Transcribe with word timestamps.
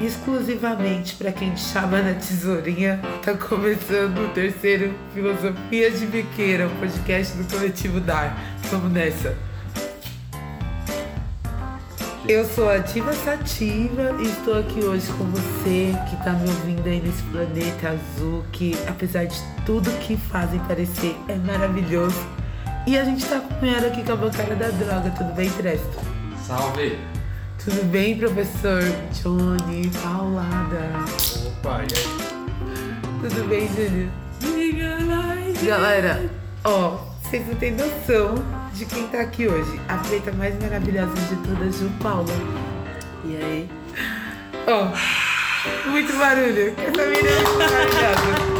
exclusivamente 0.00 1.14
para 1.16 1.32
quem 1.32 1.56
chama 1.56 2.02
na 2.02 2.14
tesourinha. 2.14 3.00
Tá 3.24 3.34
começando 3.34 4.18
o 4.18 4.28
terceiro 4.28 4.94
Filosofia 5.14 5.90
de 5.90 6.06
Biqueira, 6.06 6.68
o 6.68 6.70
podcast 6.76 7.36
do 7.36 7.44
Coletivo 7.50 8.00
Dar. 8.00 8.36
Vamos 8.70 8.92
nessa. 8.92 9.36
Eu 12.28 12.44
sou 12.44 12.68
a 12.68 12.80
Tiva 12.80 13.12
Sativa 13.12 14.16
e 14.18 14.24
estou 14.24 14.58
aqui 14.58 14.80
hoje 14.80 15.06
com 15.12 15.24
você 15.26 15.92
que 16.10 16.16
tá 16.24 16.32
me 16.32 16.48
ouvindo 16.48 16.84
aí 16.88 17.00
nesse 17.00 17.22
planeta 17.24 17.90
azul 17.90 18.44
que, 18.50 18.76
apesar 18.88 19.26
de 19.26 19.40
tudo 19.64 19.88
que 20.00 20.16
fazem 20.16 20.58
parecer, 20.60 21.16
é 21.28 21.36
maravilhoso. 21.36 22.26
E 22.84 22.98
a 22.98 23.04
gente 23.04 23.24
tá 23.26 23.36
acompanhado 23.36 23.86
aqui 23.86 24.02
com 24.02 24.12
a 24.12 24.16
bancada 24.16 24.56
da 24.56 24.68
droga, 24.70 25.10
tudo 25.10 25.32
bem, 25.34 25.48
Tresto? 25.50 26.00
Salve! 26.44 27.15
Tudo 27.62 27.84
bem, 27.90 28.16
professor 28.16 28.82
Johnny 29.12 29.90
Paulada? 30.02 30.90
Opa, 31.46 31.82
e 31.82 31.98
aí? 31.98 33.28
Tudo 33.28 33.48
bem, 33.48 33.68
Júlio? 33.68 34.10
Galera, 35.66 36.30
ó, 36.64 36.98
vocês 37.22 37.46
não 37.46 37.54
têm 37.56 37.72
noção 37.72 38.34
de 38.72 38.84
quem 38.84 39.08
tá 39.08 39.20
aqui 39.20 39.48
hoje. 39.48 39.80
A 39.88 39.96
preta 39.98 40.30
mais 40.32 40.54
maravilhosa 40.60 41.14
de 41.14 41.36
todas, 41.48 41.78
Ju 41.78 41.90
Paula. 42.00 42.32
E 43.24 43.36
aí? 43.36 43.70
Ó, 44.68 45.90
muito 45.90 46.16
barulho. 46.16 46.74
Essa 46.78 47.06
menina 47.06 47.28
é 47.28 47.42
muito 47.42 47.58
maravilhosa. 47.58 48.55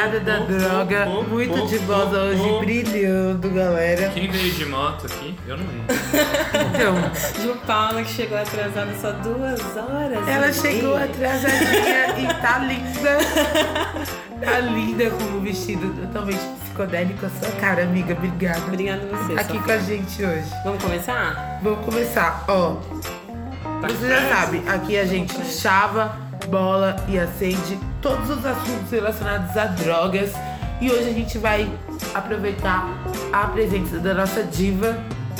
Bancada 0.00 0.20
da 0.20 0.38
droga, 0.38 1.06
muito 1.06 1.66
de 1.66 1.78
bosa 1.80 2.20
hoje, 2.20 2.58
brilhando, 2.60 3.50
galera. 3.50 4.08
Quem 4.10 4.30
veio 4.30 4.52
de 4.54 4.64
moto 4.64 5.06
aqui? 5.06 5.36
Eu 5.46 5.58
não 5.58 5.66
lembro. 5.66 5.84
Então, 6.74 6.96
Ju 7.42 7.58
Paula 7.66 8.02
que 8.02 8.10
chegou 8.10 8.38
atrasada 8.38 8.94
só 8.98 9.12
duas 9.12 9.60
horas. 9.76 10.26
ela 10.26 10.52
chegou 10.52 10.96
atrasadinha 10.96 12.14
e 12.18 12.40
tá 12.40 12.58
linda. 12.58 13.18
Tá 14.40 14.58
linda 14.60 15.10
com 15.10 15.24
um 15.24 15.40
vestido 15.40 15.94
totalmente 16.00 16.40
psicodélico. 16.62 17.26
A 17.26 17.30
sua 17.30 17.50
cara, 17.60 17.82
amiga. 17.82 18.14
Obrigada. 18.14 18.60
Obrigada 18.66 19.02
a 19.12 19.16
você. 19.16 19.32
Aqui 19.34 19.58
Sofia. 19.58 19.62
com 19.62 19.72
a 19.72 19.78
gente 19.78 20.24
hoje. 20.24 20.50
Vamos 20.64 20.82
começar? 20.82 21.60
Vamos 21.62 21.84
começar, 21.84 22.44
ó. 22.48 22.76
Você 23.82 24.08
já 24.08 24.28
sabe, 24.28 24.62
aqui 24.68 24.98
a 24.98 25.06
gente 25.06 25.34
chava, 25.46 26.14
bola 26.48 26.96
e 27.08 27.18
acende 27.18 27.78
todos 28.00 28.30
os 28.30 28.44
assuntos 28.44 28.90
relacionados 28.90 29.56
a 29.56 29.66
drogas. 29.66 30.32
E 30.80 30.90
hoje 30.90 31.10
a 31.10 31.12
gente 31.12 31.38
vai 31.38 31.70
aproveitar 32.14 32.88
a 33.32 33.46
presença 33.48 33.98
da 33.98 34.14
nossa 34.14 34.42
diva, 34.42 34.96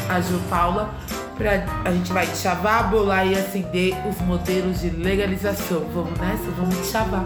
a 0.09 0.21
Ju 0.21 0.39
Paula, 0.51 0.91
pra 1.37 1.65
a 1.85 1.91
gente 1.91 2.13
vai 2.13 2.27
chavar, 2.27 2.91
bolar 2.91 3.27
e 3.27 3.35
acender 3.35 3.95
os 4.07 4.21
modelos 4.21 4.81
de 4.81 4.91
legalização. 4.91 5.87
Vamos 5.95 6.19
nessa? 6.19 6.51
Vamos 6.57 6.91
chavar. 6.91 7.25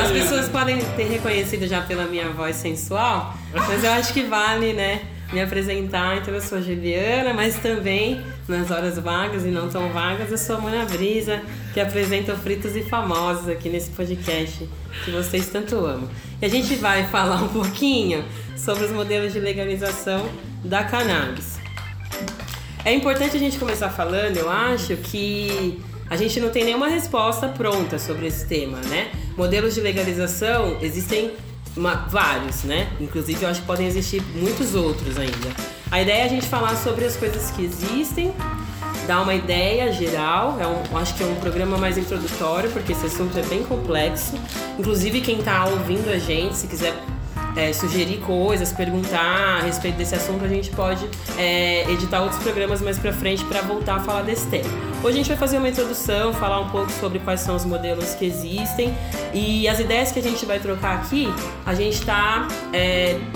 As 0.00 0.10
pessoas 0.10 0.48
podem 0.48 0.78
ter 0.96 1.04
reconhecido 1.04 1.66
já 1.66 1.82
pela 1.82 2.04
minha 2.06 2.30
voz 2.30 2.56
sensual, 2.56 3.34
mas 3.52 3.84
eu 3.84 3.92
acho 3.92 4.12
que 4.12 4.22
vale, 4.22 4.72
né? 4.72 5.02
Me 5.32 5.42
apresentar, 5.42 6.18
então 6.18 6.32
eu 6.32 6.40
sou 6.40 6.62
Juliana, 6.62 7.34
mas 7.34 7.56
também 7.56 8.22
nas 8.48 8.70
horas 8.70 8.98
vagas 8.98 9.44
e 9.44 9.48
não 9.48 9.68
tão 9.68 9.90
vagas, 9.90 10.30
eu 10.30 10.38
sou 10.38 10.56
a 10.56 10.60
Mona 10.60 10.84
Brisa, 10.84 11.42
que 11.74 11.80
apresenta 11.80 12.32
o 12.32 12.36
Fritos 12.36 12.76
e 12.76 12.82
Famosos 12.82 13.48
aqui 13.48 13.68
nesse 13.68 13.90
podcast 13.90 14.68
que 15.04 15.10
vocês 15.10 15.48
tanto 15.48 15.74
amam. 15.76 16.08
E 16.40 16.46
a 16.46 16.48
gente 16.48 16.74
vai 16.76 17.06
falar 17.08 17.42
um 17.42 17.48
pouquinho 17.48 18.24
sobre 18.56 18.84
os 18.84 18.92
modelos 18.92 19.32
de 19.32 19.40
legalização 19.40 20.28
da 20.64 20.84
cannabis. 20.84 21.58
É 22.84 22.92
importante 22.92 23.36
a 23.36 23.40
gente 23.40 23.58
começar 23.58 23.90
falando, 23.90 24.36
eu 24.36 24.48
acho, 24.48 24.96
que 24.96 25.82
a 26.08 26.16
gente 26.16 26.38
não 26.38 26.50
tem 26.50 26.64
nenhuma 26.64 26.88
resposta 26.88 27.48
pronta 27.48 27.98
sobre 27.98 28.26
esse 28.26 28.46
tema, 28.46 28.78
né? 28.82 29.10
Modelos 29.36 29.74
de 29.74 29.80
legalização 29.80 30.78
existem 30.80 31.32
uma- 31.76 32.06
vários, 32.08 32.62
né? 32.64 32.88
Inclusive 33.00 33.42
eu 33.42 33.48
acho 33.48 33.60
que 33.60 33.66
podem 33.66 33.86
existir 33.86 34.22
muitos 34.34 34.74
outros 34.74 35.18
ainda. 35.18 35.50
A 35.90 36.00
ideia 36.02 36.22
é 36.22 36.24
a 36.24 36.28
gente 36.28 36.46
falar 36.46 36.76
sobre 36.76 37.04
as 37.04 37.16
coisas 37.16 37.50
que 37.50 37.64
existem, 37.64 38.34
dar 39.06 39.22
uma 39.22 39.34
ideia 39.34 39.92
geral. 39.92 40.58
É 40.60 40.66
um, 40.66 40.96
acho 40.98 41.14
que 41.14 41.22
é 41.22 41.26
um 41.26 41.36
programa 41.36 41.76
mais 41.78 41.96
introdutório, 41.96 42.70
porque 42.70 42.92
esse 42.92 43.06
assunto 43.06 43.38
é 43.38 43.42
bem 43.42 43.62
complexo. 43.62 44.34
Inclusive 44.78 45.20
quem 45.20 45.38
está 45.38 45.64
ouvindo 45.66 46.10
a 46.10 46.18
gente, 46.18 46.56
se 46.56 46.66
quiser 46.66 46.94
é, 47.56 47.72
sugerir 47.72 48.18
coisas, 48.18 48.72
perguntar 48.72 49.58
a 49.58 49.60
respeito 49.62 49.96
desse 49.96 50.14
assunto, 50.14 50.44
a 50.44 50.48
gente 50.48 50.70
pode 50.70 51.08
é, 51.38 51.90
editar 51.90 52.22
outros 52.22 52.42
programas 52.42 52.80
mais 52.82 52.98
pra 52.98 53.12
frente 53.12 53.44
para 53.44 53.62
voltar 53.62 53.96
a 53.96 54.00
falar 54.00 54.22
desse 54.22 54.46
tema. 54.46 54.68
Hoje 55.02 55.14
a 55.14 55.16
gente 55.18 55.28
vai 55.28 55.36
fazer 55.36 55.58
uma 55.58 55.68
introdução, 55.68 56.32
falar 56.34 56.60
um 56.60 56.68
pouco 56.68 56.90
sobre 56.92 57.18
quais 57.20 57.40
são 57.40 57.56
os 57.56 57.64
modelos 57.64 58.14
que 58.14 58.26
existem 58.26 58.94
e 59.32 59.66
as 59.68 59.80
ideias 59.80 60.12
que 60.12 60.18
a 60.18 60.22
gente 60.22 60.44
vai 60.44 60.58
trocar 60.58 60.96
aqui, 60.96 61.28
a 61.64 61.74
gente 61.74 61.94
está 61.98 62.46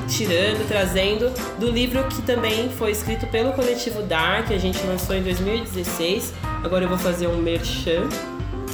tirando, 0.08 0.66
trazendo 0.68 1.32
do 1.58 1.70
livro 1.70 2.02
que 2.04 2.22
também 2.22 2.68
foi 2.70 2.90
escrito 2.90 3.26
pelo 3.28 3.52
coletivo 3.52 4.02
Dark, 4.02 4.48
que 4.48 4.54
a 4.54 4.58
gente 4.58 4.78
lançou 4.86 5.14
em 5.16 5.22
2016. 5.22 6.34
Agora 6.62 6.84
eu 6.84 6.88
vou 6.88 6.98
fazer 6.98 7.26
um 7.26 7.36
merchan. 7.36 8.08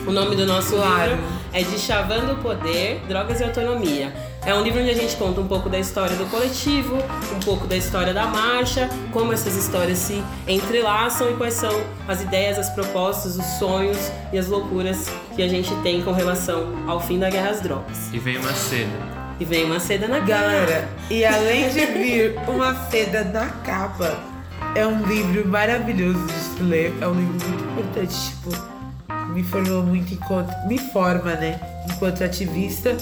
O 0.06 0.12
nome 0.12 0.36
do 0.36 0.46
nosso 0.46 0.76
Claro. 0.76 1.10
livro 1.12 1.24
é 1.52 1.62
De 1.62 1.78
Chavando 1.78 2.32
o 2.32 2.36
Poder, 2.36 3.00
Drogas 3.08 3.40
e 3.40 3.44
Autonomia. 3.44 4.12
É 4.46 4.54
um 4.54 4.62
livro 4.62 4.80
onde 4.80 4.90
a 4.90 4.94
gente 4.94 5.16
conta 5.16 5.40
um 5.40 5.48
pouco 5.48 5.68
da 5.68 5.76
história 5.76 6.14
do 6.14 6.24
coletivo, 6.26 6.98
um 7.34 7.40
pouco 7.40 7.66
da 7.66 7.76
história 7.76 8.14
da 8.14 8.28
marcha, 8.28 8.88
como 9.12 9.32
essas 9.32 9.56
histórias 9.56 9.98
se 9.98 10.22
entrelaçam 10.46 11.32
e 11.32 11.34
quais 11.34 11.54
são 11.54 11.82
as 12.06 12.22
ideias, 12.22 12.56
as 12.56 12.70
propostas, 12.70 13.36
os 13.36 13.44
sonhos 13.58 13.98
e 14.32 14.38
as 14.38 14.46
loucuras 14.46 15.10
que 15.34 15.42
a 15.42 15.48
gente 15.48 15.74
tem 15.82 16.00
com 16.00 16.12
relação 16.12 16.72
ao 16.86 17.00
fim 17.00 17.18
da 17.18 17.28
guerra 17.28 17.50
às 17.50 17.60
drogas. 17.60 18.08
E 18.12 18.20
vem 18.20 18.38
uma 18.38 18.52
seda. 18.52 19.16
E 19.40 19.44
vem 19.44 19.64
uma 19.64 19.80
seda 19.80 20.06
na 20.06 20.20
Galera, 20.20 20.88
e 21.10 21.24
além 21.24 21.68
de 21.70 21.84
vir 21.84 22.38
uma 22.46 22.72
seda 22.88 23.24
na 23.24 23.46
capa, 23.48 24.16
é 24.76 24.86
um 24.86 25.02
livro 25.06 25.44
maravilhoso 25.48 26.24
de 26.24 26.32
se 26.32 26.62
ler. 26.62 26.94
É 27.00 27.08
um 27.08 27.14
livro 27.14 27.34
muito 27.34 27.72
importante, 27.72 28.14
tipo, 28.30 28.76
me 29.32 29.42
formou 29.42 29.82
muito 29.82 30.14
enquanto. 30.14 30.54
Me 30.68 30.78
forma, 30.78 31.34
né? 31.34 31.58
Enquanto 31.90 32.22
ativista. 32.22 32.96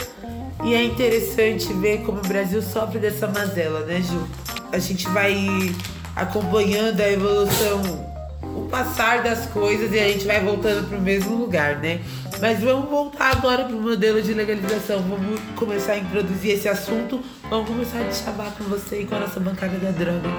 E 0.65 0.75
é 0.75 0.83
interessante 0.83 1.71
ver 1.75 1.99
como 1.99 2.21
o 2.21 2.27
Brasil 2.27 2.63
sofre 2.63 2.99
dessa 2.99 3.29
mazela, 3.29 3.81
né, 3.81 4.01
Ju? 4.01 4.27
A 4.73 4.79
gente 4.79 5.07
vai 5.09 5.47
acompanhando 6.17 7.01
a 7.01 7.11
evolução, 7.11 7.83
o 8.43 8.67
passar 8.71 9.23
das 9.23 9.45
coisas 9.47 9.93
e 9.93 9.99
a 9.99 10.09
gente 10.09 10.27
vai 10.27 10.43
voltando 10.43 10.89
pro 10.89 10.99
mesmo 10.99 11.37
lugar, 11.37 11.77
né? 11.81 12.01
Mas 12.41 12.61
vamos 12.61 12.89
voltar 12.89 13.33
agora 13.37 13.65
pro 13.65 13.77
modelo 13.77 14.23
de 14.23 14.33
legalização. 14.33 15.03
Vamos 15.03 15.39
começar 15.55 15.93
a 15.93 15.99
introduzir 15.99 16.53
esse 16.53 16.69
assunto. 16.69 17.21
Vamos 17.51 17.69
começar 17.69 17.99
a 17.99 18.11
chavar 18.11 18.51
com 18.57 18.65
você 18.65 19.03
e 19.03 19.07
com 19.07 19.17
a 19.17 19.21
nossa 19.21 19.39
bancada 19.39 19.77
da 19.79 19.91
droga. 19.91 20.31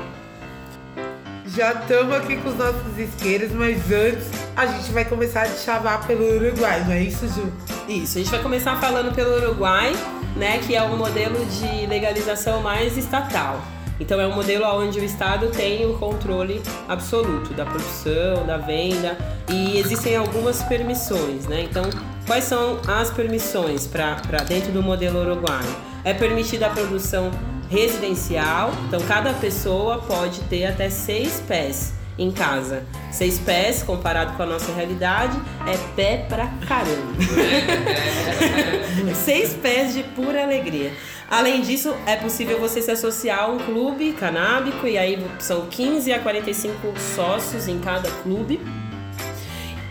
Já 1.56 1.72
estamos 1.72 2.14
aqui 2.14 2.36
com 2.36 2.50
os 2.50 2.58
nossos 2.58 3.00
isqueiros, 3.00 3.50
mas 3.54 3.90
antes 3.90 4.28
a 4.58 4.66
gente 4.66 4.92
vai 4.92 5.06
começar 5.06 5.44
a 5.44 5.48
chavar 5.48 6.06
pelo 6.06 6.36
Uruguai, 6.36 6.84
não 6.84 6.92
é 6.92 7.04
isso, 7.04 7.26
Ju? 7.30 7.50
Isso, 7.88 8.18
a 8.18 8.22
gente 8.22 8.30
vai 8.30 8.42
começar 8.42 8.76
falando 8.76 9.16
pelo 9.16 9.38
Uruguai, 9.38 9.94
né, 10.36 10.60
que 10.60 10.76
é 10.76 10.84
um 10.84 10.98
modelo 10.98 11.46
de 11.46 11.86
legalização 11.88 12.62
mais 12.62 12.98
estatal. 12.98 13.62
Então 14.02 14.20
é 14.20 14.28
um 14.28 14.36
modelo 14.36 14.66
onde 14.66 15.00
o 15.00 15.04
Estado 15.06 15.48
tem 15.48 15.86
o 15.86 15.98
controle 15.98 16.62
absoluto 16.90 17.54
da 17.54 17.66
produção, 17.66 18.46
da 18.46 18.58
venda 18.58 19.18
e 19.50 19.78
existem 19.80 20.18
algumas 20.18 20.62
permissões, 20.64 21.48
né? 21.48 21.62
Então, 21.62 21.84
quais 22.28 22.44
são 22.44 22.82
as 22.86 23.10
permissões 23.12 23.88
para 23.88 24.40
dentro 24.46 24.74
do 24.74 24.84
modelo 24.84 25.22
uruguaio? 25.22 25.74
É 26.04 26.14
permitida 26.14 26.68
a 26.68 26.70
produção 26.70 27.32
residencial, 27.70 28.72
então 28.88 29.00
cada 29.02 29.34
pessoa 29.34 30.00
pode 30.00 30.42
ter 30.42 30.66
até 30.66 30.90
seis 30.90 31.42
pés 31.48 31.94
em 32.18 32.32
casa. 32.32 32.84
Seis 33.12 33.40
pés, 33.40 33.84
comparado 33.84 34.36
com 34.36 34.44
a 34.44 34.46
nossa 34.46 34.72
realidade, 34.74 35.38
é 35.68 35.78
pé 35.96 36.26
pra 36.28 36.48
caramba. 36.68 37.16
Seis 39.14 39.54
pés 39.54 39.94
de 39.94 40.04
pura 40.04 40.44
alegria. 40.44 40.92
Além 41.30 41.62
disso, 41.62 41.94
é 42.06 42.16
possível 42.16 42.60
você 42.60 42.82
se 42.82 42.92
associar 42.92 43.40
a 43.40 43.48
um 43.48 43.58
clube 43.58 44.14
canábico, 44.14 44.88
e 44.88 44.98
aí 44.98 45.26
são 45.40 45.68
15 45.68 46.14
a 46.14 46.20
45 46.20 46.94
sócios 47.16 47.68
em 47.68 47.80
cada 47.80 48.10
clube. 48.10 48.62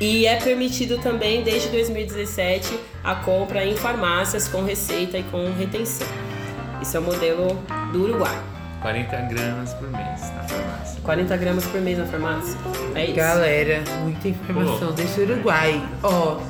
E 0.00 0.26
é 0.26 0.36
permitido 0.36 0.98
também, 0.98 1.42
desde 1.42 1.68
2017, 1.68 2.78
a 3.02 3.14
compra 3.14 3.64
em 3.64 3.76
farmácias 3.76 4.48
com 4.48 4.62
receita 4.62 5.18
e 5.18 5.22
com 5.24 5.52
retenção. 5.52 6.33
Esse 6.84 6.98
é 6.98 7.00
o 7.00 7.02
modelo 7.02 7.58
do 7.94 8.02
Uruguai. 8.02 8.38
40 8.82 9.16
gramas 9.22 9.72
por 9.72 9.90
mês 9.90 10.20
na 10.20 10.42
farmácia. 10.42 11.00
40 11.02 11.36
gramas 11.38 11.64
por 11.64 11.80
mês 11.80 11.96
na 11.96 12.04
farmácia. 12.04 12.58
É 12.94 13.06
isso. 13.06 13.14
Galera, 13.14 13.82
muita 14.02 14.28
informação 14.28 14.88
Pô. 14.88 14.92
desse 14.92 15.18
Uruguai. 15.18 15.82
Ó, 16.02 16.40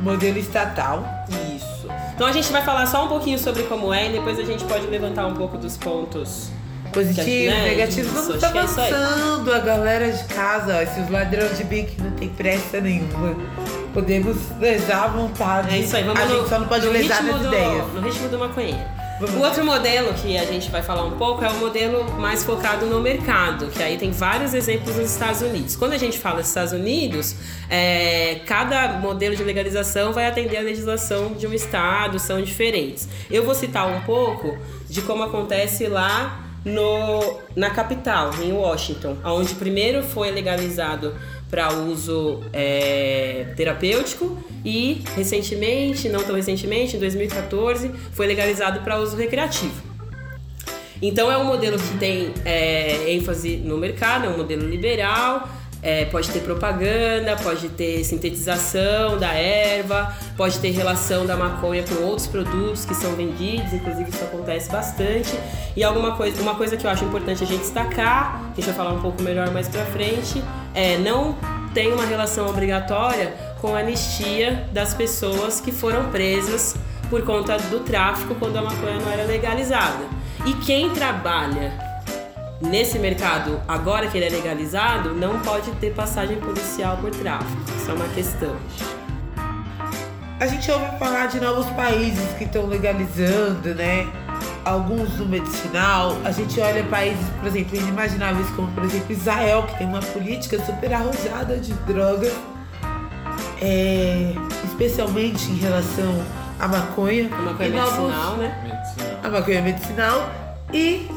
modelo 0.00 0.38
estatal. 0.38 1.04
Isso. 1.52 1.88
Então 2.14 2.28
a 2.28 2.32
gente 2.32 2.52
vai 2.52 2.62
falar 2.62 2.86
só 2.86 3.06
um 3.06 3.08
pouquinho 3.08 3.40
sobre 3.40 3.64
como 3.64 3.92
é 3.92 4.08
e 4.08 4.12
depois 4.12 4.38
a 4.38 4.44
gente 4.44 4.62
pode 4.66 4.86
levantar 4.86 5.26
um 5.26 5.34
pouco 5.34 5.58
dos 5.58 5.76
pontos 5.76 6.48
Positivos, 6.92 7.52
né, 7.52 7.70
negativos, 7.70 8.12
isso, 8.12 8.22
vamos 8.22 8.44
é 8.44 8.64
isso 8.64 8.80
aí. 8.80 8.94
avançando. 8.94 9.52
A 9.52 9.58
galera 9.58 10.12
de 10.12 10.24
casa, 10.32 10.76
ó, 10.76 10.80
esses 10.80 11.10
ladrões 11.10 11.58
de 11.58 11.64
bico 11.64 12.00
não 12.00 12.12
tem 12.12 12.28
pressa 12.28 12.80
nenhuma. 12.80 13.34
Podemos 13.92 14.36
lesar 14.60 15.06
à 15.06 15.08
vontade. 15.08 15.74
É 15.74 15.78
isso 15.78 15.96
aí, 15.96 16.04
vamos 16.04 16.22
a 16.22 16.26
no, 16.26 16.36
gente 16.36 16.48
só 16.48 16.60
não 16.60 16.68
pode 16.68 16.86
lesar 16.86 17.16
ritmo 17.16 17.32
nas 17.32 17.42
do, 17.42 17.48
ideias. 17.48 17.92
No 17.94 18.00
ritmo 18.00 18.28
do 18.28 18.38
maconheiro. 18.38 19.01
O 19.30 19.40
outro 19.40 19.64
modelo 19.64 20.12
que 20.14 20.36
a 20.36 20.44
gente 20.44 20.68
vai 20.68 20.82
falar 20.82 21.04
um 21.04 21.12
pouco 21.12 21.44
é 21.44 21.48
o 21.48 21.54
modelo 21.58 22.10
mais 22.18 22.42
focado 22.42 22.86
no 22.86 23.00
mercado, 23.00 23.68
que 23.68 23.80
aí 23.80 23.96
tem 23.96 24.10
vários 24.10 24.52
exemplos 24.52 24.96
nos 24.96 25.12
Estados 25.12 25.42
Unidos. 25.42 25.76
Quando 25.76 25.92
a 25.92 25.98
gente 25.98 26.18
fala 26.18 26.40
dos 26.40 26.48
Estados 26.48 26.72
Unidos, 26.72 27.36
é, 27.70 28.40
cada 28.46 28.94
modelo 28.94 29.36
de 29.36 29.44
legalização 29.44 30.12
vai 30.12 30.26
atender 30.26 30.56
a 30.56 30.62
legislação 30.62 31.34
de 31.34 31.46
um 31.46 31.52
estado, 31.52 32.18
são 32.18 32.42
diferentes. 32.42 33.08
Eu 33.30 33.44
vou 33.44 33.54
citar 33.54 33.86
um 33.86 34.00
pouco 34.00 34.58
de 34.90 35.00
como 35.02 35.22
acontece 35.22 35.86
lá 35.86 36.40
no, 36.64 37.38
na 37.54 37.70
capital, 37.70 38.30
em 38.42 38.52
Washington, 38.52 39.16
onde 39.24 39.54
primeiro 39.54 40.02
foi 40.02 40.32
legalizado 40.32 41.14
para 41.52 41.70
uso 41.74 42.40
é, 42.50 43.48
terapêutico 43.54 44.42
e 44.64 45.04
recentemente, 45.14 46.08
não 46.08 46.22
tão 46.22 46.34
recentemente, 46.34 46.96
em 46.96 46.98
2014, 46.98 47.90
foi 48.12 48.26
legalizado 48.26 48.80
para 48.80 48.98
uso 48.98 49.18
recreativo. 49.18 49.82
Então 51.02 51.30
é 51.30 51.36
um 51.36 51.44
modelo 51.44 51.78
que 51.78 51.98
tem 51.98 52.32
é, 52.46 53.12
ênfase 53.12 53.58
no 53.58 53.76
mercado, 53.76 54.24
é 54.24 54.28
um 54.30 54.38
modelo 54.38 54.66
liberal, 54.66 55.46
é, 55.82 56.06
pode 56.06 56.30
ter 56.30 56.40
propaganda, 56.40 57.36
pode 57.36 57.68
ter 57.68 58.02
sintetização 58.02 59.18
da 59.18 59.34
erva, 59.34 60.10
pode 60.38 60.58
ter 60.58 60.70
relação 60.70 61.26
da 61.26 61.36
maconha 61.36 61.82
com 61.82 62.02
outros 62.04 62.28
produtos 62.28 62.86
que 62.86 62.94
são 62.94 63.14
vendidos, 63.14 63.74
inclusive 63.74 64.08
isso 64.08 64.24
acontece 64.24 64.70
bastante. 64.70 65.38
E 65.76 65.84
alguma 65.84 66.16
coisa, 66.16 66.40
uma 66.40 66.54
coisa 66.54 66.78
que 66.78 66.86
eu 66.86 66.90
acho 66.90 67.04
importante 67.04 67.44
a 67.44 67.46
gente 67.46 67.60
destacar, 67.60 68.52
deixa 68.54 68.70
eu 68.70 68.74
falar 68.74 68.94
um 68.94 69.02
pouco 69.02 69.20
melhor 69.22 69.50
mais 69.50 69.68
pra 69.68 69.84
frente, 69.86 70.42
é 70.74 70.96
não 70.98 71.36
tem 71.74 71.92
uma 71.92 72.04
relação 72.04 72.48
obrigatória 72.48 73.34
com 73.60 73.74
a 73.74 73.78
anistia 73.78 74.66
das 74.72 74.92
pessoas 74.92 75.60
que 75.60 75.72
foram 75.72 76.10
presas 76.10 76.74
por 77.08 77.22
conta 77.22 77.56
do 77.58 77.80
tráfico 77.80 78.34
quando 78.34 78.56
a 78.56 78.62
maconha 78.62 78.98
não 78.98 79.10
era 79.10 79.24
legalizada. 79.24 80.04
E 80.46 80.54
quem 80.54 80.90
trabalha 80.90 81.72
nesse 82.60 82.98
mercado, 82.98 83.60
agora 83.66 84.06
que 84.08 84.16
ele 84.16 84.26
é 84.26 84.30
legalizado, 84.30 85.14
não 85.14 85.40
pode 85.40 85.70
ter 85.72 85.92
passagem 85.92 86.36
policial 86.38 86.96
por 86.98 87.10
tráfico. 87.10 87.62
Isso 87.76 87.90
é 87.90 87.94
uma 87.94 88.08
questão. 88.08 88.56
A 90.40 90.46
gente 90.46 90.70
ouve 90.70 90.98
falar 90.98 91.26
de 91.26 91.38
novos 91.38 91.66
países 91.66 92.32
que 92.36 92.44
estão 92.44 92.66
legalizando, 92.66 93.74
né? 93.74 94.08
Alguns 94.64 95.18
no 95.18 95.26
medicinal. 95.26 96.16
A 96.24 96.30
gente 96.30 96.60
olha 96.60 96.82
países, 96.84 97.24
por 97.40 97.48
exemplo, 97.48 97.76
inimagináveis 97.76 98.48
como, 98.50 98.68
por 98.72 98.84
exemplo, 98.84 99.12
Israel, 99.12 99.64
que 99.64 99.78
tem 99.78 99.86
uma 99.86 100.00
política 100.00 100.64
super 100.64 100.92
arrojada 100.92 101.56
de 101.58 101.72
drogas, 101.72 102.32
é, 103.60 104.32
especialmente 104.64 105.50
em 105.50 105.56
relação 105.56 106.22
à 106.58 106.68
maconha. 106.68 107.28
A 107.32 107.42
maconha 107.42 107.68
E 107.68 107.72
novos- 107.72 107.98
medicinal, 107.98 108.36
né? 108.36 108.58
Medicinal. 108.62 109.18
a 109.22 109.28
maconha 109.28 109.62
medicinal 109.62 110.30
e 110.72 111.08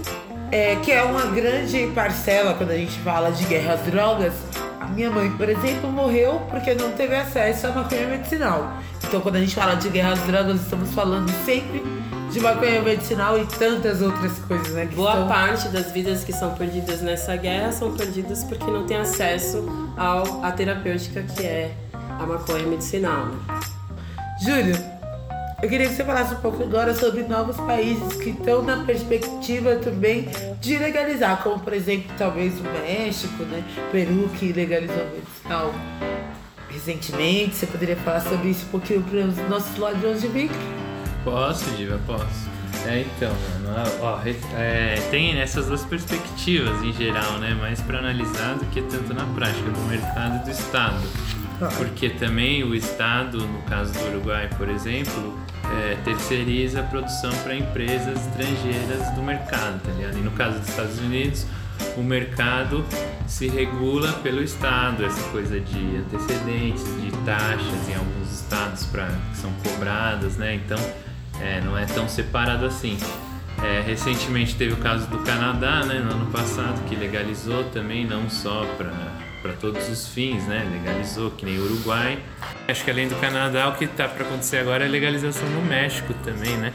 é, 0.51 0.75
que 0.77 0.91
é 0.91 1.03
uma 1.03 1.25
grande 1.27 1.87
parcela 1.93 2.53
quando 2.53 2.71
a 2.71 2.77
gente 2.77 2.97
fala 2.99 3.31
de 3.31 3.43
guerra 3.45 3.73
às 3.73 3.81
drogas. 3.81 4.33
A 4.79 4.85
minha 4.87 5.09
mãe, 5.09 5.29
por 5.31 5.49
exemplo, 5.49 5.91
morreu 5.91 6.41
porque 6.49 6.73
não 6.75 6.91
teve 6.91 7.15
acesso 7.15 7.67
à 7.67 7.71
maconha 7.71 8.05
medicinal. 8.07 8.73
Então, 9.03 9.19
quando 9.21 9.35
a 9.37 9.39
gente 9.39 9.55
fala 9.55 9.75
de 9.75 9.89
guerra 9.89 10.11
às 10.13 10.19
drogas, 10.21 10.61
estamos 10.61 10.91
falando 10.93 11.31
sempre 11.43 11.83
de 12.35 12.41
maconha 12.41 12.81
medicinal 12.81 13.39
e 13.39 13.45
tantas 13.45 14.01
outras 14.01 14.37
coisas, 14.39 14.73
né? 14.73 14.85
Boa 14.93 15.25
parte 15.25 15.69
das 15.69 15.93
vidas 15.93 16.21
que 16.25 16.33
são 16.33 16.53
perdidas 16.53 17.01
nessa 17.01 17.33
guerra 17.37 17.71
são 17.71 17.95
perdidas 17.95 18.43
porque 18.43 18.65
não 18.69 18.85
tem 18.85 18.97
acesso 18.97 19.65
ao, 19.95 20.43
à 20.43 20.51
terapêutica 20.51 21.23
que 21.23 21.45
é 21.45 21.71
a 22.19 22.25
maconha 22.25 22.67
medicinal. 22.67 23.27
Né? 23.27 23.59
Júlio, 24.43 24.75
eu 25.63 25.69
queria 25.69 25.87
que 25.87 25.95
você 25.95 26.03
falasse 26.03 26.33
um 26.33 26.41
pouco 26.41 26.61
agora 26.61 26.93
sobre 26.93 27.23
novos 27.23 27.55
países 27.55 28.17
que 28.21 28.31
estão 28.31 28.61
na 28.61 28.83
perspectiva 28.83 29.77
também 29.77 30.27
de 30.59 30.77
legalizar, 30.77 31.41
como 31.41 31.57
por 31.61 31.71
exemplo, 31.71 32.11
talvez 32.17 32.59
o 32.59 32.63
México, 32.63 33.43
né? 33.43 33.63
Peru, 33.93 34.29
que 34.37 34.51
legalizou 34.51 35.05
medicinal 35.13 35.73
recentemente. 36.69 37.55
Você 37.55 37.65
poderia 37.65 37.95
falar 37.95 38.19
sobre 38.19 38.49
isso 38.49 38.65
um 38.65 38.71
pouquinho 38.71 39.01
para 39.03 39.19
os 39.19 39.37
nossos 39.49 39.77
ladrões 39.77 40.19
de 40.19 40.27
bico? 40.27 40.53
Posso, 41.25 41.69
Diva, 41.71 41.99
posso. 42.05 42.55
É, 42.87 43.01
então, 43.01 43.33
mano, 43.63 43.75
ó, 44.01 44.19
é, 44.55 44.95
tem 45.09 45.39
essas 45.39 45.65
duas 45.65 45.83
perspectivas 45.83 46.83
em 46.83 46.93
geral, 46.93 47.39
né? 47.39 47.55
Mais 47.55 47.81
para 47.81 47.97
analisar 47.97 48.55
do 48.55 48.65
que 48.67 48.81
tanto 48.83 49.11
na 49.11 49.25
prática, 49.33 49.69
do 49.71 49.79
mercado 49.89 50.41
e 50.41 50.45
do 50.45 50.51
Estado. 50.51 51.01
Porque 51.77 52.09
também 52.09 52.63
o 52.63 52.75
Estado, 52.75 53.39
no 53.39 53.61
caso 53.63 53.91
do 53.93 54.05
Uruguai, 54.09 54.49
por 54.55 54.69
exemplo, 54.69 55.39
é, 55.73 55.97
terceiriza 56.03 56.81
a 56.81 56.83
produção 56.83 57.31
para 57.43 57.55
empresas 57.55 58.27
estrangeiras 58.27 59.09
do 59.15 59.23
mercado, 59.23 59.81
tá 59.81 59.91
ligado? 59.93 60.17
E 60.19 60.21
no 60.21 60.31
caso 60.31 60.59
dos 60.59 60.69
Estados 60.69 60.99
Unidos, 60.99 61.47
o 61.97 62.03
mercado 62.03 62.85
se 63.25 63.47
regula 63.47 64.11
pelo 64.13 64.43
Estado, 64.43 65.05
essa 65.05 65.23
coisa 65.29 65.59
de 65.59 65.97
antecedentes, 65.97 66.83
de 67.01 67.11
taxas 67.25 67.89
em 67.89 67.95
alguns 67.95 68.31
estados 68.31 68.85
pra, 68.85 69.07
que 69.31 69.37
são 69.37 69.51
cobradas, 69.63 70.37
né? 70.37 70.55
Então, 70.55 70.79
é, 71.41 71.61
não 71.61 71.77
é 71.77 71.85
tão 71.85 72.07
separado 72.07 72.65
assim. 72.65 72.97
É, 73.63 73.81
recentemente 73.81 74.55
teve 74.55 74.73
o 74.73 74.77
caso 74.77 75.07
do 75.07 75.19
Canadá, 75.19 75.85
né, 75.85 75.99
no 75.99 76.11
ano 76.11 76.25
passado, 76.27 76.83
que 76.87 76.95
legalizou 76.95 77.63
também, 77.65 78.05
não 78.05 78.29
só 78.29 78.65
para 79.41 79.53
todos 79.53 79.87
os 79.89 80.07
fins, 80.07 80.45
né, 80.45 80.67
legalizou, 80.71 81.31
que 81.31 81.45
nem 81.45 81.57
o 81.57 81.63
Uruguai. 81.63 82.19
Acho 82.67 82.83
que 82.83 82.91
além 82.91 83.07
do 83.07 83.15
Canadá, 83.15 83.69
o 83.69 83.75
que 83.75 83.85
está 83.85 84.07
para 84.07 84.25
acontecer 84.25 84.57
agora 84.57 84.83
é 84.83 84.87
a 84.87 84.89
legalização 84.89 85.47
no 85.49 85.61
México 85.61 86.13
também, 86.23 86.57
né? 86.57 86.73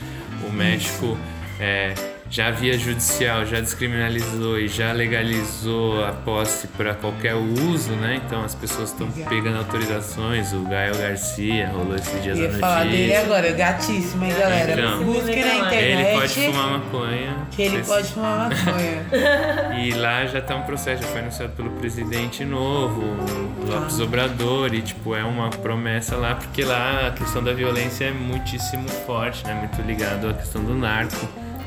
O 0.49 0.53
México 0.53 1.19
é, 1.59 1.95
já 2.31 2.51
via 2.53 2.79
judicial, 2.79 3.45
já 3.45 3.59
descriminalizou 3.61 4.57
e 4.57 4.69
já 4.69 4.93
legalizou 4.93 6.05
a 6.05 6.13
posse 6.13 6.69
para 6.69 6.95
qualquer 6.95 7.35
uso, 7.35 7.91
né? 7.95 8.21
Então 8.25 8.45
as 8.45 8.55
pessoas 8.55 8.91
estão 8.91 9.11
pegando 9.11 9.59
autorizações. 9.59 10.53
O 10.53 10.61
Gael 10.61 10.97
Garcia 10.97 11.69
rolou 11.69 11.97
esses 11.97 12.23
dias 12.23 12.39
Eu 12.39 12.49
a 12.49 12.53
ia 12.53 12.59
falar 12.59 12.85
dele 12.85 12.97
notícia. 13.09 13.21
agora, 13.23 13.53
gatíssimo, 13.53 14.25
hein, 14.25 14.33
galera? 14.39 14.73
Então. 14.73 15.05
Busque 15.05 15.45
na 15.45 15.55
internet 15.57 15.83
Ele 15.83 16.19
pode 16.21 16.35
fumar 16.35 16.71
maconha. 16.79 17.37
que 17.51 17.63
ele 17.63 17.83
pode 17.83 18.09
fumar 18.09 18.49
maconha. 18.49 19.07
E 19.81 19.93
lá 19.95 20.27
já 20.27 20.41
tá 20.41 20.55
um 20.57 20.63
processo, 20.63 21.03
já 21.03 21.09
foi 21.09 21.21
anunciado 21.21 21.53
pelo 21.55 21.71
presidente 21.71 22.45
novo, 22.45 23.01
o 23.03 23.71
Lopes 23.71 23.99
Obrador, 23.99 24.73
e 24.75 24.83
tipo, 24.83 25.17
é 25.17 25.25
uma 25.25 25.49
promessa 25.51 26.17
lá, 26.17 26.35
porque 26.35 26.65
lá 26.65 27.09
a 27.09 27.11
questão 27.13 27.43
da 27.43 27.53
violência 27.53 28.05
é 28.05 28.11
muitíssimo 28.11 28.89
forte, 28.89 29.45
né? 29.47 29.55
Muito 29.55 29.81
ligado 29.87 30.29
à 30.29 30.35
questão 30.35 30.63
do 30.63 30.75
narco. 30.75 31.27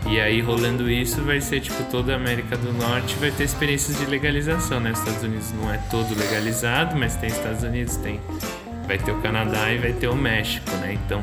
E 0.09 0.19
aí 0.19 0.41
rolando 0.41 0.89
isso 0.89 1.21
vai 1.21 1.39
ser 1.39 1.61
tipo 1.61 1.81
toda 1.85 2.13
a 2.13 2.15
América 2.15 2.57
do 2.57 2.73
Norte 2.73 3.15
vai 3.15 3.31
ter 3.31 3.45
experiências 3.45 3.97
de 3.97 4.05
legalização, 4.05 4.79
né? 4.79 4.91
Os 4.91 4.99
Estados 4.99 5.23
Unidos 5.23 5.51
não 5.53 5.73
é 5.73 5.77
todo 5.89 6.13
legalizado, 6.17 6.95
mas 6.95 7.15
tem 7.15 7.29
Estados 7.29 7.63
Unidos, 7.63 7.95
tem 7.97 8.19
vai 8.85 8.97
ter 8.97 9.11
o 9.11 9.21
Canadá 9.21 9.71
e 9.71 9.77
vai 9.77 9.93
ter 9.93 10.07
o 10.07 10.15
México, 10.15 10.69
né? 10.77 10.99
Então 11.05 11.21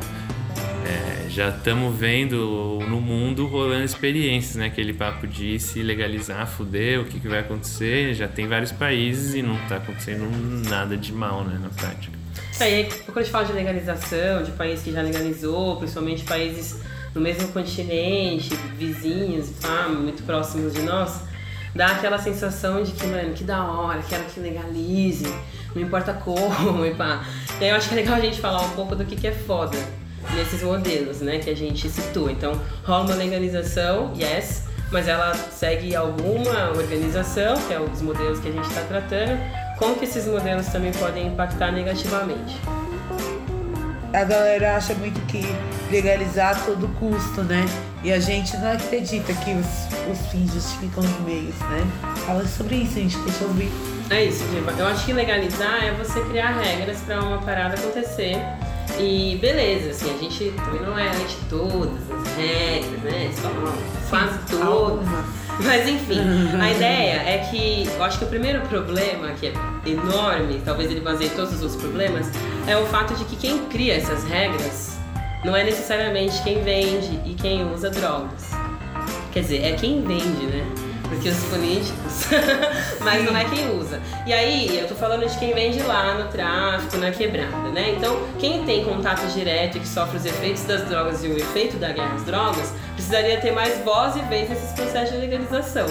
é, 0.85 1.29
já 1.29 1.49
estamos 1.49 1.95
vendo 1.95 2.79
no 2.89 2.99
mundo 2.99 3.45
rolando 3.45 3.85
experiências, 3.85 4.55
né? 4.55 4.65
Aquele 4.65 4.93
papo 4.93 5.27
de 5.27 5.59
se 5.59 5.81
legalizar, 5.83 6.47
fuder, 6.47 6.99
o 6.99 7.05
que, 7.05 7.19
que 7.19 7.27
vai 7.27 7.39
acontecer. 7.39 8.13
Já 8.15 8.27
tem 8.27 8.47
vários 8.47 8.71
países 8.71 9.35
e 9.35 9.41
não 9.41 9.57
tá 9.67 9.77
acontecendo 9.77 10.25
nada 10.67 10.97
de 10.97 11.13
mal, 11.13 11.43
né, 11.43 11.59
na 11.61 11.69
prática. 11.69 12.17
Isso 12.51 12.63
aí, 12.63 12.89
quando 13.05 13.17
a 13.19 13.21
gente 13.21 13.31
fala 13.31 13.45
de 13.45 13.53
legalização, 13.53 14.43
de 14.43 14.51
país 14.51 14.81
que 14.81 14.91
já 14.91 15.01
legalizou, 15.01 15.77
principalmente 15.77 16.23
países 16.23 16.81
no 17.13 17.21
mesmo 17.21 17.47
continente, 17.49 18.53
vizinhos, 18.77 19.49
pá, 19.61 19.87
muito 19.89 20.23
próximos 20.23 20.73
de 20.73 20.81
nós, 20.81 21.21
dá 21.75 21.87
aquela 21.87 22.17
sensação 22.17 22.83
de 22.83 22.91
que, 22.91 23.05
mano, 23.05 23.33
que 23.33 23.43
da 23.43 23.63
hora, 23.63 24.01
quero 24.07 24.23
que 24.25 24.39
legalize, 24.39 25.31
não 25.75 25.81
importa 25.81 26.13
como, 26.13 26.85
e 26.85 26.93
pá. 26.95 27.25
E 27.59 27.65
aí 27.65 27.69
eu 27.69 27.75
acho 27.75 27.89
que 27.89 27.95
é 27.95 27.97
legal 27.97 28.15
a 28.15 28.19
gente 28.19 28.39
falar 28.39 28.61
um 28.61 28.69
pouco 28.71 28.95
do 28.95 29.05
que, 29.05 29.15
que 29.15 29.27
é 29.27 29.31
foda 29.31 29.77
nesses 30.35 30.61
modelos, 30.63 31.21
né, 31.21 31.39
que 31.39 31.49
a 31.49 31.55
gente 31.55 31.89
citou. 31.89 32.29
Então, 32.29 32.59
rola 32.83 33.05
uma 33.05 33.15
legalização, 33.15 34.13
yes, 34.17 34.65
mas 34.91 35.07
ela 35.07 35.33
segue 35.33 35.95
alguma 35.95 36.69
organização, 36.69 37.55
que 37.67 37.73
é 37.73 37.79
um 37.79 37.87
dos 37.87 38.01
modelos 38.01 38.39
que 38.39 38.49
a 38.49 38.51
gente 38.51 38.67
está 38.67 38.81
tratando, 38.81 39.39
como 39.79 39.95
que 39.95 40.05
esses 40.05 40.27
modelos 40.27 40.67
também 40.67 40.91
podem 40.91 41.27
impactar 41.27 41.71
negativamente. 41.71 42.55
A 44.13 44.23
galera 44.25 44.75
acha 44.75 44.93
muito 44.95 45.19
que 45.27 45.41
legalizar 45.89 46.51
a 46.51 46.59
todo 46.65 46.87
custo, 46.99 47.43
né? 47.43 47.65
E 48.03 48.11
a 48.11 48.19
gente 48.19 48.55
não 48.57 48.73
acredita 48.73 49.33
que 49.33 49.51
os, 49.51 50.11
os 50.11 50.31
fins 50.31 50.53
justificam 50.53 51.03
os 51.03 51.19
meios, 51.21 51.55
né? 51.59 51.87
Fala 52.25 52.45
sobre 52.45 52.75
isso, 52.75 52.95
gente 52.95 53.17
deixa 53.19 53.45
ouvir. 53.45 53.71
É 54.09 54.25
isso, 54.25 54.43
Diva. 54.49 54.73
Eu 54.77 54.87
acho 54.87 55.05
que 55.05 55.13
legalizar 55.13 55.85
é 55.85 55.91
você 55.93 56.19
criar 56.25 56.51
regras 56.59 56.99
para 56.99 57.23
uma 57.23 57.37
parada 57.37 57.75
acontecer. 57.75 58.35
E 58.99 59.37
beleza, 59.41 59.91
assim, 59.91 60.13
a 60.13 60.17
gente 60.17 60.51
também 60.57 60.81
não 60.81 60.97
é 60.97 61.07
a 61.07 61.13
de 61.13 61.35
todas 61.49 62.11
as 62.11 62.35
regras, 62.35 63.01
né? 63.03 63.31
Só 63.41 63.49
quase 64.09 64.37
todas. 64.49 65.07
Mas 65.65 65.87
enfim, 65.87 66.19
a 66.59 66.71
ideia 66.71 67.21
é 67.25 67.37
que 67.49 67.87
eu 67.87 68.03
acho 68.03 68.19
que 68.19 68.25
o 68.25 68.27
primeiro 68.27 68.61
problema, 68.61 69.31
que 69.33 69.47
é 69.47 69.53
enorme, 69.85 70.61
talvez 70.65 70.89
ele 70.89 71.01
baseie 71.01 71.29
todos 71.29 71.61
os 71.61 71.75
problemas, 71.75 72.27
é 72.67 72.75
o 72.75 72.85
fato 72.87 73.13
de 73.13 73.25
que 73.25 73.35
quem 73.35 73.59
cria 73.65 73.95
essas 73.95 74.23
regras 74.23 74.97
não 75.45 75.55
é 75.55 75.63
necessariamente 75.63 76.41
quem 76.43 76.63
vende 76.63 77.19
e 77.25 77.33
quem 77.33 77.71
usa 77.71 77.89
drogas. 77.89 78.51
Quer 79.31 79.41
dizer, 79.41 79.63
é 79.63 79.71
quem 79.73 80.01
vende, 80.01 80.45
né? 80.45 80.65
Porque 81.11 81.27
os 81.27 81.43
políticos, 81.43 82.27
mas 83.03 83.25
não 83.25 83.35
é 83.35 83.43
quem 83.43 83.69
usa. 83.77 84.01
E 84.25 84.31
aí, 84.31 84.79
eu 84.79 84.87
tô 84.87 84.95
falando 84.95 85.27
de 85.27 85.37
quem 85.37 85.53
vende 85.53 85.81
lá 85.81 86.13
no 86.13 86.29
tráfico, 86.29 86.95
na 86.95 87.11
quebrada, 87.11 87.67
né? 87.69 87.95
Então, 87.97 88.17
quem 88.39 88.63
tem 88.63 88.85
contato 88.85 89.27
direto 89.27 89.77
e 89.77 89.81
que 89.81 89.87
sofre 89.87 90.15
os 90.15 90.25
efeitos 90.25 90.63
das 90.63 90.87
drogas 90.87 91.21
e 91.21 91.27
o 91.27 91.37
efeito 91.37 91.75
da 91.75 91.91
guerra 91.91 92.15
às 92.15 92.23
drogas, 92.23 92.73
precisaria 92.93 93.41
ter 93.41 93.51
mais 93.51 93.77
voz 93.83 94.15
e 94.15 94.19
vez 94.21 94.49
nesses 94.49 94.71
processos 94.71 95.13
de 95.13 95.17
legalização. 95.17 95.85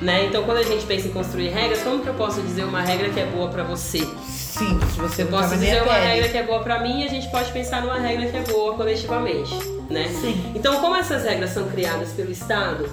Né? 0.00 0.24
Então, 0.24 0.42
quando 0.44 0.58
a 0.58 0.62
gente 0.62 0.86
pensa 0.86 1.06
em 1.06 1.12
construir 1.12 1.50
regras, 1.50 1.82
como 1.82 2.02
que 2.02 2.08
eu 2.08 2.14
posso 2.14 2.40
dizer 2.40 2.64
uma 2.64 2.80
regra 2.80 3.10
que 3.10 3.20
é 3.20 3.26
boa 3.26 3.50
para 3.50 3.62
você? 3.64 3.98
Sim, 4.26 4.80
se 4.90 4.98
você 4.98 5.22
Eu 5.22 5.30
não 5.30 5.38
posso 5.38 5.54
dizer 5.54 5.82
uma 5.82 5.92
regra 5.92 6.28
que 6.30 6.36
é 6.38 6.42
boa 6.42 6.60
pra 6.60 6.80
mim 6.80 7.02
e 7.02 7.04
a 7.04 7.08
gente 7.08 7.30
pode 7.30 7.52
pensar 7.52 7.82
numa 7.82 7.98
regra 7.98 8.26
que 8.26 8.36
é 8.36 8.40
boa 8.40 8.74
coletivamente, 8.74 9.54
né? 9.90 10.08
Sim. 10.08 10.52
Então, 10.54 10.80
como 10.80 10.96
essas 10.96 11.24
regras 11.24 11.50
são 11.50 11.68
criadas 11.68 12.08
pelo 12.12 12.32
Estado 12.32 12.90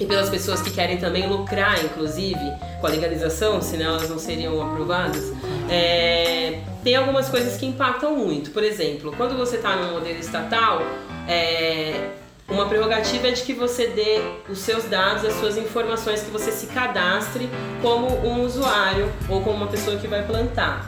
e 0.00 0.06
pelas 0.06 0.30
pessoas 0.30 0.62
que 0.62 0.70
querem 0.70 0.98
também 0.98 1.28
lucrar, 1.28 1.84
inclusive, 1.84 2.52
com 2.80 2.86
a 2.86 2.90
legalização, 2.90 3.60
senão 3.60 3.96
elas 3.96 4.08
não 4.08 4.18
seriam 4.18 4.60
aprovadas, 4.62 5.32
é, 5.68 6.60
tem 6.84 6.94
algumas 6.94 7.28
coisas 7.28 7.56
que 7.56 7.66
impactam 7.66 8.16
muito. 8.16 8.50
Por 8.50 8.62
exemplo, 8.62 9.12
quando 9.16 9.36
você 9.36 9.56
está 9.56 9.76
num 9.76 9.92
modelo 9.92 10.18
estatal, 10.18 10.82
é, 11.28 12.10
uma 12.48 12.66
prerrogativa 12.66 13.28
é 13.28 13.32
de 13.32 13.42
que 13.42 13.52
você 13.52 13.88
dê 13.88 14.22
os 14.48 14.60
seus 14.60 14.84
dados, 14.84 15.24
as 15.24 15.34
suas 15.34 15.58
informações, 15.58 16.22
que 16.22 16.30
você 16.30 16.50
se 16.50 16.66
cadastre 16.68 17.48
como 17.82 18.08
um 18.26 18.42
usuário 18.42 19.12
ou 19.28 19.42
como 19.42 19.56
uma 19.56 19.66
pessoa 19.66 19.96
que 19.96 20.06
vai 20.06 20.24
plantar. 20.24 20.86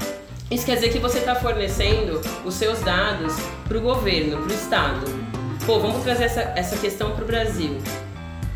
Isso 0.51 0.65
quer 0.65 0.77
dizer 0.77 0.89
que 0.91 0.99
você 0.99 1.19
está 1.19 1.35
fornecendo 1.35 2.21
os 2.45 2.55
seus 2.55 2.81
dados 2.81 3.35
para 3.69 3.77
o 3.77 3.81
governo, 3.81 4.39
para 4.39 4.51
o 4.51 4.55
Estado. 4.55 5.07
Pô, 5.67 5.79
vamos 5.79 6.03
trazer 6.03 6.25
essa, 6.25 6.41
essa 6.57 6.77
questão 6.79 7.13
para 7.13 7.25
o 7.25 7.27
Brasil. 7.27 7.77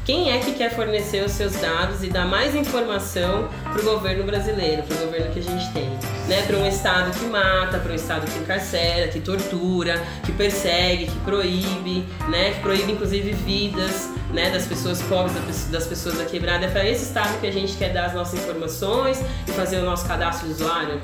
Quem 0.04 0.30
é 0.30 0.38
que 0.38 0.52
quer 0.52 0.70
fornecer 0.76 1.25
os 1.25 1.32
seus 1.32 1.54
dados 1.54 2.04
e 2.04 2.11
dar 2.11 2.26
mais 2.26 2.54
informação 2.54 3.49
para 3.62 3.80
o 3.80 3.84
governo 3.84 4.25
brasileiro, 4.25 4.82
para 4.82 4.99
o 4.99 5.00
governo 5.06 5.32
que 5.32 5.38
a 5.38 5.42
gente 5.42 5.73
tem? 5.73 5.88
Né? 6.28 6.42
Para 6.46 6.58
um 6.58 6.66
Estado 6.66 7.18
que 7.18 7.25
mata, 7.25 7.78
para 7.78 7.90
um 7.90 7.94
Estado 7.94 8.30
que 8.30 8.38
encarcera, 8.38 9.08
que 9.08 9.18
tortura, 9.18 10.04
que 10.23 10.32
persegue, 10.32 11.06
que 11.06 11.18
proíbe, 11.20 12.04
né? 12.28 12.50
que 12.50 12.61
proíbe 12.61 12.92
inclusive 12.92 13.32
vidas 13.32 14.11
né? 14.30 14.50
das 14.50 14.66
pessoas 14.66 15.00
pobres, 15.00 15.68
das 15.70 15.87
pessoas 15.87 16.18
da 16.18 16.26
quebrada. 16.26 16.66
É 16.66 16.68
para 16.68 16.87
esse 16.87 17.04
Estado 17.04 17.40
que 17.40 17.46
a 17.46 17.52
gente 17.52 17.75
quer 17.75 17.90
dar 17.90 18.04
as 18.04 18.12
nossas 18.12 18.38
informações 18.38 19.23
e 19.49 19.52
fazer 19.52 19.78
o 19.78 19.84
nosso 19.84 20.06
cadastro 20.06 20.46
de 20.49 20.52
usuário? 20.52 21.00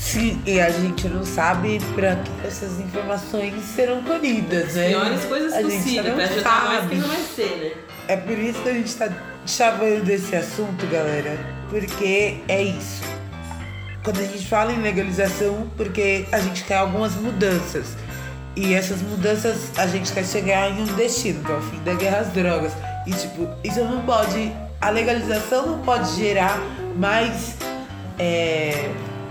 Sim, 0.00 0.40
e 0.46 0.60
a 0.60 0.70
gente 0.70 1.08
não 1.08 1.24
sabe 1.24 1.78
pra 1.94 2.16
que 2.16 2.30
essas 2.46 2.78
informações 2.80 3.54
serão 3.74 4.02
colhidas, 4.02 4.74
né? 4.74 4.88
Piores 4.90 5.24
coisas 5.24 5.52
A 5.52 5.62
gente 5.62 5.76
possíveis, 5.76 6.06
não 6.06 6.14
para 6.14 6.24
ajudar 6.24 6.64
mais 6.64 6.80
sabe. 6.80 6.88
que 6.88 7.00
não 7.02 7.08
vai 7.08 7.22
ser, 7.36 7.56
né? 7.76 7.82
É 8.08 8.16
por 8.16 8.38
isso 8.38 8.62
que 8.62 8.68
a 8.68 8.72
gente 8.72 8.94
tá 8.94 9.08
chamando 9.46 10.04
desse 10.04 10.34
assunto, 10.36 10.86
galera. 10.86 11.38
Porque 11.68 12.38
é 12.48 12.62
isso. 12.62 13.02
Quando 14.02 14.20
a 14.20 14.24
gente 14.24 14.46
fala 14.46 14.72
em 14.72 14.80
legalização, 14.80 15.68
porque 15.76 16.24
a 16.32 16.40
gente 16.40 16.64
quer 16.64 16.76
algumas 16.76 17.14
mudanças. 17.16 17.88
E 18.56 18.72
essas 18.74 19.02
mudanças 19.02 19.70
a 19.76 19.86
gente 19.86 20.10
quer 20.12 20.24
chegar 20.24 20.70
em 20.70 20.80
um 20.80 20.86
destino, 20.94 21.44
que 21.44 21.52
é 21.52 21.54
o 21.54 21.60
fim 21.60 21.78
da 21.84 21.94
guerra 21.94 22.18
às 22.20 22.28
drogas. 22.28 22.72
E 23.06 23.12
tipo, 23.12 23.46
isso 23.62 23.84
não 23.84 24.00
pode. 24.02 24.52
A 24.80 24.90
legalização 24.90 25.66
não 25.66 25.78
pode 25.80 26.14
gerar 26.16 26.58
mais 26.96 27.56
é, 28.18 28.90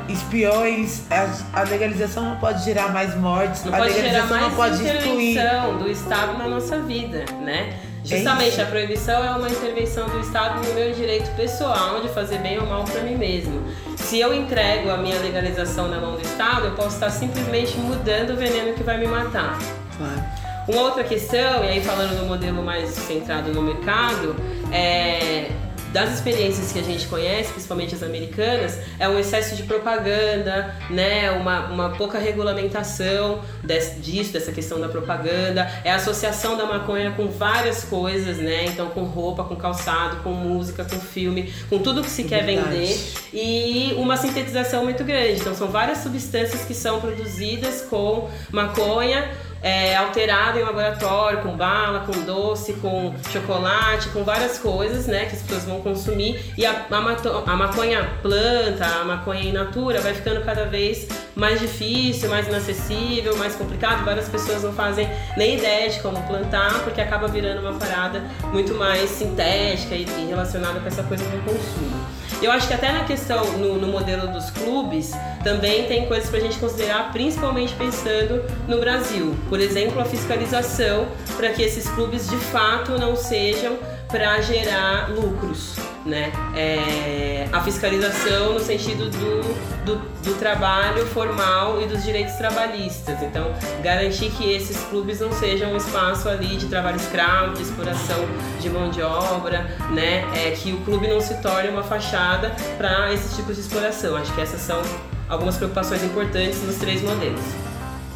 espiões, 0.10 1.02
a, 1.12 1.62
a 1.62 1.64
legalização 1.64 2.24
não 2.24 2.36
pode 2.38 2.64
gerar 2.64 2.90
mais 2.94 3.16
mortes, 3.16 3.64
Não 3.64 3.74
a 3.74 3.78
pode 3.78 3.94
gerar 3.94 4.04
legalização 4.04 4.38
mais 4.38 4.50
não 4.50 4.56
pode 4.56 4.82
intervenção 4.82 5.78
do 5.78 5.90
Estado 5.90 6.38
na 6.38 6.48
nossa 6.48 6.80
vida, 6.80 7.26
né? 7.42 7.74
Justamente 8.04 8.54
isso. 8.54 8.62
a 8.62 8.66
proibição 8.66 9.24
é 9.24 9.32
uma 9.32 9.50
intervenção 9.50 10.08
do 10.08 10.20
Estado 10.22 10.66
no 10.66 10.74
meu 10.74 10.94
direito 10.94 11.30
pessoal 11.36 12.02
de 12.02 12.08
fazer 12.10 12.38
bem 12.38 12.58
ou 12.58 12.66
mal 12.66 12.86
para 12.86 13.02
mim 13.02 13.16
mesmo. 13.16 13.62
Se 13.98 14.18
eu 14.20 14.34
entrego 14.34 14.90
a 14.90 14.98
minha 14.98 15.20
legalização 15.20 15.90
na 15.90 16.00
mão 16.00 16.14
do 16.14 16.22
Estado, 16.22 16.68
eu 16.68 16.72
posso 16.72 16.96
estar 16.96 17.10
simplesmente 17.10 17.78
mudando 17.78 18.30
o 18.32 18.36
veneno 18.38 18.74
que 18.74 18.84
vai 18.84 18.98
me 18.98 19.08
matar. 19.08 19.60
Claro. 19.98 20.24
Uma 20.70 20.82
outra 20.84 21.04
questão, 21.04 21.64
e 21.66 21.68
aí 21.70 21.84
falando 21.84 22.18
no 22.22 22.26
modelo 22.26 22.64
mais 22.64 22.90
centrado 22.92 23.54
no 23.54 23.62
mercado, 23.62 24.36
é 24.72 25.50
das 25.94 26.14
experiências 26.14 26.72
que 26.72 26.80
a 26.80 26.84
gente 26.84 27.08
conhece, 27.08 27.52
principalmente 27.52 27.96
as 27.96 28.04
americanas, 28.04 28.78
é 29.00 29.08
um 29.08 29.18
excesso 29.18 29.56
de 29.56 29.64
propaganda, 29.64 30.76
né, 30.90 31.32
uma, 31.32 31.68
uma 31.68 31.90
pouca 31.92 32.20
regulamentação 32.20 33.42
des- 33.64 33.96
disso, 34.02 34.34
dessa 34.34 34.52
questão 34.52 34.80
da 34.80 34.90
propaganda, 34.90 35.70
é 35.84 35.92
a 35.92 35.96
associação 35.96 36.58
da 36.58 36.66
maconha 36.66 37.12
com 37.12 37.28
várias 37.28 37.84
coisas, 37.84 38.38
né, 38.38 38.66
então 38.66 38.90
com 38.90 39.04
roupa, 39.04 39.44
com 39.44 39.56
calçado, 39.56 40.18
com 40.18 40.32
música, 40.32 40.84
com 40.84 41.00
filme, 41.00 41.54
com 41.70 41.80
tudo 41.80 42.02
que 42.04 42.10
se 42.10 42.24
quer 42.26 42.44
Verdade. 42.46 42.70
vender 42.70 43.14
e 43.34 43.94
uma 43.98 44.18
sintetização 44.18 44.84
muito 44.84 45.04
grande. 45.04 45.40
Então 45.40 45.56
são 45.56 45.68
várias 45.70 46.00
substâncias 46.00 46.62
que 46.66 46.74
são 46.74 47.00
produzidas 47.00 47.82
com 47.90 48.30
maconha 48.52 49.30
é, 49.68 49.98
alterada 49.98 50.58
em 50.58 50.64
laboratório, 50.64 51.42
com 51.42 51.58
bala, 51.58 52.06
com 52.06 52.14
doce, 52.22 52.72
com 52.76 53.14
chocolate, 53.30 54.08
com 54.10 54.24
várias 54.24 54.58
coisas, 54.58 55.08
né, 55.08 55.26
que 55.26 55.36
as 55.36 55.42
pessoas 55.42 55.66
vão 55.66 55.82
consumir. 55.82 56.54
E 56.58 56.66
a, 56.66 56.86
a, 56.90 57.52
a 57.52 57.56
maconha 57.58 58.10
planta, 58.22 58.86
a 58.86 59.04
maconha 59.04 59.42
in 59.42 59.52
natura 59.52 60.00
vai 60.00 60.14
ficando 60.14 60.42
cada 60.46 60.66
vez 60.66 61.10
mais 61.36 61.60
difícil, 61.60 62.30
mais 62.30 62.48
inacessível, 62.48 63.36
mais 63.36 63.56
complicado. 63.56 64.06
Várias 64.06 64.30
pessoas 64.30 64.64
não 64.64 64.72
fazem 64.72 65.10
nem 65.36 65.58
ideia 65.58 65.90
de 65.90 66.00
como 66.00 66.26
plantar, 66.26 66.86
porque 66.86 67.02
acaba 67.02 67.28
virando 67.28 67.60
uma 67.60 67.78
parada 67.78 68.24
muito 68.54 68.74
mais 68.74 69.10
sintética 69.10 69.96
e, 69.96 70.04
e 70.04 70.28
relacionada 70.30 70.80
com 70.80 70.88
essa 70.88 71.04
coisa 71.04 71.26
do 71.26 71.44
consumo. 71.44 72.18
Eu 72.42 72.52
acho 72.52 72.68
que 72.68 72.74
até 72.74 72.92
na 72.92 73.04
questão, 73.04 73.44
no, 73.58 73.78
no 73.78 73.88
modelo 73.88 74.28
dos 74.28 74.52
clubes, 74.52 75.12
também 75.44 75.88
tem 75.88 76.06
coisas 76.06 76.30
pra 76.30 76.40
gente 76.40 76.60
considerar, 76.60 77.12
principalmente 77.12 77.74
pensando 77.74 78.44
no 78.68 78.80
Brasil. 78.80 79.36
Por 79.50 79.57
exemplo, 79.60 80.00
a 80.00 80.06
fiscalização 80.06 81.08
para 81.36 81.50
que 81.50 81.62
esses 81.62 81.88
clubes 81.90 82.30
de 82.30 82.38
fato 82.38 82.98
não 82.98 83.16
sejam 83.16 83.78
para 84.08 84.40
gerar 84.42 85.10
lucros, 85.10 85.76
né? 86.06 86.32
É, 86.56 87.48
a 87.52 87.62
fiscalização 87.62 88.54
no 88.54 88.60
sentido 88.60 89.10
do, 89.10 89.86
do, 89.86 89.96
do 90.24 90.40
trabalho 90.40 91.06
formal 91.08 91.82
e 91.82 91.86
dos 91.88 92.04
direitos 92.04 92.34
trabalhistas. 92.36 93.22
Então, 93.22 93.54
garantir 93.84 94.32
que 94.32 94.50
esses 94.50 94.78
clubes 94.86 95.20
não 95.20 95.32
sejam 95.34 95.74
um 95.74 95.78
espaço 95.78 96.30
ali 96.30 96.56
de 96.56 96.68
trabalho 96.68 96.96
escravo, 96.96 97.56
de 97.56 97.64
exploração 97.64 98.26
de 98.62 98.70
mão 98.70 98.90
de 98.90 99.02
obra, 99.02 99.64
né? 99.92 100.26
É, 100.34 100.52
que 100.52 100.72
o 100.72 100.78
clube 100.82 101.08
não 101.08 101.20
se 101.20 101.36
torne 101.42 101.70
uma 101.70 101.84
fachada 101.84 102.56
para 102.78 103.14
esses 103.14 103.36
tipos 103.36 103.56
de 103.56 103.62
exploração. 103.62 104.16
Acho 104.16 104.34
que 104.34 104.42
essas 104.42 104.62
são 104.62 104.82
algumas 105.28 105.58
preocupações 105.58 106.04
importantes 106.04 106.64
nos 106.64 106.78
três 106.78 107.02
modelos. 107.02 107.67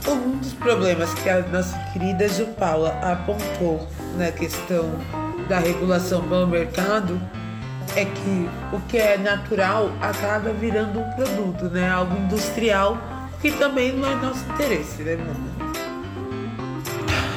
Um 0.07 0.37
dos 0.37 0.53
problemas 0.53 1.13
que 1.13 1.29
a 1.29 1.41
nossa 1.41 1.77
querida 1.93 2.27
Ju 2.27 2.47
Paula 2.57 2.97
apontou 3.01 3.87
na 4.17 4.31
questão 4.31 4.89
da 5.47 5.59
regulação 5.59 6.27
pelo 6.27 6.47
mercado 6.47 7.21
é 7.95 8.05
que 8.05 8.49
o 8.73 8.79
que 8.87 8.97
é 8.97 9.17
natural 9.17 9.91
acaba 10.01 10.51
virando 10.53 10.99
um 10.99 11.11
produto, 11.11 11.65
né? 11.65 11.89
Algo 11.89 12.17
industrial, 12.17 12.97
que 13.41 13.51
também 13.51 13.93
não 13.93 14.09
é 14.09 14.15
nosso 14.15 14.43
interesse, 14.53 15.03
né, 15.03 15.15
mano? 15.15 15.71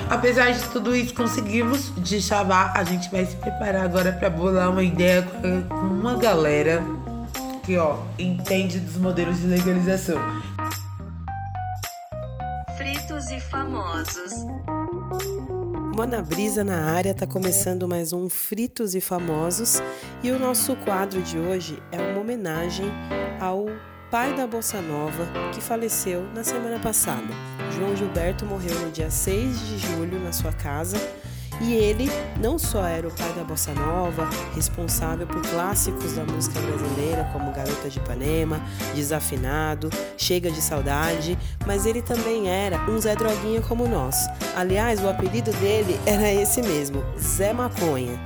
Apesar 0.09 0.53
de 0.53 0.63
tudo 0.69 0.95
isso, 0.95 1.15
conseguimos 1.15 1.93
de 1.97 2.21
chavar. 2.21 2.73
A 2.77 2.85
gente 2.85 3.11
vai 3.11 3.27
se 3.27 3.37
preparar 3.37 3.85
agora 3.85 4.13
para 4.13 4.31
bolar 4.31 4.71
uma 4.71 4.83
ideia 4.83 5.23
com 5.23 5.77
uma 5.77 6.15
galera 6.17 6.83
que, 7.65 7.77
ó, 7.77 7.97
entende 8.19 8.79
dos 8.79 8.97
modelos 8.97 9.41
de 9.41 9.47
legalização. 9.47 10.19
Famosos. 13.75 14.47
Mona 15.97 16.23
Brisa 16.23 16.63
na 16.63 16.93
área, 16.93 17.13
tá 17.13 17.27
começando 17.27 17.89
mais 17.89 18.13
um 18.13 18.29
Fritos 18.29 18.95
e 18.95 19.01
Famosos 19.01 19.83
e 20.23 20.31
o 20.31 20.39
nosso 20.39 20.77
quadro 20.77 21.21
de 21.23 21.39
hoje 21.39 21.83
é 21.91 22.01
uma 22.01 22.21
homenagem 22.21 22.87
ao 23.41 23.67
pai 24.11 24.35
da 24.35 24.47
Bossa 24.47 24.81
Nova 24.81 25.27
que 25.53 25.61
faleceu 25.61 26.23
na 26.35 26.45
semana 26.45 26.79
passada. 26.79 27.29
João 27.77 27.97
Gilberto 27.97 28.47
morreu 28.47 28.79
no 28.79 28.93
dia 28.93 29.11
6 29.11 29.59
de 29.67 29.79
julho 29.79 30.21
na 30.21 30.33
sua 30.33 30.53
casa 30.53 30.97
e 31.61 31.73
ele 31.73 32.11
não 32.41 32.59
só 32.59 32.85
era 32.85 33.07
o 33.07 33.11
pai 33.11 33.33
da 33.33 33.45
bossa 33.45 33.73
nova, 33.75 34.29
responsável 34.55 35.27
por 35.27 35.43
clássicos 35.43 36.15
da 36.15 36.25
música 36.25 36.61
brasileira 36.61 37.29
como 37.33 37.53
Garota 37.53 37.89
de 37.89 37.99
Ipanema, 37.99 38.61
Desafinado, 38.95 39.91
Chega 40.17 40.51
de 40.51 40.61
Saudade, 40.61 41.39
mas 41.67 41.87
ele 41.87 42.03
também 42.03 42.49
era 42.49 42.79
um 42.91 42.99
Zé 42.99 43.15
Droguinha 43.15 43.61
como 43.63 43.87
nós. 43.87 44.17
Aliás, 44.57 45.03
o 45.03 45.09
apelido 45.09 45.53
dele 45.53 45.99
era 46.07 46.31
esse 46.33 46.63
mesmo, 46.63 47.05
Zé 47.19 47.53
Maconha. 47.53 48.19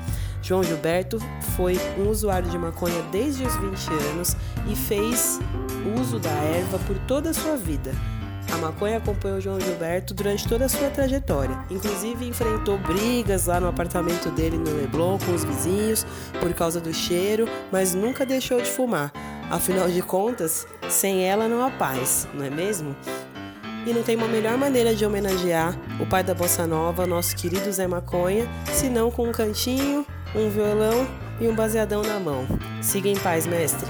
João 0.43 0.63
Gilberto 0.63 1.19
foi 1.57 1.79
um 1.99 2.09
usuário 2.09 2.49
de 2.49 2.57
maconha 2.57 3.03
desde 3.13 3.45
os 3.45 3.55
20 3.57 3.89
anos 4.11 4.37
e 4.67 4.75
fez 4.75 5.39
uso 6.01 6.19
da 6.19 6.31
erva 6.31 6.79
por 6.87 6.97
toda 7.01 7.31
a 7.31 7.35
sua 7.35 7.57
vida. 7.57 7.93
A 8.53 8.57
maconha 8.57 8.97
acompanhou 8.97 9.41
João 9.41 9.61
Gilberto 9.61 10.15
durante 10.15 10.49
toda 10.49 10.65
a 10.65 10.69
sua 10.69 10.89
trajetória. 10.91 11.59
Inclusive 11.71 12.27
enfrentou 12.27 12.79
brigas 12.79 13.47
lá 13.47 13.61
no 13.61 13.69
apartamento 13.69 14.31
dele 14.31 14.57
no 14.57 14.75
Leblon 14.75 15.19
com 15.19 15.35
os 15.35 15.45
vizinhos 15.45 16.07
por 16.41 16.53
causa 16.55 16.81
do 16.81 16.93
cheiro, 16.93 17.49
mas 17.71 17.95
nunca 17.95 18.25
deixou 18.25 18.61
de 18.61 18.71
fumar. 18.71 19.13
Afinal 19.51 19.89
de 19.89 20.03
contas, 20.03 20.67
sem 20.89 21.25
ela 21.25 21.49
não 21.49 21.65
há 21.65 21.71
paz, 21.71 22.27
não 22.35 22.45
é 22.45 22.51
mesmo? 22.51 22.95
E 23.87 23.93
não 23.93 24.03
tem 24.03 24.17
uma 24.17 24.29
melhor 24.29 24.59
maneira 24.59 24.95
de 24.95 25.07
homenagear 25.07 25.75
o 26.01 26.07
pai 26.07 26.23
da 26.23 26.35
bossa 26.35 26.67
nova, 26.67 27.07
nosso 27.07 27.35
querido 27.35 27.73
Zé 27.73 27.87
Maconha, 27.87 28.47
senão 28.73 29.11
com 29.11 29.29
um 29.29 29.33
cantinho, 29.33 30.05
um 30.35 30.51
violão 30.51 31.07
e 31.41 31.49
um 31.49 31.55
baseadão 31.55 32.03
na 32.03 32.19
mão. 32.19 32.47
Siga 32.83 33.09
em 33.09 33.17
paz, 33.17 33.47
mestre. 33.47 33.89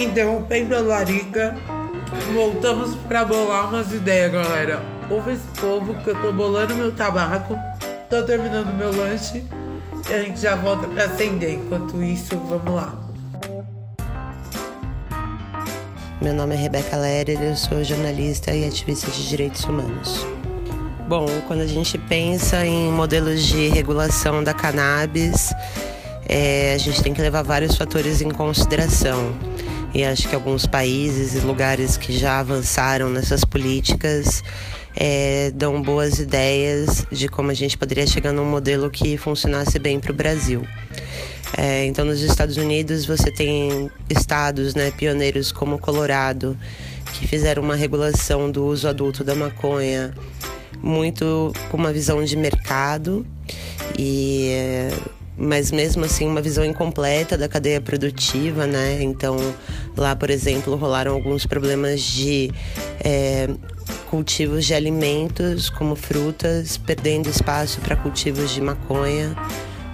Interrompendo 0.00 0.74
a 0.74 0.80
larica, 0.80 1.54
voltamos 2.32 2.96
pra 3.06 3.22
bolar 3.22 3.68
umas 3.68 3.92
ideias, 3.92 4.32
galera. 4.32 4.82
Ouve 5.10 5.32
esse 5.32 5.46
povo 5.60 5.92
que 6.02 6.08
eu 6.08 6.22
tô 6.22 6.32
bolando 6.32 6.74
meu 6.74 6.90
tabaco, 6.90 7.54
tô 8.08 8.22
terminando 8.22 8.74
meu 8.78 8.96
lanche 8.96 9.44
e 10.08 10.14
a 10.14 10.22
gente 10.22 10.40
já 10.40 10.56
volta 10.56 10.88
pra 10.88 11.04
acender. 11.04 11.52
Enquanto 11.52 12.02
isso, 12.02 12.34
vamos 12.48 12.74
lá. 12.74 12.98
Meu 16.22 16.32
nome 16.32 16.54
é 16.54 16.58
Rebeca 16.58 16.96
Lerer, 16.96 17.42
eu 17.42 17.54
sou 17.54 17.84
jornalista 17.84 18.52
e 18.52 18.66
ativista 18.66 19.10
de 19.10 19.28
direitos 19.28 19.64
humanos. 19.64 20.26
Bom, 21.06 21.26
quando 21.46 21.60
a 21.60 21.66
gente 21.66 21.98
pensa 21.98 22.64
em 22.64 22.90
modelos 22.90 23.42
de 23.42 23.68
regulação 23.68 24.42
da 24.42 24.54
cannabis, 24.54 25.52
é, 26.26 26.72
a 26.74 26.78
gente 26.78 27.02
tem 27.02 27.12
que 27.12 27.20
levar 27.20 27.42
vários 27.42 27.76
fatores 27.76 28.22
em 28.22 28.30
consideração. 28.30 29.34
E 29.92 30.04
acho 30.04 30.28
que 30.28 30.34
alguns 30.34 30.66
países 30.66 31.34
e 31.34 31.40
lugares 31.40 31.96
que 31.96 32.16
já 32.16 32.38
avançaram 32.38 33.10
nessas 33.10 33.44
políticas 33.44 34.42
é, 34.96 35.50
dão 35.52 35.82
boas 35.82 36.18
ideias 36.18 37.06
de 37.10 37.28
como 37.28 37.50
a 37.50 37.54
gente 37.54 37.76
poderia 37.76 38.06
chegar 38.06 38.32
num 38.32 38.44
modelo 38.44 38.90
que 38.90 39.16
funcionasse 39.16 39.78
bem 39.78 39.98
para 39.98 40.12
o 40.12 40.14
Brasil. 40.14 40.64
É, 41.56 41.84
então, 41.86 42.04
nos 42.04 42.20
Estados 42.20 42.56
Unidos, 42.56 43.04
você 43.04 43.30
tem 43.30 43.90
estados 44.08 44.74
né, 44.74 44.92
pioneiros 44.92 45.50
como 45.50 45.78
Colorado, 45.78 46.56
que 47.14 47.26
fizeram 47.26 47.62
uma 47.62 47.74
regulação 47.74 48.50
do 48.50 48.64
uso 48.64 48.88
adulto 48.88 49.24
da 49.24 49.34
maconha 49.34 50.14
muito 50.82 51.52
com 51.70 51.76
uma 51.76 51.92
visão 51.92 52.24
de 52.24 52.36
mercado 52.36 53.26
e 53.98 54.88
mas 55.40 55.70
mesmo 55.70 56.04
assim 56.04 56.26
uma 56.26 56.42
visão 56.42 56.62
incompleta 56.62 57.36
da 57.36 57.48
cadeia 57.48 57.80
produtiva, 57.80 58.66
né? 58.66 59.02
Então 59.02 59.36
lá, 59.96 60.14
por 60.14 60.28
exemplo, 60.28 60.76
rolaram 60.76 61.14
alguns 61.14 61.46
problemas 61.46 62.02
de 62.02 62.52
é, 63.02 63.48
cultivos 64.10 64.66
de 64.66 64.74
alimentos 64.74 65.70
como 65.70 65.96
frutas, 65.96 66.76
perdendo 66.76 67.30
espaço 67.30 67.80
para 67.80 67.96
cultivos 67.96 68.50
de 68.50 68.60
maconha. 68.60 69.34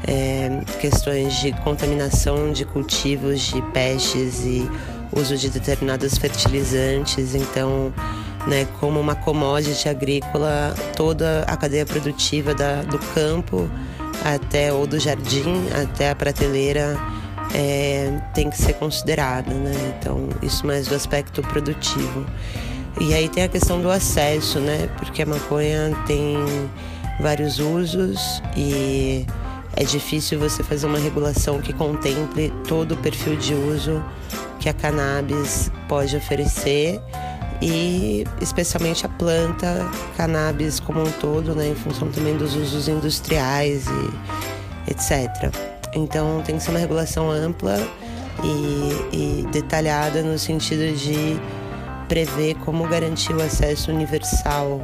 É, 0.08 0.60
questões 0.80 1.34
de 1.40 1.52
contaminação 1.62 2.52
de 2.52 2.64
cultivos 2.64 3.40
de 3.40 3.60
pestes 3.72 4.44
e 4.44 4.68
uso 5.12 5.36
de 5.36 5.48
determinados 5.48 6.18
fertilizantes. 6.18 7.34
Então, 7.34 7.92
né, 8.46 8.66
como 8.78 9.00
uma 9.00 9.14
commodity 9.14 9.88
agrícola, 9.88 10.74
toda 10.96 11.42
a 11.44 11.56
cadeia 11.56 11.86
produtiva 11.86 12.54
da, 12.54 12.82
do 12.82 12.98
campo 13.14 13.68
até 14.25 14.73
ou 14.73 14.87
do 14.87 14.99
jardim 14.99 15.66
até 15.82 16.11
a 16.11 16.14
prateleira 16.14 16.99
é, 17.54 18.20
tem 18.35 18.50
que 18.50 18.58
ser 18.58 18.75
considerada, 18.75 19.52
né? 19.52 19.94
Então 19.99 20.28
isso 20.42 20.66
mais 20.66 20.88
do 20.88 20.94
aspecto 20.94 21.42
produtivo. 21.42 22.26
E 23.00 23.12
aí 23.14 23.29
tem 23.29 23.44
a 23.44 23.48
questão 23.48 23.81
do 23.81 23.90
acesso, 23.90 24.59
né? 24.59 24.88
Porque 24.98 25.22
a 25.22 25.26
maconha 25.26 25.96
tem 26.07 26.37
vários 27.20 27.59
usos 27.59 28.42
e 28.57 29.26
é 29.76 29.85
difícil 29.85 30.38
você 30.38 30.62
fazer 30.62 30.87
uma 30.87 30.98
regulação 30.98 31.61
que 31.61 31.72
contemple 31.72 32.52
todo 32.66 32.92
o 32.92 32.96
perfil 32.96 33.37
de 33.37 33.55
uso 33.55 34.02
que 34.59 34.68
a 34.68 34.72
cannabis 34.72 35.70
pode 35.87 36.16
oferecer 36.16 37.00
e 37.61 38.25
especialmente 38.40 39.07
a 39.07 39.09
planta 39.09 39.88
cannabis 40.16 40.81
como 40.81 41.03
um 41.03 41.11
todo, 41.12 41.55
né, 41.55 41.69
em 41.69 41.75
função 41.75 42.09
também 42.11 42.37
dos 42.37 42.55
usos 42.55 42.88
industriais 42.88 43.87
e 43.87 44.90
etc. 44.90 45.55
Então 45.95 46.42
tem 46.45 46.57
que 46.57 46.62
ser 46.62 46.71
uma 46.71 46.79
regulação 46.79 47.31
ampla 47.31 47.77
e, 48.42 49.42
e 49.42 49.47
detalhada 49.51 50.23
no 50.23 50.38
sentido 50.38 50.95
de 50.97 51.40
prever 52.09 52.55
como 52.57 52.87
garantir 52.87 53.35
o 53.35 53.42
acesso 53.42 53.90
universal 53.90 54.81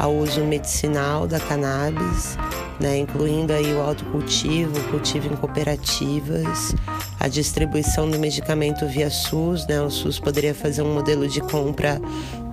ao 0.00 0.16
uso 0.16 0.40
medicinal 0.40 1.26
da 1.26 1.38
cannabis, 1.38 2.38
né, 2.80 2.96
incluindo 2.96 3.52
aí 3.52 3.70
o 3.74 3.82
autocultivo, 3.82 4.80
o 4.80 4.84
cultivo 4.84 5.30
em 5.30 5.36
cooperativas, 5.36 6.74
a 7.20 7.28
distribuição 7.28 8.08
do 8.08 8.18
medicamento 8.18 8.86
via 8.86 9.10
SUS, 9.10 9.66
né, 9.66 9.78
o 9.78 9.90
SUS 9.90 10.18
poderia 10.18 10.54
fazer 10.54 10.80
um 10.80 10.94
modelo 10.94 11.28
de 11.28 11.42
compra 11.42 12.00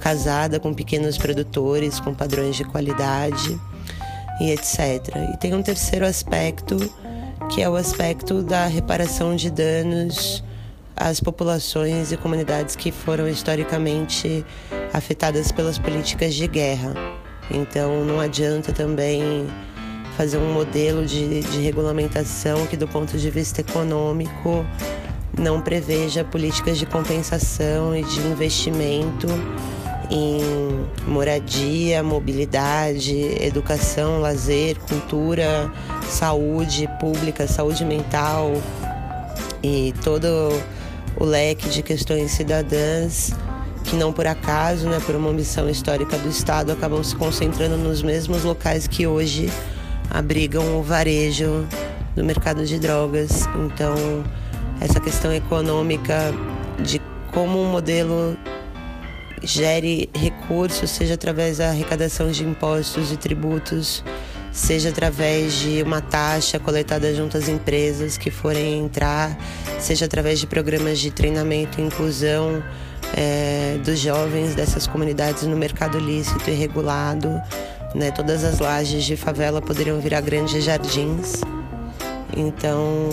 casada 0.01 0.59
com 0.59 0.73
pequenos 0.73 1.17
produtores, 1.17 2.01
com 2.01 2.13
padrões 2.13 2.57
de 2.57 2.65
qualidade 2.65 3.57
e 4.41 4.51
etc. 4.51 5.15
E 5.33 5.37
tem 5.37 5.53
um 5.53 5.63
terceiro 5.63 6.05
aspecto, 6.05 6.75
que 7.49 7.61
é 7.61 7.69
o 7.69 7.77
aspecto 7.77 8.43
da 8.43 8.65
reparação 8.65 9.37
de 9.37 9.49
danos 9.49 10.43
às 10.93 11.21
populações 11.21 12.11
e 12.11 12.17
comunidades 12.17 12.75
que 12.75 12.91
foram 12.91 13.25
historicamente 13.25 14.45
afetadas 14.93 15.49
pelas 15.49 15.79
políticas 15.79 16.33
de 16.35 16.45
guerra. 16.45 17.16
Então 17.51 18.03
não 18.03 18.19
adianta 18.19 18.71
também 18.73 19.47
fazer 20.17 20.37
um 20.37 20.51
modelo 20.51 21.05
de, 21.05 21.41
de 21.41 21.61
regulamentação 21.61 22.65
que, 22.65 22.75
do 22.75 22.87
ponto 22.87 23.17
de 23.17 23.29
vista 23.29 23.61
econômico, 23.61 24.65
não 25.37 25.61
preveja 25.61 26.23
políticas 26.23 26.77
de 26.77 26.85
compensação 26.85 27.95
e 27.95 28.03
de 28.03 28.19
investimento 28.21 29.27
em 30.09 30.39
moradia, 31.05 32.01
mobilidade, 32.01 33.13
educação, 33.43 34.19
lazer, 34.19 34.77
cultura, 34.79 35.71
saúde 36.09 36.89
pública, 36.99 37.45
saúde 37.45 37.85
mental 37.85 38.53
e 39.61 39.93
todo 40.03 40.27
o 41.19 41.25
leque 41.25 41.69
de 41.69 41.83
questões 41.83 42.31
cidadãs 42.31 43.33
que 43.87 43.95
não 43.95 44.11
por 44.11 44.27
acaso, 44.27 44.87
né, 44.89 44.99
por 45.05 45.15
uma 45.15 45.31
missão 45.31 45.69
histórica 45.69 46.17
do 46.17 46.27
Estado, 46.27 46.73
acabam 46.73 47.01
se 47.01 47.15
concentrando 47.15 47.77
nos 47.77 48.01
mesmos 48.01 48.43
locais 48.43 48.85
que 48.85 49.07
hoje 49.07 49.49
abrigam 50.09 50.77
o 50.77 50.83
varejo 50.83 51.65
do 52.13 52.23
mercado 52.23 52.65
de 52.65 52.77
drogas. 52.77 53.47
Então, 53.65 53.95
essa 54.81 54.99
questão 54.99 55.33
econômica 55.33 56.33
de 56.83 57.01
como 57.31 57.61
um 57.61 57.71
modelo 57.71 58.37
gere 59.41 60.09
recursos, 60.13 60.89
seja 60.89 61.13
através 61.13 61.59
da 61.59 61.69
arrecadação 61.69 62.29
de 62.29 62.43
impostos 62.43 63.11
e 63.11 63.15
tributos, 63.15 64.03
seja 64.51 64.89
através 64.89 65.53
de 65.53 65.81
uma 65.81 66.01
taxa 66.01 66.59
coletada 66.59 67.13
junto 67.15 67.37
às 67.37 67.47
empresas 67.47 68.17
que 68.17 68.31
forem 68.31 68.79
entrar, 68.79 69.37
seja 69.79 70.05
através 70.05 70.39
de 70.39 70.47
programas 70.47 70.99
de 70.99 71.09
treinamento 71.09 71.79
e 71.79 71.83
inclusão 71.83 72.61
é, 73.15 73.77
dos 73.83 73.99
jovens 73.99 74.55
dessas 74.55 74.87
comunidades 74.87 75.43
no 75.43 75.55
mercado 75.55 75.99
lícito 75.99 76.49
e 76.49 76.53
regulado. 76.53 77.41
Né? 77.95 78.11
Todas 78.11 78.43
as 78.43 78.59
lajes 78.59 79.03
de 79.05 79.15
favela 79.15 79.61
poderiam 79.61 79.99
virar 79.99 80.21
grandes 80.21 80.63
jardins. 80.63 81.41
Então, 82.35 83.09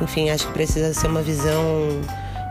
enfim, 0.00 0.30
acho 0.30 0.46
que 0.46 0.52
precisa 0.52 0.92
ser 0.92 1.06
uma 1.06 1.22
visão 1.22 1.62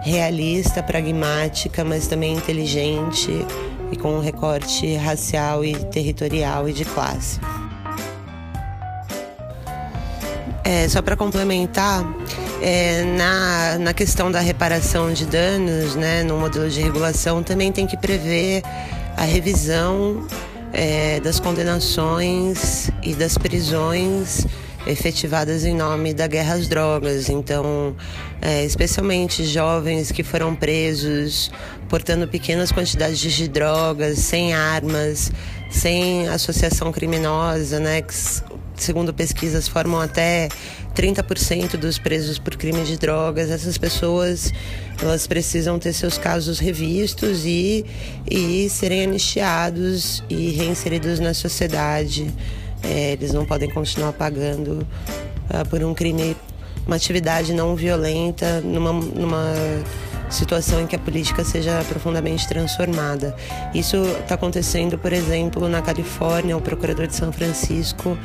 realista, 0.03 0.81
pragmática, 0.81 1.83
mas 1.83 2.07
também 2.07 2.33
inteligente 2.35 3.45
e 3.91 3.97
com 3.97 4.15
um 4.15 4.21
recorte 4.21 4.95
racial 4.95 5.63
e 5.63 5.75
territorial 5.85 6.67
e 6.67 6.73
de 6.73 6.85
classe. 6.85 7.39
É, 10.63 10.87
só 10.87 11.01
para 11.01 11.15
complementar, 11.15 12.03
é, 12.61 13.03
na, 13.03 13.77
na 13.79 13.93
questão 13.93 14.31
da 14.31 14.39
reparação 14.39 15.11
de 15.11 15.25
danos, 15.25 15.95
né, 15.95 16.23
no 16.23 16.37
modelo 16.37 16.69
de 16.69 16.79
regulação, 16.79 17.41
também 17.41 17.71
tem 17.71 17.87
que 17.87 17.97
prever 17.97 18.61
a 19.17 19.23
revisão 19.23 20.25
é, 20.71 21.19
das 21.19 21.39
condenações 21.39 22.89
e 23.01 23.13
das 23.13 23.37
prisões 23.37 24.45
efetivadas 24.85 25.63
em 25.63 25.75
nome 25.75 26.13
da 26.13 26.27
guerra 26.27 26.55
às 26.55 26.67
drogas. 26.67 27.29
Então, 27.29 27.95
é, 28.41 28.63
especialmente 28.63 29.43
jovens 29.45 30.11
que 30.11 30.23
foram 30.23 30.55
presos 30.55 31.51
portando 31.89 32.27
pequenas 32.27 32.71
quantidades 32.71 33.19
de 33.19 33.47
drogas, 33.47 34.19
sem 34.19 34.53
armas, 34.53 35.31
sem 35.69 36.27
associação 36.29 36.91
criminosa, 36.91 37.79
né? 37.79 38.01
Segundo 38.83 39.13
pesquisas, 39.13 39.67
formam 39.67 39.99
até 39.99 40.49
30% 40.95 41.77
dos 41.77 41.97
presos 41.97 42.37
por 42.37 42.55
crime 42.55 42.83
de 42.83 42.97
drogas. 42.97 43.49
Essas 43.49 43.77
pessoas 43.77 44.53
elas 45.01 45.25
precisam 45.25 45.79
ter 45.79 45.93
seus 45.93 46.17
casos 46.17 46.59
revistos 46.59 47.45
e, 47.45 47.85
e 48.29 48.69
serem 48.69 49.03
anistiados 49.03 50.23
e 50.29 50.51
reinseridos 50.51 51.19
na 51.19 51.33
sociedade. 51.33 52.31
É, 52.83 53.13
eles 53.13 53.33
não 53.33 53.45
podem 53.45 53.69
continuar 53.69 54.13
pagando 54.13 54.87
uh, 55.49 55.67
por 55.69 55.83
um 55.83 55.93
crime, 55.93 56.35
uma 56.85 56.95
atividade 56.95 57.53
não 57.53 57.75
violenta, 57.75 58.61
numa, 58.61 58.93
numa 58.93 59.53
situação 60.31 60.81
em 60.81 60.87
que 60.87 60.95
a 60.95 60.99
política 60.99 61.43
seja 61.43 61.83
profundamente 61.87 62.47
transformada. 62.47 63.35
Isso 63.73 63.97
está 64.21 64.35
acontecendo, 64.35 64.97
por 64.97 65.13
exemplo, 65.13 65.67
na 65.67 65.81
Califórnia, 65.81 66.57
o 66.57 66.61
procurador 66.61 67.07
de 67.07 67.15
São 67.15 67.31
Francisco, 67.31 68.17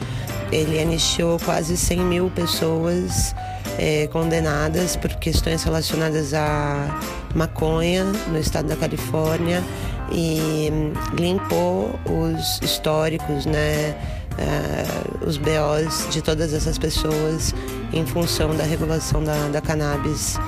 ele 0.52 0.80
anistiou 0.80 1.38
quase 1.44 1.76
100 1.76 1.98
mil 2.00 2.30
pessoas 2.30 3.34
é, 3.78 4.06
condenadas 4.08 4.96
por 4.96 5.14
questões 5.16 5.62
relacionadas 5.64 6.32
à 6.32 7.00
maconha 7.34 8.04
no 8.04 8.38
estado 8.38 8.68
da 8.68 8.76
Califórnia 8.76 9.62
e 10.10 10.70
limpou 11.18 11.98
os 12.06 12.60
históricos, 12.62 13.44
né, 13.44 13.96
uh, 14.38 15.26
os 15.26 15.36
BOs 15.36 16.08
de 16.10 16.22
todas 16.22 16.52
essas 16.54 16.78
pessoas 16.78 17.54
em 17.92 18.06
função 18.06 18.54
da 18.54 18.64
regulação 18.64 19.22
da, 19.22 19.48
da 19.48 19.60
cannabis 19.60 20.38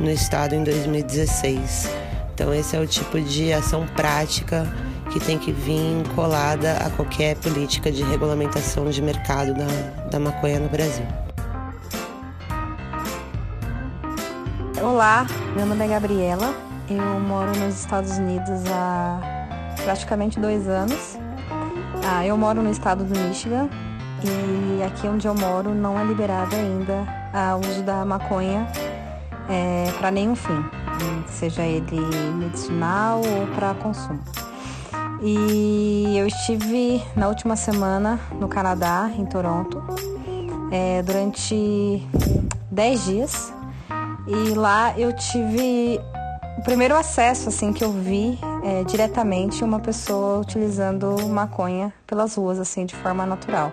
no 0.00 0.10
estado 0.10 0.54
em 0.54 0.62
2016. 0.62 1.90
Então 2.34 2.54
esse 2.54 2.76
é 2.76 2.80
o 2.80 2.86
tipo 2.86 3.20
de 3.20 3.52
ação 3.52 3.86
prática 3.96 4.66
que 5.10 5.18
tem 5.18 5.38
que 5.38 5.50
vir 5.50 6.06
colada 6.14 6.76
a 6.76 6.90
qualquer 6.90 7.36
política 7.36 7.90
de 7.90 8.02
regulamentação 8.02 8.88
de 8.90 9.02
mercado 9.02 9.54
da, 9.54 9.66
da 10.10 10.20
maconha 10.20 10.60
no 10.60 10.68
Brasil. 10.68 11.04
Olá, 14.80 15.26
meu 15.56 15.66
nome 15.66 15.84
é 15.84 15.88
Gabriela, 15.88 16.54
eu 16.88 17.20
moro 17.20 17.50
nos 17.58 17.80
Estados 17.80 18.16
Unidos 18.18 18.62
há 18.70 19.20
praticamente 19.82 20.38
dois 20.38 20.68
anos. 20.68 21.18
Ah, 22.06 22.24
eu 22.24 22.36
moro 22.36 22.62
no 22.62 22.70
estado 22.70 23.02
do 23.02 23.18
Michigan 23.18 23.68
e 24.22 24.82
aqui 24.82 25.06
onde 25.08 25.26
eu 25.26 25.34
moro 25.34 25.74
não 25.74 25.98
é 25.98 26.04
liberado 26.04 26.54
ainda 26.54 27.04
o 27.56 27.68
uso 27.68 27.82
da 27.82 28.04
maconha 28.04 28.66
é, 29.48 29.90
para 29.98 30.10
nenhum 30.10 30.36
fim, 30.36 30.64
seja 31.26 31.62
ele 31.62 32.00
medicinal 32.34 33.20
ou 33.20 33.46
para 33.54 33.74
consumo. 33.74 34.20
E 35.20 36.16
eu 36.16 36.26
estive 36.26 37.02
na 37.16 37.28
última 37.28 37.56
semana 37.56 38.20
no 38.38 38.46
Canadá, 38.46 39.10
em 39.18 39.26
Toronto, 39.26 39.82
é, 40.70 41.02
durante 41.02 42.06
10 42.70 43.04
dias. 43.04 43.52
E 44.26 44.54
lá 44.54 44.96
eu 44.98 45.12
tive 45.12 46.00
o 46.58 46.62
primeiro 46.62 46.94
acesso 46.94 47.48
assim 47.48 47.72
que 47.72 47.82
eu 47.82 47.90
vi 47.90 48.38
é, 48.62 48.84
diretamente 48.84 49.64
uma 49.64 49.80
pessoa 49.80 50.38
utilizando 50.38 51.16
maconha 51.28 51.92
pelas 52.06 52.34
ruas 52.36 52.58
assim 52.58 52.84
de 52.86 52.94
forma 52.94 53.24
natural. 53.24 53.72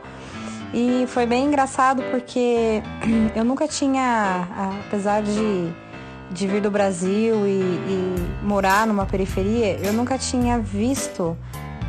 E 0.77 1.07
foi 1.07 1.25
bem 1.25 1.45
engraçado 1.45 2.03
porque 2.11 2.83
eu 3.33 3.45
nunca 3.45 3.65
tinha, 3.65 4.45
apesar 4.85 5.23
de, 5.23 5.69
de 6.31 6.47
vir 6.47 6.61
do 6.61 6.69
Brasil 6.69 7.47
e, 7.47 7.61
e 7.61 8.15
morar 8.43 8.85
numa 8.85 9.05
periferia, 9.05 9.77
eu 9.79 9.93
nunca 9.93 10.17
tinha 10.17 10.59
visto 10.59 11.37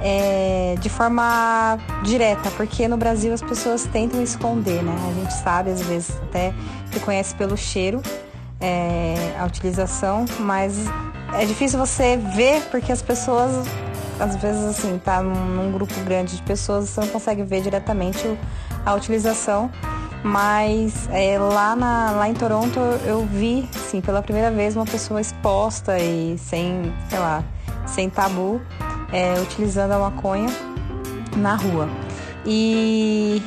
é, 0.01 0.77
de 0.79 0.89
forma 0.89 1.79
direta, 2.05 2.49
porque 2.53 2.87
no 2.87 2.97
Brasil 2.97 3.35
as 3.35 3.43
pessoas 3.43 3.87
tentam 3.87 4.23
esconder, 4.23 4.85
né? 4.85 4.95
A 5.11 5.21
gente 5.21 5.35
sabe, 5.35 5.71
às 5.71 5.83
vezes 5.83 6.17
até 6.23 6.55
reconhece 6.93 7.35
pelo 7.35 7.57
cheiro 7.57 8.01
é, 8.61 9.35
a 9.37 9.47
utilização, 9.47 10.27
mas 10.39 10.85
é 11.35 11.45
difícil 11.45 11.77
você 11.77 12.17
ver 12.37 12.63
porque 12.71 12.93
as 12.93 13.03
pessoas, 13.03 13.67
às 14.21 14.37
vezes, 14.37 14.63
assim, 14.63 14.97
tá 15.05 15.21
num, 15.21 15.35
num 15.35 15.73
grupo 15.73 15.93
grande 16.05 16.37
de 16.37 16.43
pessoas, 16.43 16.89
você 16.89 17.01
não 17.01 17.09
consegue 17.09 17.43
ver 17.43 17.63
diretamente 17.63 18.25
o, 18.29 18.39
a 18.87 18.95
utilização. 18.95 19.71
Mas 20.23 21.09
é, 21.13 21.39
lá, 21.39 21.77
na, 21.77 22.13
lá 22.13 22.29
em 22.29 22.35
Toronto 22.35 22.81
eu 23.05 23.27
vi, 23.27 23.69
sim, 23.73 24.01
pela 24.01 24.23
primeira 24.23 24.51
vez 24.51 24.75
uma 24.75 24.87
pessoa 24.87 25.21
exposta 25.21 25.99
e 25.99 26.39
sem, 26.39 26.93
sei 27.09 27.19
lá, 27.19 27.45
sem 27.87 28.09
tabu, 28.09 28.61
é, 29.13 29.39
utilizando 29.41 29.93
a 29.93 29.99
maconha 29.99 30.49
na 31.37 31.55
rua. 31.55 31.89
E 32.45 33.43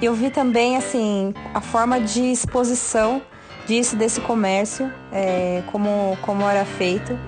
eu 0.00 0.14
vi 0.14 0.30
também, 0.30 0.76
assim, 0.76 1.34
a 1.52 1.60
forma 1.60 2.00
de 2.00 2.22
exposição 2.22 3.20
disso, 3.66 3.96
desse 3.96 4.20
comércio, 4.20 4.90
é, 5.12 5.62
como, 5.70 6.16
como 6.22 6.48
era 6.48 6.64
feito. 6.64 7.18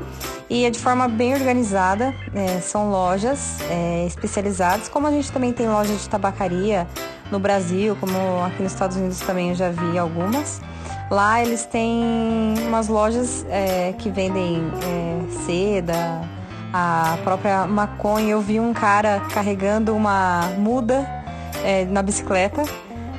E 0.51 0.65
é 0.65 0.71
de 0.71 0.81
forma 0.81 1.07
bem 1.07 1.33
organizada, 1.33 2.13
é, 2.35 2.61
são 2.61 2.91
lojas 2.91 3.61
é, 3.71 4.05
especializadas, 4.05 4.89
como 4.89 5.07
a 5.07 5.11
gente 5.13 5.31
também 5.31 5.53
tem 5.53 5.69
lojas 5.69 6.03
de 6.03 6.09
tabacaria 6.09 6.89
no 7.31 7.39
Brasil, 7.39 7.97
como 8.01 8.13
aqui 8.45 8.61
nos 8.61 8.73
Estados 8.73 8.97
Unidos 8.97 9.21
também 9.21 9.51
eu 9.51 9.55
já 9.55 9.71
vi 9.71 9.97
algumas. 9.97 10.61
Lá 11.09 11.41
eles 11.41 11.65
têm 11.65 12.03
umas 12.67 12.89
lojas 12.89 13.47
é, 13.49 13.95
que 13.97 14.11
vendem 14.11 14.61
é, 14.83 15.45
seda, 15.47 16.21
a 16.73 17.17
própria 17.23 17.67
maconha. 17.69 18.31
Eu 18.33 18.41
vi 18.41 18.59
um 18.59 18.73
cara 18.73 19.21
carregando 19.33 19.95
uma 19.95 20.51
muda 20.59 21.09
é, 21.65 21.85
na 21.85 22.03
bicicleta 22.03 22.65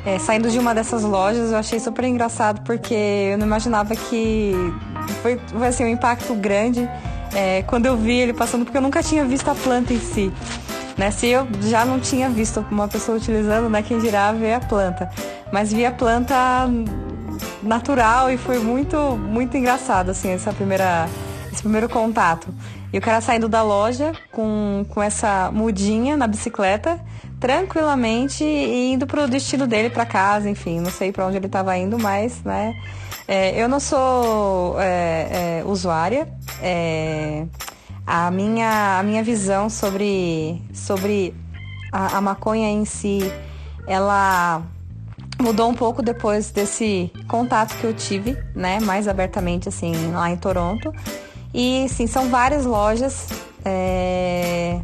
é, 0.05 0.17
saindo 0.17 0.49
de 0.49 0.57
uma 0.57 0.73
dessas 0.73 1.03
lojas, 1.03 1.51
eu 1.51 1.57
achei 1.57 1.79
super 1.79 2.05
engraçado 2.05 2.61
porque 2.61 2.93
eu 2.93 3.37
não 3.37 3.45
imaginava 3.45 3.95
que 3.95 4.53
foi, 5.21 5.39
foi 5.47 5.67
assim, 5.67 5.83
um 5.83 5.87
impacto 5.87 6.33
grande 6.33 6.89
é, 7.33 7.63
quando 7.63 7.85
eu 7.85 7.97
vi 7.97 8.17
ele 8.17 8.33
passando, 8.33 8.65
porque 8.65 8.77
eu 8.77 8.81
nunca 8.81 9.01
tinha 9.01 9.25
visto 9.25 9.49
a 9.49 9.55
planta 9.55 9.93
em 9.93 9.99
si. 9.99 10.31
Né? 10.97 11.11
Se 11.11 11.27
eu 11.27 11.47
já 11.61 11.85
não 11.85 11.99
tinha 11.99 12.29
visto 12.29 12.65
uma 12.69 12.87
pessoa 12.87 13.17
utilizando, 13.17 13.69
né, 13.69 13.81
quem 13.81 13.99
dirá 13.99 14.31
ver 14.31 14.53
a 14.53 14.59
planta. 14.59 15.09
Mas 15.51 15.71
vi 15.71 15.85
a 15.85 15.91
planta 15.91 16.35
natural 17.63 18.31
e 18.31 18.37
foi 18.37 18.59
muito, 18.59 18.97
muito 19.17 19.55
engraçado, 19.55 20.11
assim, 20.11 20.29
essa 20.29 20.51
primeira, 20.53 21.07
esse 21.51 21.61
primeiro 21.61 21.87
contato. 21.89 22.47
E 22.93 22.97
o 22.97 23.01
cara 23.01 23.21
saindo 23.21 23.47
da 23.47 23.63
loja 23.63 24.11
com, 24.31 24.85
com 24.89 25.01
essa 25.01 25.49
mudinha 25.51 26.17
na 26.17 26.27
bicicleta 26.27 26.99
tranquilamente 27.41 28.43
e 28.43 28.93
indo 28.93 29.07
pro 29.07 29.27
destino 29.27 29.65
dele 29.65 29.89
para 29.89 30.05
casa, 30.05 30.47
enfim, 30.47 30.79
não 30.79 30.91
sei 30.91 31.11
para 31.11 31.25
onde 31.25 31.37
ele 31.37 31.47
estava 31.47 31.75
indo, 31.75 31.97
mas, 31.97 32.43
né, 32.43 32.79
é, 33.27 33.59
eu 33.61 33.67
não 33.67 33.79
sou 33.79 34.79
é, 34.79 35.61
é, 35.61 35.63
usuária, 35.65 36.27
é, 36.61 37.47
a 38.05 38.29
minha, 38.29 38.99
a 38.99 39.03
minha 39.03 39.23
visão 39.23 39.71
sobre, 39.71 40.61
sobre 40.71 41.33
a, 41.91 42.17
a 42.17 42.21
maconha 42.21 42.69
em 42.69 42.85
si, 42.85 43.19
ela 43.87 44.61
mudou 45.41 45.67
um 45.67 45.73
pouco 45.73 46.03
depois 46.03 46.51
desse 46.51 47.11
contato 47.27 47.75
que 47.77 47.83
eu 47.83 47.93
tive, 47.93 48.37
né, 48.55 48.79
mais 48.79 49.07
abertamente, 49.07 49.67
assim, 49.67 50.11
lá 50.11 50.29
em 50.29 50.37
Toronto. 50.37 50.93
E, 51.51 51.87
sim, 51.89 52.05
são 52.05 52.29
várias 52.29 52.65
lojas, 52.65 53.27
é, 53.65 54.79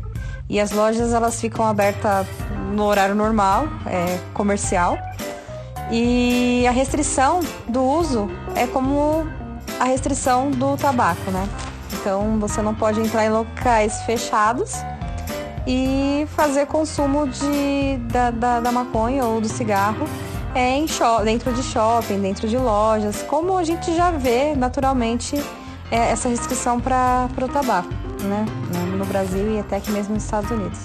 e 0.50 0.60
as 0.60 0.72
lojas 0.72 1.14
elas 1.14 1.40
ficam 1.40 1.66
abertas 1.66 2.26
no 2.74 2.84
horário 2.84 3.16
normal, 3.16 3.68
é, 3.86 4.20
comercial. 4.34 4.98
E 5.92 6.66
a 6.68 6.72
restrição 6.72 7.40
do 7.68 7.82
uso 7.82 8.30
é 8.56 8.68
como 8.68 9.26
a 9.80 9.86
restrição 9.86 10.52
do 10.52 10.76
tabaco, 10.78 11.32
né? 11.32 11.48
Então 11.94 12.40
você 12.40 12.62
não 12.62 12.76
pode 12.76 13.00
entrar 13.00 13.26
em 13.26 13.30
locais 13.30 14.02
fechados 14.02 14.74
e 15.66 16.26
fazer 16.36 16.66
consumo 16.66 17.28
de, 17.28 17.98
da, 18.12 18.32
da, 18.32 18.60
da 18.60 18.72
maconha 18.72 19.26
ou 19.26 19.42
do 19.42 19.48
cigarro 19.48 20.06
é, 20.56 20.78
em 20.78 20.88
dentro 21.24 21.54
de 21.54 21.64
shopping, 21.64 22.20
dentro 22.20 22.48
de 22.48 22.58
lojas, 22.58 23.22
como 23.24 23.58
a 23.58 23.64
gente 23.64 23.96
já 23.96 24.12
vê 24.12 24.56
naturalmente 24.56 25.36
é, 25.92 26.12
essa 26.12 26.30
restrição 26.30 26.80
para 26.80 27.30
o 27.42 27.48
tabaco 27.48 28.07
né, 28.24 28.46
no 28.98 29.06
Brasil 29.06 29.56
e 29.56 29.60
até 29.60 29.78
aqui 29.78 29.92
mesmo 29.92 30.14
nos 30.14 30.24
Estados 30.24 30.50
Unidos. 30.52 30.80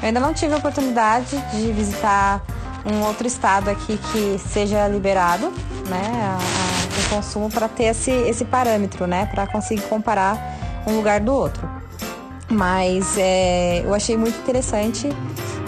Eu 0.00 0.08
ainda 0.08 0.20
não 0.20 0.32
tive 0.32 0.54
a 0.54 0.58
oportunidade 0.58 1.36
de 1.52 1.72
visitar 1.72 2.42
um 2.84 3.04
outro 3.04 3.26
estado 3.26 3.68
aqui 3.68 3.98
que 4.12 4.38
seja 4.38 4.86
liberado, 4.86 5.52
né, 5.88 6.38
o 7.04 7.14
consumo 7.14 7.50
para 7.50 7.68
ter 7.68 7.84
esse, 7.84 8.10
esse 8.10 8.44
parâmetro, 8.44 9.06
né, 9.06 9.26
para 9.26 9.46
conseguir 9.46 9.82
comparar 9.82 10.38
um 10.86 10.96
lugar 10.96 11.20
do 11.20 11.32
outro. 11.32 11.68
Mas 12.48 13.18
é, 13.18 13.82
eu 13.84 13.92
achei 13.92 14.16
muito 14.16 14.38
interessante 14.38 15.08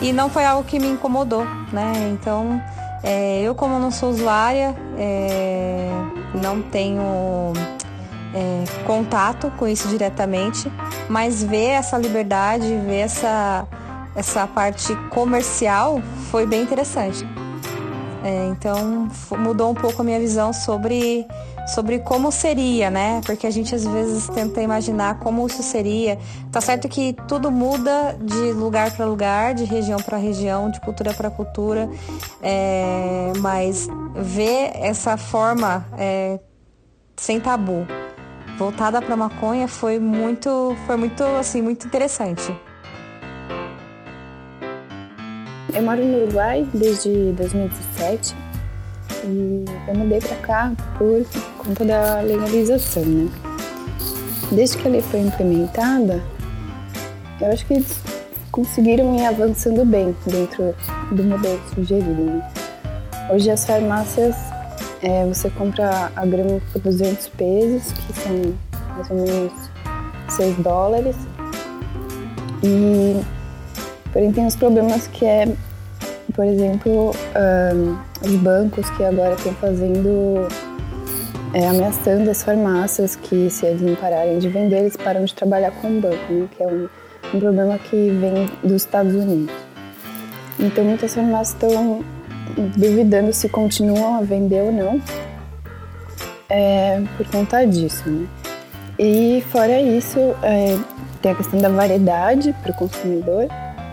e 0.01 0.13
não 0.13 0.31
foi 0.31 0.45
algo 0.45 0.63
que 0.63 0.79
me 0.79 0.87
incomodou, 0.87 1.45
né? 1.73 1.93
Então, 2.13 2.63
é, 3.03 3.43
eu 3.43 3.53
como 3.55 3.81
não 3.81 3.91
sou 3.91 4.11
usuária, 4.11 4.77
é, 4.97 5.91
não 6.41 6.63
tenho 6.63 7.53
é, 8.35 8.65
contato 8.85 9.51
com 9.57 9.67
isso 9.67 9.89
diretamente, 9.89 10.71
mas 11.09 11.43
ver 11.43 11.71
essa 11.71 11.97
liberdade, 11.97 12.67
ver 12.87 13.01
essa, 13.01 13.67
essa 14.15 14.47
parte 14.47 14.95
comercial 15.11 16.01
foi 16.31 16.47
bem 16.47 16.63
interessante. 16.63 17.27
É, 18.23 18.49
então 18.49 19.09
mudou 19.39 19.71
um 19.71 19.75
pouco 19.75 20.03
a 20.03 20.05
minha 20.05 20.19
visão 20.19 20.53
sobre, 20.53 21.25
sobre 21.69 22.01
como 22.01 22.33
seria, 22.33 22.91
né? 22.91 23.21
Porque 23.25 23.47
a 23.47 23.51
gente 23.51 23.75
às 23.75 23.87
vezes 23.87 24.29
tenta 24.29 24.61
imaginar 24.61 25.21
como 25.21 25.47
isso 25.47 25.63
seria. 25.63 26.19
Tá 26.51 26.61
certo 26.61 26.89
que 26.89 27.15
tudo 27.29 27.51
muda 27.51 28.17
de 28.21 28.53
lugar 28.53 28.91
para 28.91 29.07
lugar, 29.07 29.55
de 29.55 29.65
região 29.65 29.99
para 29.99 30.19
região, 30.19 30.69
de 30.69 30.81
cultura 30.81 31.15
para 31.15 31.31
cultura, 31.31 31.89
é, 32.43 33.33
mas 33.39 33.89
ver 34.17 34.73
essa 34.75 35.17
forma 35.17 35.87
é, 35.97 36.41
sem 37.17 37.39
tabu 37.41 37.87
voltada 38.59 39.01
para 39.01 39.17
maconha 39.17 39.69
foi 39.69 40.01
muito, 40.01 40.77
foi 40.87 40.97
muito 40.97 41.23
assim, 41.23 41.63
muito 41.63 41.87
interessante. 41.87 42.53
Eu 45.73 45.83
moro 45.83 46.05
no 46.05 46.25
Uruguai 46.25 46.67
desde 46.75 47.33
2017 47.33 48.35
e 49.25 49.65
eu 49.87 49.95
mudei 49.95 50.19
para 50.19 50.37
cá 50.39 50.73
por 50.97 51.25
conta 51.59 51.85
da 51.85 52.21
legalização, 52.21 53.05
né? 53.05 53.31
Desde 54.51 54.79
que 54.79 54.89
a 54.89 54.91
lei 54.91 55.03
foi 55.03 55.21
implementada, 55.21 56.21
eu 57.41 57.53
acho 57.53 57.65
que 57.67 57.85
conseguiram 58.51 59.15
ir 59.15 59.27
avançando 59.27 59.85
bem 59.85 60.17
dentro 60.27 60.75
do 61.13 61.23
modelo 61.23 61.61
sugerido. 61.75 62.25
Né? 62.25 62.53
Hoje 63.31 63.51
as 63.51 63.65
farmácias, 63.65 64.35
é, 65.03 65.27
você 65.27 65.51
compra 65.51 66.11
a 66.15 66.27
grama 66.27 66.61
por 66.73 66.83
200 66.83 67.29
pesos, 67.29 67.93
que 67.93 68.13
são 68.13 68.55
mais 68.97 69.11
ou 69.11 69.17
menos 69.17 69.53
6 70.29 70.57
dólares. 70.57 71.17
E 72.63 73.21
Porém, 74.13 74.33
tem 74.33 74.47
os 74.47 74.57
problemas 74.57 75.07
que 75.07 75.25
é, 75.25 75.47
por 76.35 76.45
exemplo, 76.45 77.11
um, 77.11 78.27
os 78.27 78.35
bancos 78.37 78.89
que 78.91 79.05
agora 79.05 79.35
estão 79.35 79.53
fazendo, 79.55 80.49
é, 81.53 81.69
ameaçando 81.69 82.31
as 82.31 82.43
farmácias 82.43 83.17
que 83.17 83.51
se 83.51 83.67
eles 83.67 83.83
não 83.83 83.95
pararem 83.95 84.39
de 84.39 84.49
vender, 84.49 84.79
eles 84.79 84.97
param 84.97 85.25
de 85.25 85.35
trabalhar 85.35 85.73
com 85.73 85.99
o 85.99 86.01
banco, 86.01 86.33
né? 86.33 86.49
que 86.57 86.63
é 86.63 86.67
um, 86.67 86.89
um 87.35 87.39
problema 87.39 87.79
que 87.79 88.11
vem 88.11 88.51
dos 88.63 88.83
Estados 88.83 89.15
Unidos. 89.15 89.55
Então, 90.59 90.85
muitas 90.85 91.15
farmácias 91.15 91.51
estão 91.51 92.03
duvidando 92.77 93.33
se 93.33 93.49
continuam 93.49 94.19
a 94.19 94.23
vender 94.23 94.63
ou 94.63 94.73
não, 94.73 95.01
é, 96.49 97.03
por 97.17 97.27
conta 97.29 97.67
disso, 97.67 98.09
né? 98.09 98.27
E 98.99 99.45
fora 99.51 99.81
isso, 99.81 100.19
é, 100.43 100.77
tem 101.23 101.33
a 101.33 101.35
questão 101.35 101.61
da 101.61 101.69
variedade 101.69 102.55
para 102.63 102.73
o 102.73 102.75
consumidor, 102.75 103.47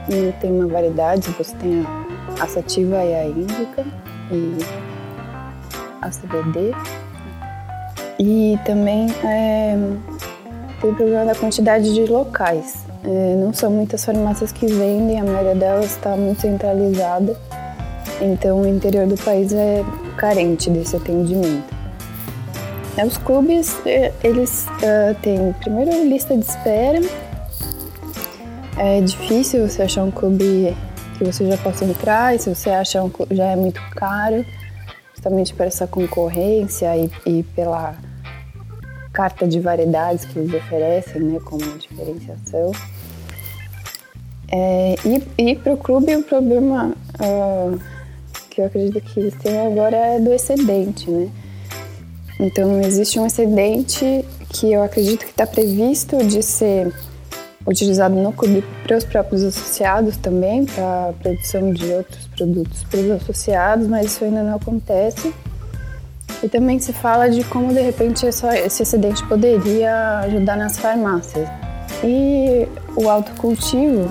e 0.10 0.32
tem 0.40 0.52
uma 0.52 0.68
variedade, 0.68 1.30
você 1.32 1.56
tem 1.56 1.84
a, 2.40 2.44
a 2.44 2.48
sativa 2.48 3.04
e 3.04 3.14
a 3.14 3.26
índica 3.26 3.86
e 4.32 4.58
a 6.02 6.10
CBD. 6.10 6.72
E 8.20 8.58
também 8.66 9.08
é, 9.24 9.78
tem 10.80 10.90
o 10.90 10.96
problema 10.96 11.26
da 11.26 11.36
quantidade 11.36 11.94
de 11.94 12.06
locais. 12.06 12.86
É, 13.04 13.36
não 13.36 13.54
são 13.54 13.70
muitas 13.72 14.06
farmácias 14.06 14.52
que 14.52 14.66
vendem, 14.68 15.20
a 15.20 15.24
maioria 15.24 15.56
delas 15.56 15.86
está 15.86 16.16
muito 16.16 16.42
centralizada. 16.42 17.38
Então 18.22 18.62
o 18.62 18.68
interior 18.68 19.08
do 19.08 19.18
país 19.18 19.52
é 19.54 19.84
carente 20.18 20.70
desse 20.70 20.96
atendimento. 20.96 21.74
Os 23.06 23.18
clubes, 23.18 23.76
é, 23.86 24.14
eles 24.24 24.68
uh, 24.68 25.14
têm 25.22 25.54
primeiro 25.62 26.08
lista 26.08 26.38
de 26.38 26.46
espera 26.46 27.02
é 28.78 29.00
difícil 29.00 29.68
você 29.68 29.84
achar 29.84 30.04
um 30.04 30.12
clube 30.12 30.76
que 31.18 31.24
você 31.24 31.50
já 31.50 31.58
possa 31.58 31.86
entrar 31.86 32.36
e 32.36 32.40
se 32.40 32.54
você 32.54 32.70
acha 32.70 33.02
um 33.02 33.10
clube 33.10 33.34
já 33.34 33.46
é 33.46 33.56
muito 33.56 33.82
caro, 33.92 34.46
justamente 35.14 35.54
por 35.54 35.66
essa 35.66 35.88
concorrência 35.88 36.96
e, 36.98 37.10
e 37.26 37.44
pela 37.44 37.96
carta 39.14 39.48
de 39.48 39.62
variedades 39.62 40.26
que 40.26 40.38
eles 40.38 40.54
oferecem, 40.54 41.22
né, 41.22 41.40
como 41.46 41.62
diferenciação. 41.78 42.74
É, 44.52 44.96
e 45.06 45.52
e 45.52 45.56
para 45.56 45.74
o 45.74 45.78
clube 45.78 46.14
o 46.16 46.22
problema 46.22 46.94
uh, 47.22 47.80
que 48.56 48.62
eu 48.62 48.66
acredito 48.68 49.02
que 49.02 49.20
eles 49.20 49.36
têm 49.36 49.60
agora 49.60 49.98
é 49.98 50.20
do 50.20 50.32
excedente, 50.32 51.12
né? 51.12 51.30
Então 52.40 52.80
existe 52.82 53.20
um 53.20 53.26
excedente 53.26 54.26
que 54.50 54.72
eu 54.72 54.82
acredito 54.82 55.26
que 55.26 55.32
está 55.32 55.46
previsto 55.46 56.18
de 56.26 56.42
ser 56.42 56.94
utilizado 57.68 58.16
no 58.16 58.32
clube 58.32 58.64
para 58.84 58.98
os 58.98 59.04
próprios 59.04 59.44
associados 59.44 60.16
também, 60.18 60.66
para 60.66 61.10
a 61.10 61.14
produção 61.14 61.74
de 61.74 61.86
outros 61.92 62.28
produtos 62.28 62.84
para 62.86 63.00
os 63.00 63.12
associados, 63.12 63.88
mas 63.88 64.08
isso 64.08 64.24
ainda 64.24 64.42
não 64.42 64.56
acontece. 64.56 65.34
E 66.42 66.48
também 66.48 66.80
se 66.80 66.94
fala 66.94 67.30
de 67.30 67.44
como 67.46 67.74
de 67.74 67.82
repente 67.82 68.26
esse 68.26 68.84
excedente 68.84 69.26
poderia 69.28 70.20
ajudar 70.20 70.56
nas 70.56 70.78
farmácias. 70.78 71.48
E 72.04 72.68
o 72.96 73.10
autocultivo 73.10 74.10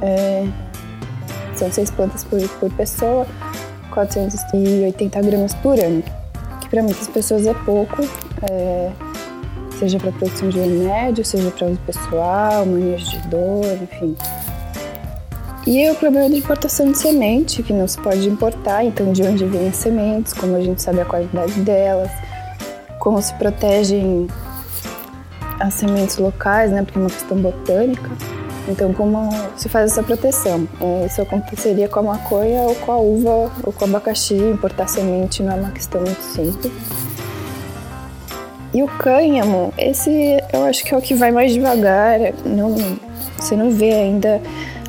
é, 0.00 0.46
são 1.58 1.70
seis 1.72 1.90
plantas 1.90 2.24
por, 2.24 2.40
por 2.60 2.70
pessoa, 2.72 3.26
480 3.90 5.20
gramas 5.22 5.54
por 5.54 5.78
ano, 5.78 6.02
que 6.60 6.68
para 6.68 6.82
muitas 6.82 7.08
pessoas 7.08 7.46
é 7.46 7.54
pouco. 7.54 8.02
É, 8.50 8.90
seja 9.78 9.98
para 9.98 10.10
produção 10.12 10.48
de 10.48 10.58
remédio, 10.58 11.24
seja 11.24 11.50
para 11.50 11.66
uso 11.66 11.80
pessoal, 11.86 12.64
manejo 12.64 13.10
de 13.10 13.28
dor, 13.28 13.78
enfim. 13.82 14.16
E 15.66 15.90
o 15.90 15.94
problema 15.96 16.30
de 16.30 16.36
importação 16.36 16.92
de 16.92 16.98
semente, 16.98 17.62
que 17.62 17.72
não 17.72 17.88
se 17.88 17.98
pode 18.00 18.28
importar, 18.28 18.84
então 18.84 19.12
de 19.12 19.22
onde 19.22 19.44
vêm 19.44 19.68
as 19.68 19.76
sementes, 19.76 20.32
como 20.32 20.54
a 20.56 20.60
gente 20.60 20.80
sabe 20.80 21.00
a 21.00 21.04
qualidade 21.04 21.60
delas, 21.60 22.10
como 23.00 23.20
se 23.20 23.34
protegem 23.34 24.28
as 25.58 25.74
sementes 25.74 26.18
locais, 26.18 26.70
né, 26.70 26.82
porque 26.82 26.98
é 26.98 27.00
uma 27.00 27.10
questão 27.10 27.36
botânica. 27.36 28.08
Então, 28.68 28.92
como 28.92 29.30
se 29.56 29.68
faz 29.68 29.92
essa 29.92 30.02
proteção? 30.02 30.66
É, 30.80 31.06
isso 31.06 31.22
aconteceria 31.22 31.88
com 31.88 32.00
a 32.00 32.02
maconha 32.02 32.62
ou 32.62 32.74
com 32.74 32.92
a 32.92 32.98
uva 32.98 33.52
ou 33.62 33.72
com 33.72 33.84
o 33.84 33.88
abacaxi. 33.88 34.34
Importar 34.34 34.88
semente 34.88 35.42
não 35.42 35.52
é 35.52 35.56
uma 35.56 35.70
questão 35.70 36.00
muito 36.00 36.22
simples. 36.22 36.72
E 38.74 38.82
o 38.82 38.88
cânhamo, 38.88 39.72
esse 39.78 40.36
eu 40.52 40.64
acho 40.64 40.84
que 40.84 40.92
é 40.94 40.98
o 40.98 41.00
que 41.00 41.14
vai 41.14 41.30
mais 41.30 41.52
devagar. 41.52 42.18
Não, 42.44 42.74
você 43.38 43.56
não 43.56 43.70
vê 43.70 43.92
ainda 43.92 44.40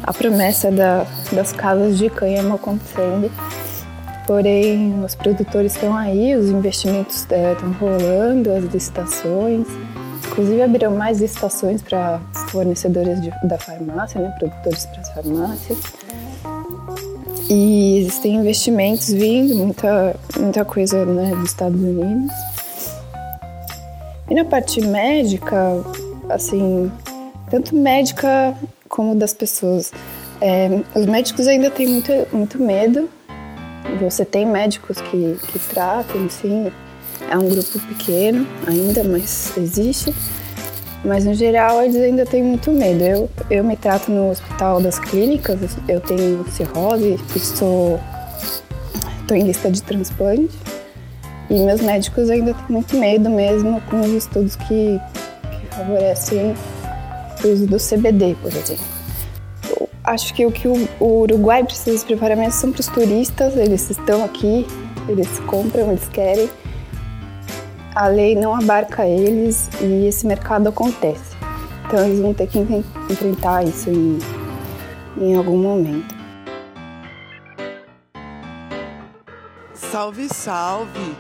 a 0.04 0.13
promessa 0.13 0.72
da, 0.72 1.06
das 1.32 1.54
casas 1.54 1.98
de 1.98 2.10
cânhamo 2.10 2.56
acontecendo. 2.56 3.32
Porém, 4.26 5.02
os 5.06 5.16
produtores 5.16 5.74
estão 5.74 5.96
aí, 5.96 6.36
os 6.36 6.50
investimentos 6.50 7.18
estão 7.18 7.38
é, 7.38 7.56
rolando, 7.80 8.52
as 8.52 8.66
licitações. 8.66 9.68
Inclusive, 10.28 10.62
abriram 10.62 10.92
mais 10.92 11.22
licitações 11.22 11.82
para 11.82 12.20
fornecedores 12.50 13.22
de, 13.22 13.32
da 13.48 13.58
farmácia, 13.58 14.20
né, 14.20 14.34
produtores 14.38 14.86
para 14.86 15.02
as 15.02 15.10
farmácias. 15.12 15.78
E 17.50 18.00
existem 18.00 18.36
investimentos 18.36 19.08
vindo, 19.10 19.56
muita, 19.56 20.16
muita 20.38 20.66
coisa 20.66 21.06
né, 21.06 21.34
dos 21.36 21.50
Estados 21.50 21.80
Unidos. 21.80 22.34
E 24.30 24.36
na 24.36 24.44
parte 24.44 24.82
médica, 24.82 25.82
assim, 26.30 26.92
tanto 27.50 27.76
médica 27.76 28.54
como 28.90 29.16
das 29.16 29.34
pessoas. 29.34 29.92
É, 30.42 30.70
os 30.94 31.06
médicos 31.06 31.48
ainda 31.48 31.72
têm 31.72 31.88
muito, 31.88 32.12
muito 32.34 32.62
medo. 32.62 33.10
Você 34.02 34.26
tem 34.26 34.46
médicos 34.46 35.00
que, 35.00 35.40
que 35.48 35.60
tratam, 35.60 36.26
enfim, 36.26 36.70
é 37.30 37.38
um 37.38 37.48
grupo 37.48 37.80
pequeno 37.88 38.46
ainda, 38.68 39.04
mas 39.04 39.56
existe. 39.58 40.14
Mas 41.06 41.26
no 41.26 41.34
geral 41.34 41.82
eles 41.82 41.96
ainda 41.96 42.26
têm 42.26 42.44
muito 42.44 42.72
medo. 42.72 43.04
Eu, 43.04 43.30
eu 43.50 43.64
me 43.64 43.76
trato 43.76 44.12
no 44.12 44.32
Hospital 44.32 44.82
das 44.82 45.00
Clínicas, 45.00 45.78
eu 45.88 46.02
tenho 46.02 46.46
cirrose, 46.50 47.20
estou, 47.36 48.00
estou 49.22 49.38
em 49.38 49.44
lista 49.44 49.70
de 49.72 49.82
transplante. 49.82 50.58
E 51.50 51.60
meus 51.60 51.82
médicos 51.82 52.30
ainda 52.30 52.54
têm 52.54 52.66
muito 52.70 52.98
medo 52.98 53.30
mesmo 53.30 53.80
com 53.90 54.02
os 54.02 54.12
estudos 54.12 54.56
que, 54.56 55.00
que 55.44 55.76
favorecem 55.76 56.54
o 57.44 57.48
uso 57.48 57.68
do 57.68 57.78
CBD, 57.78 58.36
por 58.42 58.52
exemplo. 58.52 58.86
Eu 59.70 59.90
acho 60.04 60.34
que 60.34 60.46
o 60.46 60.52
que 60.52 60.68
o, 60.68 60.90
o 61.00 61.22
Uruguai 61.22 61.64
precisa 61.64 61.98
se 61.98 62.06
preparar 62.06 62.36
mesmo 62.36 62.54
são 62.54 62.72
para 62.72 62.82
os 62.82 62.88
turistas, 62.88 63.56
eles 63.56 63.90
estão 63.90 64.26
aqui, 64.26 64.66
eles 65.08 65.28
compram, 65.42 65.90
eles 65.90 66.08
querem. 66.10 66.50
A 67.98 68.06
lei 68.10 68.36
não 68.36 68.56
abarca 68.56 69.08
eles 69.08 69.68
e 69.82 70.06
esse 70.06 70.28
mercado 70.28 70.70
acontece. 70.70 71.36
Então 71.84 72.06
eles 72.06 72.20
vão 72.20 72.32
ter 72.32 72.46
que 72.46 72.60
enfrentar 72.60 73.64
isso 73.64 73.90
em, 73.90 74.20
em 75.18 75.36
algum 75.36 75.58
momento. 75.58 76.16
Salve, 79.74 80.30
salve! 80.32 81.16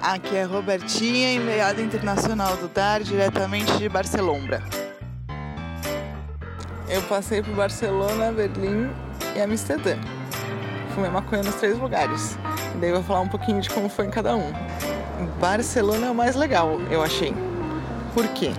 Aqui 0.00 0.36
é 0.36 0.44
Robertinha, 0.44 1.32
enviada 1.32 1.82
internacional 1.82 2.56
do 2.58 2.68
DAR, 2.68 3.02
diretamente 3.02 3.76
de 3.76 3.88
Barcelona. 3.88 4.62
Eu 6.88 7.02
passei 7.08 7.42
por 7.42 7.56
Barcelona, 7.56 8.30
Berlim 8.30 8.88
e 9.34 9.40
Amsterdã. 9.40 9.96
fumei 10.94 11.10
maconha 11.10 11.42
nos 11.42 11.56
três 11.56 11.76
lugares. 11.76 12.38
Daí 12.80 12.90
eu 12.90 12.94
vou 12.94 13.04
falar 13.04 13.22
um 13.22 13.28
pouquinho 13.28 13.60
de 13.60 13.68
como 13.68 13.88
foi 13.88 14.06
em 14.06 14.10
cada 14.10 14.36
um. 14.36 14.52
Barcelona 15.40 16.06
é 16.06 16.10
o 16.10 16.14
mais 16.14 16.34
legal, 16.36 16.80
eu 16.90 17.02
achei. 17.02 17.34
Por 18.12 18.26
quê? 18.28 18.50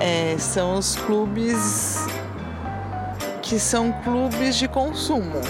É, 0.00 0.36
são 0.38 0.78
os 0.78 0.96
clubes 0.96 2.06
que 3.42 3.58
são 3.58 3.92
clubes 4.04 4.56
de 4.56 4.68
consumo. 4.68 5.40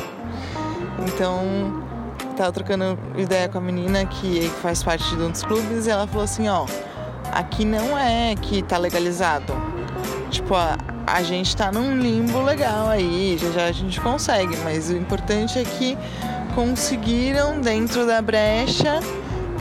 Então, 1.07 1.83
tava 2.37 2.53
trocando 2.53 2.99
ideia 3.17 3.49
com 3.49 3.59
a 3.59 3.61
menina 3.61 4.07
que 4.07 4.49
faz 4.63 4.83
parte 4.83 5.17
de 5.17 5.23
um 5.23 5.31
dos 5.31 5.43
clubes 5.43 5.87
e 5.87 5.91
ela 5.91 6.07
falou 6.07 6.25
assim, 6.25 6.49
ó, 6.49 6.67
aqui 7.33 7.65
não 7.65 7.99
é 7.99 8.35
que 8.37 8.63
tá 8.63 8.79
legalizado. 8.79 9.53
Tipo, 10.31 10.55
a, 10.55 10.77
a 11.07 11.23
gente 11.23 11.57
tá 11.57 11.73
num 11.73 11.97
limbo 11.97 12.41
legal 12.43 12.89
aí, 12.89 13.37
já 13.41 13.51
já 13.51 13.65
a 13.65 13.73
gente 13.73 14.01
consegue, 14.01 14.57
mas 14.59 14.91
o 14.91 14.97
importante 14.97 15.59
é 15.59 15.65
que 15.65 15.99
conseguiram 16.55 17.61
dentro 17.61 18.07
da 18.07 18.23
brecha 18.23 19.01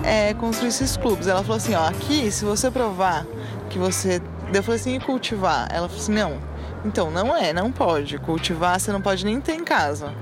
é, 0.08 0.34
construir 0.34 0.70
esses 0.70 0.96
clubes. 0.96 1.28
Ela 1.28 1.41
falou 1.41 1.58
assim, 1.58 1.76
ó, 1.76 1.86
aqui 1.86 2.32
se 2.32 2.46
você 2.46 2.72
provar 2.72 3.26
que 3.70 3.78
você. 3.78 4.22
Eu 4.54 4.63
falei 4.63 4.80
assim, 4.80 4.96
e 4.96 5.00
cultivar? 5.00 5.67
Ela 5.70 5.89
falou 5.89 6.02
assim, 6.02 6.13
não. 6.13 6.39
Então, 6.86 7.12
não 7.12 7.36
é, 7.36 7.52
não 7.52 7.70
pode. 7.70 8.17
Cultivar 8.20 8.80
você 8.80 8.91
não 8.91 9.02
pode 9.02 9.26
nem 9.26 9.41
ter 9.41 9.56
em 9.56 9.65
casa. 9.65 10.13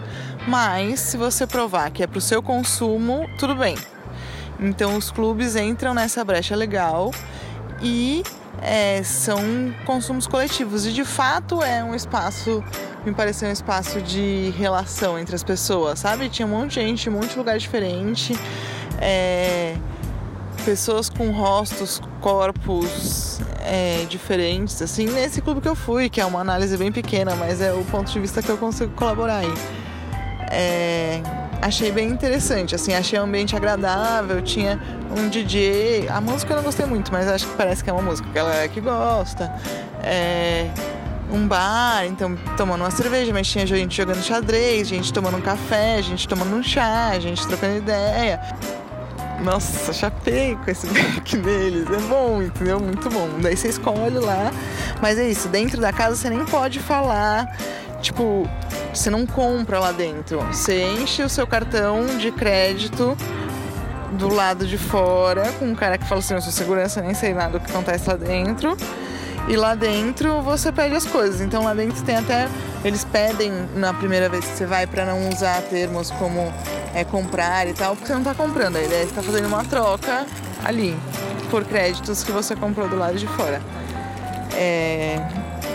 Mas 0.48 1.00
se 1.00 1.18
você 1.18 1.46
provar 1.46 1.92
que 1.92 2.02
é 2.02 2.08
pro 2.08 2.20
seu 2.20 2.42
consumo, 2.42 3.30
tudo 3.38 3.56
bem. 3.56 3.78
Então 4.60 4.98
os 4.98 5.12
clubes 5.12 5.56
entram 5.56 5.94
nessa 5.94 6.24
brecha 6.24 6.56
legal 6.56 7.12
e 7.82 8.24
é, 8.62 9.04
são 9.04 9.40
consumos 9.86 10.26
coletivos. 10.26 10.86
E 10.88 10.94
de 10.94 11.04
fato 11.04 11.62
é 11.62 11.84
um 11.84 11.94
espaço, 11.94 12.64
me 13.06 13.14
pareceu 13.14 13.50
um 13.50 13.52
espaço 13.52 14.02
de 14.02 14.54
relação 14.58 15.20
entre 15.20 15.36
as 15.36 15.44
pessoas, 15.44 16.00
sabe? 16.00 16.30
Tinha 16.30 16.48
um 16.48 16.52
monte 16.52 16.76
de 16.76 16.76
gente, 16.76 17.10
um 17.10 17.14
monte 17.14 17.32
de 17.32 17.38
lugar 17.38 17.58
diferente. 17.58 18.34
É, 19.00 19.76
pessoas 20.64 21.10
com 21.10 21.32
rostos, 21.32 22.02
corpos 22.22 23.40
é, 23.62 24.06
diferentes, 24.10 24.82
assim, 24.82 25.06
nesse 25.06 25.42
clube 25.42 25.62
que 25.62 25.68
eu 25.68 25.76
fui, 25.76 26.10
que 26.10 26.20
é 26.20 26.26
uma 26.26 26.40
análise 26.40 26.76
bem 26.78 26.92
pequena, 26.92 27.36
mas 27.36 27.62
é 27.62 27.72
o 27.74 27.84
ponto 27.86 28.12
de 28.12 28.20
vista 28.20 28.42
que 28.42 28.50
eu 28.50 28.58
consigo 28.58 28.92
colaborar 28.94 29.38
aí. 29.38 29.54
É, 30.52 31.22
achei 31.62 31.92
bem 31.92 32.10
interessante, 32.10 32.76
assim, 32.76 32.94
achei 32.94 33.20
o 33.20 33.24
ambiente 33.24 33.56
agradável, 33.56 34.42
tinha 34.42 34.80
um 35.16 35.30
DJ, 35.30 36.08
a 36.10 36.22
música 36.22 36.54
eu 36.54 36.58
não 36.58 36.64
gostei 36.64 36.86
muito, 36.86 37.12
mas 37.12 37.28
acho 37.28 37.48
que 37.48 37.56
parece 37.56 37.84
que 37.84 37.90
é 37.90 37.94
uma 37.94 38.02
música 38.02 38.28
que 38.32 38.38
ela 38.38 38.68
que 38.68 38.82
gosta. 38.82 39.52
É, 40.04 40.70
um 41.32 41.48
bar, 41.48 42.06
então 42.06 42.36
tomando 42.56 42.82
uma 42.82 42.92
cerveja, 42.92 43.34
mas 43.34 43.48
tinha 43.48 43.66
gente 43.66 43.96
jogando 43.96 44.22
xadrez, 44.22 44.88
gente 44.88 45.12
tomando 45.12 45.38
um 45.38 45.42
café, 45.42 46.02
gente 46.02 46.28
tomando 46.28 46.56
um 46.56 46.64
chá, 46.64 47.18
gente 47.20 47.46
trocando 47.48 47.78
ideia. 47.78 48.40
Nossa, 49.44 49.94
chapei 49.94 50.56
com 50.56 50.72
esse 50.72 50.88
back 50.94 51.38
neles. 51.38 51.86
É 51.90 52.00
bom, 52.08 52.42
entendeu? 52.42 52.80
Muito 52.80 53.10
bom. 53.10 53.30
Daí 53.42 53.56
você 53.56 53.70
escolhe 53.70 54.18
lá. 54.20 54.52
Mas 55.02 55.18
é 55.18 55.28
isso, 55.28 55.48
dentro 55.48 55.80
da 55.82 55.92
casa 55.92 56.16
você 56.16 56.30
nem 56.30 56.46
pode 56.46 56.80
falar. 56.80 57.56
Tipo, 58.02 58.48
você 58.94 59.10
não 59.10 59.26
compra 59.26 59.80
lá 59.80 59.92
dentro. 59.92 60.40
Você 60.52 60.84
enche 60.84 61.24
o 61.24 61.30
seu 61.30 61.48
cartão 61.48 62.06
de 62.18 62.32
crédito 62.32 63.18
do 64.14 64.34
lado 64.34 64.66
de 64.66 64.78
fora, 64.78 65.52
com 65.54 65.66
um 65.66 65.76
cara 65.76 65.98
que 65.98 66.08
fala 66.08 66.20
assim, 66.20 66.36
eu 66.36 66.42
sou 66.42 66.52
segurança, 66.52 67.02
nem 67.02 67.14
sei 67.14 67.34
nada 67.34 67.60
do 67.60 67.60
que 67.60 67.72
acontece 67.72 68.08
lá 68.08 68.16
dentro. 68.16 68.78
E 69.48 69.56
lá 69.56 69.76
dentro 69.76 70.42
você 70.42 70.72
pede 70.72 70.96
as 70.96 71.06
coisas. 71.06 71.42
Então 71.42 71.64
lá 71.64 71.74
dentro 71.74 72.04
tem 72.04 72.18
até. 72.18 72.50
Eles 72.84 73.04
pedem 73.04 73.52
na 73.76 73.94
primeira 73.94 74.30
vez 74.30 74.46
que 74.46 74.58
você 74.58 74.66
vai 74.66 74.88
para 74.88 75.06
não 75.06 75.30
usar 75.30 75.62
termos 75.64 76.12
como 76.12 76.54
é, 76.94 77.04
comprar 77.04 77.68
e 77.68 77.74
tal, 77.74 77.96
porque 77.96 78.08
você 78.08 78.14
não 78.14 78.24
tá 78.24 78.34
comprando. 78.34 78.78
A 78.78 78.84
ideia 78.84 79.04
é 79.04 79.06
você 79.06 79.14
tá 79.14 79.24
fazendo 79.24 79.48
uma 79.48 79.64
troca 79.64 80.26
ali 80.64 80.96
por 81.50 81.64
créditos 81.64 82.24
que 82.24 82.32
você 82.32 82.56
comprou 82.56 82.88
do 82.88 82.96
lado 82.96 83.18
de 83.18 83.28
fora. 83.28 83.62
É, 84.54 85.20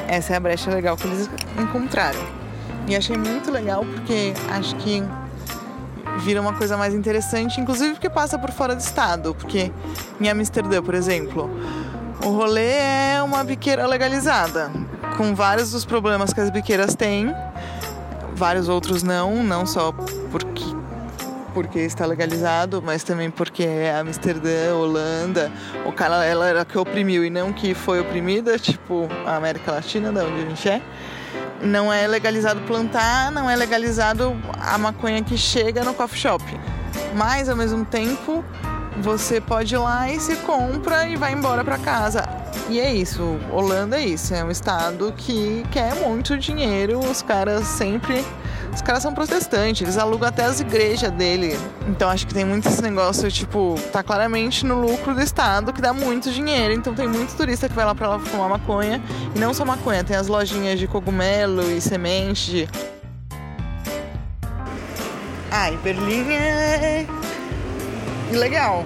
essa 0.09 0.33
é 0.33 0.37
a 0.37 0.41
brecha 0.41 0.71
legal 0.71 0.97
que 0.97 1.07
eles 1.07 1.31
encontraram. 1.59 2.21
E 2.89 2.97
achei 2.97 3.17
muito 3.17 3.51
legal 3.51 3.85
porque 3.85 4.33
acho 4.51 4.75
que 4.77 5.03
vira 6.19 6.41
uma 6.41 6.55
coisa 6.55 6.77
mais 6.77 6.95
interessante, 6.95 7.61
inclusive 7.61 7.93
porque 7.93 8.11
passa 8.11 8.39
por 8.39 8.51
fora 8.51 8.75
do 8.75 8.81
estado. 8.81 9.35
Porque 9.35 9.71
em 10.21 10.29
Amsterdã, 10.29 10.83
por 10.83 10.95
exemplo, 10.95 11.51
o 12.25 12.31
rolê 12.31 12.73
é 12.73 13.23
uma 13.23 13.43
biqueira 13.43 13.87
legalizada, 13.87 14.71
com 15.17 15.35
vários 15.35 15.71
dos 15.73 15.85
problemas 15.85 16.33
que 16.33 16.41
as 16.41 16.51
biqueiras 16.51 16.95
têm, 16.95 17.35
vários 18.35 18.69
outros 18.69 19.03
não, 19.03 19.43
não 19.43 19.67
só 19.67 19.93
porque 20.31 20.81
porque 21.51 21.81
está 21.81 22.07
legalizado, 22.07 22.81
mas 22.81 23.03
também 23.03 23.31
porque 23.31 23.65
é 23.65 23.93
Amsterdã, 23.99 24.75
Holanda, 24.75 25.51
o 25.85 25.93
cara 25.93 26.25
ela 26.25 26.49
era 26.49 26.65
que 26.65 26.79
oprimiu 26.79 27.25
e 27.25 27.31
não 27.31 27.53
que 27.53 27.75
foi 27.75 28.01
oprimida, 28.01 28.59
tipo 28.59 29.09
a 29.27 29.37
América 29.37 29.73
Latina, 29.73 30.13
da 30.13 30.25
onde 30.25 30.43
a 30.43 30.49
gente 30.49 30.69
é. 30.69 30.81
Não 31.61 31.93
é 31.93 32.07
legalizado 32.07 32.61
plantar, 32.63 33.31
não 33.31 33.51
é 33.51 33.57
legalizado 33.57 34.41
a 34.61 34.79
maconha 34.79 35.23
que 35.23 35.37
chega 35.37 35.85
no 35.85 35.93
coffee 35.93 36.21
shop. 36.21 36.45
Mas 37.15 37.49
ao 37.49 37.57
mesmo 37.57 37.85
tempo, 37.85 38.45
você 39.01 39.41
pode 39.41 39.75
ir 39.75 39.79
lá 39.79 40.11
e 40.11 40.21
se 40.21 40.37
compra 40.37 41.09
e 41.09 41.17
vai 41.17 41.33
embora 41.33 41.65
para 41.65 41.79
casa. 41.79 42.23
E 42.69 42.79
é 42.79 42.95
isso, 42.95 43.37
Holanda 43.53 43.99
é 43.99 44.07
isso, 44.07 44.33
é 44.33 44.45
um 44.45 44.51
estado 44.51 45.13
que 45.17 45.65
quer 45.73 45.95
muito 45.97 46.39
dinheiro, 46.39 47.01
os 47.01 47.23
caras 47.23 47.67
sempre. 47.67 48.25
Os 48.73 48.81
caras 48.81 49.03
são 49.03 49.13
protestantes, 49.13 49.83
eles 49.83 49.99
alugam 49.99 50.29
até 50.29 50.45
as 50.45 50.61
igrejas 50.61 51.11
dele. 51.11 51.59
Então 51.89 52.09
acho 52.09 52.27
que 52.27 52.33
tem 52.33 52.45
muito 52.45 52.69
esse 52.69 52.81
negócio, 52.81 53.29
tipo, 53.31 53.75
tá 53.93 54.03
claramente 54.03 54.65
no 54.65 54.81
lucro 54.81 55.13
do 55.13 55.21
estado, 55.21 55.73
que 55.73 55.81
dá 55.81 55.93
muito 55.93 56.31
dinheiro. 56.31 56.73
Então 56.73 56.95
tem 56.95 57.09
muito 57.09 57.35
turista 57.37 57.69
que 57.69 57.75
vai 57.75 57.85
lá 57.85 57.95
pra 57.95 58.09
lá 58.09 58.19
fumar 58.21 58.49
maconha. 58.49 59.03
E 59.35 59.39
não 59.39 59.53
só 59.53 59.65
maconha, 59.65 60.05
tem 60.05 60.17
as 60.17 60.29
lojinhas 60.29 60.79
de 60.79 60.87
cogumelo 60.87 61.69
e 61.71 61.81
semente. 61.81 62.69
E 65.53 65.77
Berlim 65.79 66.33
é 66.33 67.07
legal. 68.37 68.85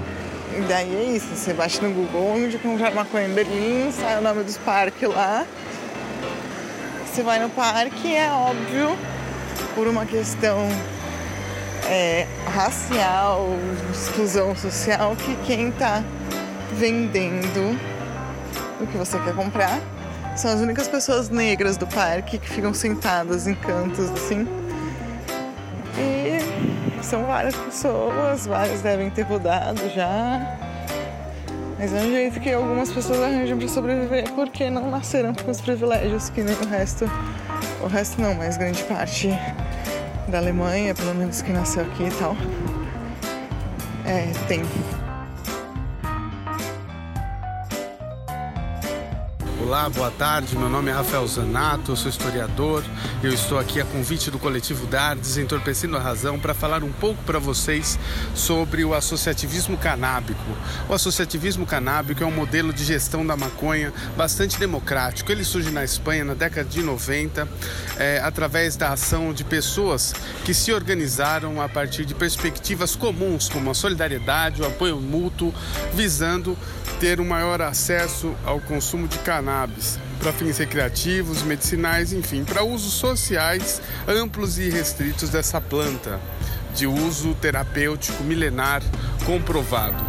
E 0.56 0.60
daí 0.62 0.94
é 0.94 1.16
isso, 1.16 1.34
você 1.34 1.52
bate 1.52 1.82
no 1.82 1.90
Google 1.90 2.36
onde 2.36 2.58
comprar 2.58 2.94
maconha 2.94 3.26
em 3.26 3.34
Berlim, 3.34 3.90
sai 3.92 4.18
o 4.18 4.22
nome 4.22 4.44
dos 4.44 4.56
parques 4.58 5.08
lá. 5.08 5.44
Você 7.06 7.22
vai 7.22 7.38
no 7.38 7.50
parque, 7.50 8.14
é 8.14 8.30
óbvio, 8.30 8.96
por 9.74 9.86
uma 9.86 10.06
questão 10.06 10.68
é, 11.86 12.26
racial, 12.54 13.48
exclusão 13.92 14.54
social, 14.56 15.16
que 15.16 15.36
quem 15.46 15.70
tá 15.72 16.02
vendendo 16.72 17.78
o 18.80 18.86
que 18.86 18.96
você 18.96 19.18
quer 19.20 19.34
comprar 19.34 19.80
são 20.36 20.52
as 20.52 20.60
únicas 20.60 20.88
pessoas 20.88 21.28
negras 21.30 21.76
do 21.76 21.86
parque 21.86 22.38
que 22.38 22.48
ficam 22.48 22.74
sentadas 22.74 23.46
em 23.46 23.54
cantos 23.54 24.10
assim. 24.10 24.63
São 27.14 27.26
várias 27.26 27.54
pessoas, 27.54 28.44
várias 28.44 28.82
devem 28.82 29.08
ter 29.08 29.22
rodado 29.22 29.88
já. 29.90 30.58
Mas 31.78 31.94
é 31.94 32.00
um 32.00 32.10
jeito 32.10 32.40
que 32.40 32.52
algumas 32.52 32.90
pessoas 32.90 33.22
arranjam 33.22 33.56
para 33.56 33.68
sobreviver 33.68 34.32
porque 34.32 34.68
não 34.68 34.90
nasceram 34.90 35.32
com 35.32 35.48
os 35.48 35.60
privilégios 35.60 36.28
que 36.30 36.42
nem 36.42 36.56
o 36.56 36.66
resto. 36.66 37.04
O 37.80 37.86
resto 37.86 38.20
não, 38.20 38.34
mas 38.34 38.56
grande 38.56 38.82
parte 38.82 39.28
da 40.26 40.38
Alemanha, 40.38 40.92
pelo 40.92 41.14
menos 41.14 41.40
que 41.40 41.52
nasceu 41.52 41.84
aqui 41.84 42.02
e 42.02 42.10
tal. 42.18 42.36
É, 44.04 44.32
tem. 44.48 44.64
Olá, 49.66 49.88
boa 49.88 50.10
tarde. 50.10 50.58
Meu 50.58 50.68
nome 50.68 50.90
é 50.90 50.92
Rafael 50.92 51.26
Zanato, 51.26 51.92
eu 51.92 51.96
sou 51.96 52.10
historiador. 52.10 52.84
Eu 53.22 53.32
estou 53.32 53.58
aqui 53.58 53.80
a 53.80 53.84
convite 53.86 54.30
do 54.30 54.38
coletivo 54.38 54.86
Dardes, 54.86 55.38
Entorpecendo 55.38 55.96
a 55.96 56.00
Razão, 56.00 56.38
para 56.38 56.52
falar 56.52 56.84
um 56.84 56.92
pouco 56.92 57.24
para 57.24 57.38
vocês 57.38 57.98
sobre 58.34 58.84
o 58.84 58.92
associativismo 58.92 59.78
canábico. 59.78 60.38
O 60.86 60.92
associativismo 60.92 61.64
canábico 61.64 62.22
é 62.22 62.26
um 62.26 62.30
modelo 62.30 62.74
de 62.74 62.84
gestão 62.84 63.26
da 63.26 63.38
maconha 63.38 63.90
bastante 64.14 64.58
democrático. 64.58 65.32
Ele 65.32 65.42
surge 65.42 65.70
na 65.70 65.82
Espanha 65.82 66.26
na 66.26 66.34
década 66.34 66.68
de 66.68 66.82
90, 66.82 67.48
é, 67.96 68.20
através 68.22 68.76
da 68.76 68.92
ação 68.92 69.32
de 69.32 69.44
pessoas 69.44 70.14
que 70.44 70.52
se 70.52 70.74
organizaram 70.74 71.62
a 71.62 71.70
partir 71.70 72.04
de 72.04 72.14
perspectivas 72.14 72.94
comuns, 72.94 73.48
como 73.48 73.70
a 73.70 73.74
solidariedade, 73.74 74.60
o 74.60 74.66
apoio 74.66 75.00
mútuo, 75.00 75.54
visando 75.94 76.54
ter 77.00 77.18
um 77.18 77.26
maior 77.26 77.62
acesso 77.62 78.34
ao 78.44 78.60
consumo 78.60 79.08
de 79.08 79.18
cannabis 79.20 79.53
para 80.18 80.32
fins 80.32 80.58
recreativos, 80.58 81.42
medicinais, 81.42 82.12
enfim, 82.12 82.44
para 82.44 82.62
usos 82.62 82.94
sociais 82.94 83.80
amplos 84.08 84.58
e 84.58 84.68
restritos 84.70 85.30
dessa 85.30 85.60
planta, 85.60 86.20
de 86.74 86.86
uso 86.86 87.34
terapêutico 87.34 88.22
milenar 88.24 88.82
comprovado. 89.24 90.02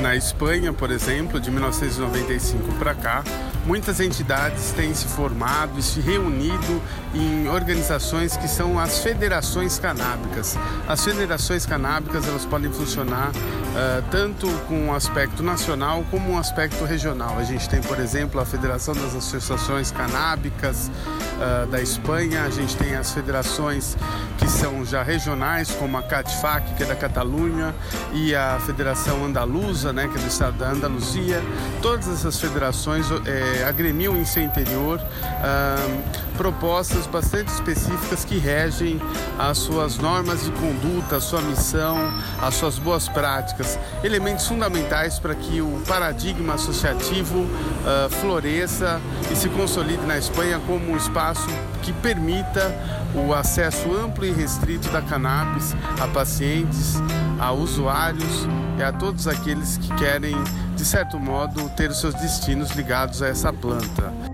Na 0.00 0.14
Espanha, 0.14 0.72
por 0.72 0.90
exemplo, 0.90 1.40
de 1.40 1.50
1995 1.50 2.74
para 2.74 2.94
cá, 2.94 3.24
muitas 3.66 4.00
entidades 4.00 4.72
têm 4.72 4.94
se 4.94 5.06
formado 5.06 5.78
e 5.78 5.82
se 5.82 6.00
reunido 6.00 6.82
em 7.14 7.48
organizações 7.48 8.36
que 8.36 8.48
são 8.48 8.78
as 8.78 8.98
federações 8.98 9.78
canábicas. 9.78 10.56
As 10.86 11.04
federações 11.04 11.64
canábicas 11.64 12.26
elas 12.26 12.44
podem 12.44 12.72
funcionar 12.72 13.30
uh, 13.30 14.04
tanto 14.10 14.48
com 14.68 14.86
um 14.86 14.94
aspecto 14.94 15.42
nacional 15.42 16.04
como 16.10 16.32
um 16.32 16.38
aspecto 16.38 16.84
regional. 16.84 17.38
A 17.38 17.44
gente 17.44 17.68
tem, 17.68 17.80
por 17.80 17.98
exemplo, 17.98 18.40
a 18.40 18.44
Federação 18.44 18.94
das 18.94 19.14
Associações 19.14 19.90
Canábicas 19.90 20.90
uh, 21.34 21.66
da 21.66 21.80
Espanha, 21.80 22.44
a 22.44 22.50
gente 22.50 22.76
tem 22.76 22.94
as 22.94 23.12
federações 23.12 23.96
que 24.38 24.48
são 24.48 24.84
já 24.84 25.02
regionais, 25.02 25.70
como 25.70 25.96
a 25.96 26.02
CATFAC, 26.02 26.74
que 26.74 26.82
é 26.82 26.86
da 26.86 26.94
Catalunha, 26.96 27.74
e 28.12 28.34
a 28.34 28.58
Federação 28.60 29.24
Andaluza, 29.24 29.92
né, 29.92 30.08
que 30.08 30.18
é 30.18 30.20
do 30.20 30.28
estado 30.28 30.58
da 30.58 30.70
Andaluzia. 30.70 31.42
Todas 31.80 32.08
essas 32.08 32.40
federações 32.40 33.06
é, 33.26 33.64
agremiam 33.64 34.16
em 34.16 34.24
seu 34.24 34.42
interior 34.42 34.98
uh, 35.00 36.23
propostas 36.36 37.06
bastante 37.06 37.48
específicas 37.48 38.24
que 38.24 38.38
regem 38.38 39.00
as 39.38 39.58
suas 39.58 39.96
normas 39.98 40.44
de 40.44 40.50
conduta, 40.52 41.16
a 41.16 41.20
sua 41.20 41.40
missão, 41.40 41.96
as 42.40 42.54
suas 42.54 42.78
boas 42.78 43.08
práticas, 43.08 43.78
elementos 44.02 44.46
fundamentais 44.46 45.18
para 45.18 45.34
que 45.34 45.60
o 45.60 45.80
paradigma 45.86 46.54
associativo 46.54 47.40
uh, 47.40 48.10
floresça 48.20 49.00
e 49.30 49.36
se 49.36 49.48
consolide 49.48 50.04
na 50.06 50.18
Espanha 50.18 50.60
como 50.66 50.92
um 50.92 50.96
espaço 50.96 51.46
que 51.82 51.92
permita 51.92 52.74
o 53.14 53.32
acesso 53.32 53.94
amplo 53.94 54.24
e 54.24 54.32
restrito 54.32 54.88
da 54.90 55.00
cannabis 55.00 55.74
a 56.00 56.08
pacientes, 56.08 56.94
a 57.38 57.52
usuários 57.52 58.48
e 58.78 58.82
a 58.82 58.92
todos 58.92 59.28
aqueles 59.28 59.76
que 59.78 59.94
querem, 59.94 60.36
de 60.74 60.84
certo 60.84 61.18
modo, 61.18 61.68
ter 61.70 61.90
os 61.90 62.00
seus 62.00 62.14
destinos 62.14 62.72
ligados 62.72 63.22
a 63.22 63.28
essa 63.28 63.52
planta 63.52 64.33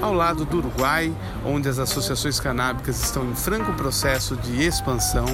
ao 0.00 0.12
lado 0.12 0.44
do 0.44 0.58
Uruguai, 0.58 1.12
onde 1.44 1.68
as 1.68 1.78
associações 1.78 2.38
canábicas 2.38 3.02
estão 3.02 3.28
em 3.28 3.34
franco 3.34 3.72
processo 3.74 4.36
de 4.36 4.64
expansão. 4.64 5.26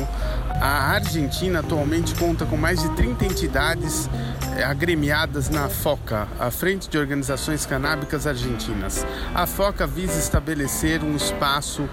A 0.60 0.92
Argentina 0.92 1.60
atualmente 1.60 2.14
conta 2.14 2.46
com 2.46 2.56
mais 2.56 2.82
de 2.82 2.88
30 2.90 3.24
entidades 3.24 4.08
eh, 4.56 4.62
agremiadas 4.62 5.48
na 5.48 5.68
FOCA, 5.68 6.28
a 6.38 6.50
Frente 6.50 6.88
de 6.88 6.98
Organizações 6.98 7.66
Canábicas 7.66 8.26
Argentinas. 8.26 9.04
A 9.34 9.46
FOCA 9.46 9.86
visa 9.86 10.18
estabelecer 10.18 11.02
um 11.02 11.16
espaço 11.16 11.88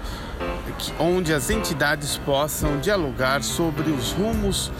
onde 0.98 1.32
as 1.32 1.50
entidades 1.50 2.16
possam 2.18 2.78
dialogar 2.78 3.42
sobre 3.42 3.90
os 3.90 4.12
rumos 4.12 4.70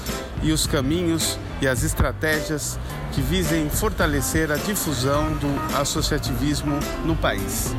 e 0.42 0.52
os 0.52 0.66
caminhos 0.66 1.38
e 1.60 1.68
as 1.68 1.82
estratégias 1.82 2.78
que 3.12 3.20
visem 3.20 3.68
fortalecer 3.68 4.50
a 4.50 4.56
difusão 4.56 5.32
do 5.34 5.76
associativismo 5.76 6.78
no 7.04 7.16
país. 7.16 7.74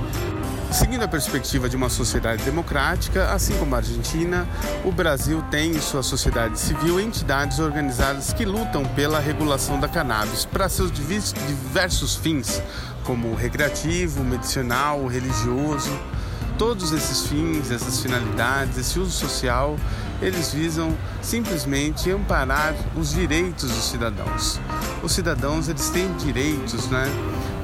Seguindo 0.72 1.04
a 1.04 1.08
perspectiva 1.08 1.68
de 1.68 1.76
uma 1.76 1.90
sociedade 1.90 2.44
democrática, 2.44 3.34
assim 3.34 3.58
como 3.58 3.76
a 3.76 3.80
Argentina, 3.80 4.48
o 4.86 4.92
Brasil 4.92 5.44
tem 5.52 5.72
em 5.72 5.82
sua 5.82 6.02
sociedade 6.02 6.58
civil 6.58 6.98
entidades 6.98 7.60
organizadas 7.60 8.32
que 8.32 8.46
lutam 8.46 8.86
pela 8.86 9.20
regulação 9.20 9.78
da 9.78 9.90
cannabis 9.90 10.46
para 10.46 10.70
seus 10.70 10.90
diversos 10.90 12.16
fins, 12.16 12.64
como 13.04 13.36
recreativo, 13.36 14.24
medicinal, 14.24 15.06
religioso. 15.08 15.92
Todos 16.62 16.92
esses 16.92 17.26
fins, 17.26 17.72
essas 17.72 18.04
finalidades, 18.04 18.78
esse 18.78 19.00
uso 19.00 19.10
social, 19.10 19.76
eles 20.22 20.54
visam 20.54 20.96
simplesmente 21.20 22.12
amparar 22.12 22.76
os 22.96 23.16
direitos 23.16 23.68
dos 23.72 23.86
cidadãos. 23.86 24.60
Os 25.02 25.12
cidadãos 25.12 25.68
eles 25.68 25.90
têm 25.90 26.14
direitos, 26.18 26.88
né? 26.88 27.06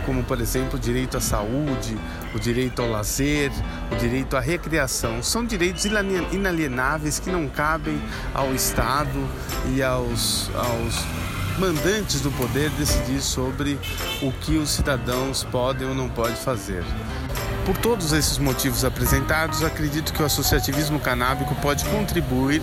como 0.03 0.23
por 0.23 0.41
exemplo 0.41 0.79
o 0.79 0.81
direito 0.81 1.15
à 1.15 1.21
saúde, 1.21 1.95
o 2.33 2.39
direito 2.39 2.81
ao 2.81 2.89
lazer, 2.89 3.51
o 3.91 3.95
direito 3.97 4.35
à 4.35 4.39
recreação. 4.39 5.21
São 5.21 5.45
direitos 5.45 5.85
inalienáveis 5.85 7.19
que 7.19 7.29
não 7.29 7.47
cabem 7.47 8.01
ao 8.33 8.51
Estado 8.55 9.29
e 9.75 9.83
aos, 9.83 10.49
aos 10.55 10.95
mandantes 11.59 12.19
do 12.21 12.31
poder 12.31 12.71
decidir 12.71 13.21
sobre 13.21 13.77
o 14.23 14.31
que 14.31 14.57
os 14.57 14.71
cidadãos 14.71 15.43
podem 15.43 15.87
ou 15.87 15.93
não 15.93 16.09
podem 16.09 16.35
fazer. 16.35 16.83
Por 17.67 17.75
todos 17.75 18.13
esses 18.13 18.37
motivos 18.37 18.85
apresentados, 18.85 19.61
acredito 19.61 20.13
que 20.13 20.23
o 20.23 20.25
associativismo 20.25 21.01
canábico 21.01 21.53
pode 21.55 21.83
contribuir 21.83 22.61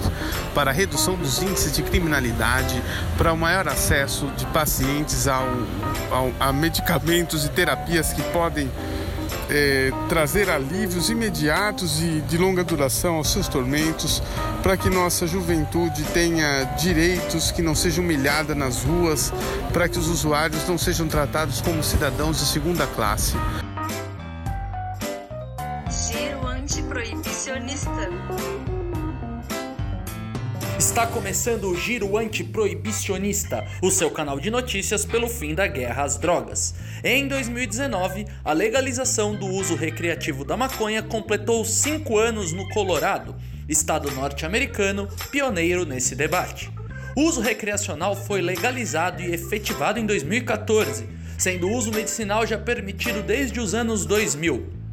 para 0.55 0.71
a 0.71 0.73
redução 0.73 1.15
dos 1.15 1.43
índices 1.43 1.73
de 1.73 1.83
criminalidade, 1.83 2.83
para 3.19 3.31
o 3.31 3.37
maior 3.37 3.69
acesso 3.69 4.27
de 4.35 4.47
pacientes 4.47 5.29
ao, 5.29 5.47
ao 6.11 6.33
a 6.41 6.51
medicamentos 6.55 7.45
e 7.45 7.51
terapias 7.51 8.15
que 8.15 8.23
podem 8.33 8.73
é, 9.51 9.93
trazer 10.09 10.49
alívios 10.49 11.11
imediatos 11.11 12.01
e 12.03 12.23
de 12.23 12.39
longa 12.39 12.65
duração 12.65 13.17
aos 13.17 13.31
seus 13.31 13.47
tormentos, 13.47 14.23
para 14.63 14.75
que 14.75 14.89
nossa 14.89 15.27
juventude 15.27 16.03
tenha 16.15 16.65
direitos, 16.79 17.51
que 17.51 17.61
não 17.61 17.75
seja 17.75 18.01
humilhada 18.01 18.55
nas 18.55 18.83
ruas, 18.83 19.31
para 19.71 19.87
que 19.87 19.99
os 19.99 20.09
usuários 20.09 20.67
não 20.67 20.79
sejam 20.79 21.07
tratados 21.07 21.61
como 21.61 21.85
cidadãos 21.85 22.39
de 22.39 22.47
segunda 22.47 22.87
classe. 22.87 23.37
Está 30.95 31.09
começando 31.09 31.65
o 31.65 31.77
Giro 31.77 32.17
Antiproibicionista, 32.17 33.67
o 33.83 33.91
seu 33.91 34.13
canal 34.13 34.39
de 34.39 34.49
notícias 34.49 35.05
pelo 35.05 35.29
fim 35.29 35.53
da 35.53 35.67
guerra 35.67 36.05
às 36.05 36.17
drogas. 36.17 36.73
Em 37.03 37.27
2019, 37.27 38.25
a 38.45 38.53
legalização 38.53 39.35
do 39.35 39.45
uso 39.45 39.75
recreativo 39.75 40.45
da 40.45 40.57
maconha 40.57 41.03
completou 41.03 41.65
cinco 41.65 42.17
anos 42.17 42.53
no 42.53 42.69
Colorado, 42.69 43.35
estado 43.69 44.09
norte-americano 44.13 45.09
pioneiro 45.33 45.85
nesse 45.85 46.15
debate. 46.15 46.71
O 47.17 47.23
uso 47.23 47.41
recreacional 47.41 48.15
foi 48.15 48.41
legalizado 48.41 49.21
e 49.21 49.35
efetivado 49.35 49.99
em 49.99 50.07
2014, 50.07 51.09
sendo 51.37 51.67
o 51.67 51.73
uso 51.73 51.91
medicinal 51.91 52.47
já 52.47 52.57
permitido 52.57 53.21
desde 53.21 53.59
os 53.59 53.75
anos 53.75 54.07
2000. 54.07 54.85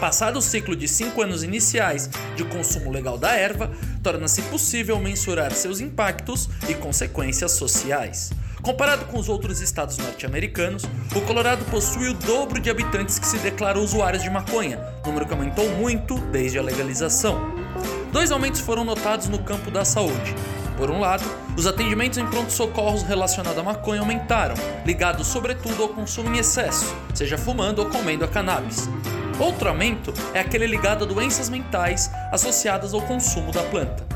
Passado 0.00 0.38
o 0.38 0.42
ciclo 0.42 0.74
de 0.74 0.88
5 0.88 1.22
anos 1.22 1.42
iniciais 1.42 2.10
de 2.36 2.44
consumo 2.44 2.90
legal 2.90 3.16
da 3.16 3.32
erva, 3.32 3.70
torna-se 4.04 4.42
possível 4.42 5.00
mensurar 5.00 5.50
seus 5.52 5.80
impactos 5.80 6.50
e 6.68 6.74
consequências 6.74 7.52
sociais. 7.52 8.30
Comparado 8.60 9.06
com 9.06 9.18
os 9.18 9.30
outros 9.30 9.60
estados 9.60 9.96
norte-americanos, 9.96 10.84
o 11.14 11.20
Colorado 11.22 11.64
possui 11.70 12.08
o 12.08 12.14
dobro 12.14 12.60
de 12.60 12.68
habitantes 12.68 13.18
que 13.18 13.26
se 13.26 13.38
declaram 13.38 13.82
usuários 13.82 14.22
de 14.22 14.28
maconha, 14.28 14.78
número 15.04 15.26
que 15.26 15.32
aumentou 15.32 15.68
muito 15.70 16.18
desde 16.30 16.58
a 16.58 16.62
legalização. 16.62 17.54
Dois 18.12 18.30
aumentos 18.30 18.60
foram 18.60 18.84
notados 18.84 19.28
no 19.28 19.38
campo 19.38 19.70
da 19.70 19.84
saúde. 19.84 20.34
Por 20.76 20.90
um 20.90 21.00
lado, 21.00 21.24
os 21.56 21.66
atendimentos 21.66 22.18
em 22.18 22.26
pronto-socorros 22.26 23.02
relacionados 23.02 23.58
à 23.58 23.62
maconha 23.62 24.00
aumentaram, 24.00 24.54
ligados 24.84 25.26
sobretudo 25.26 25.82
ao 25.82 25.88
consumo 25.88 26.34
em 26.34 26.38
excesso, 26.38 26.94
seja 27.14 27.38
fumando 27.38 27.78
ou 27.78 27.86
comendo 27.88 28.24
a 28.24 28.28
cannabis. 28.28 28.88
Outro 29.38 29.68
aumento 29.68 30.14
é 30.32 30.40
aquele 30.40 30.66
ligado 30.66 31.04
a 31.04 31.06
doenças 31.06 31.48
mentais 31.48 32.08
associadas 32.30 32.94
ao 32.94 33.02
consumo 33.02 33.50
da 33.50 33.62
planta. 33.64 34.06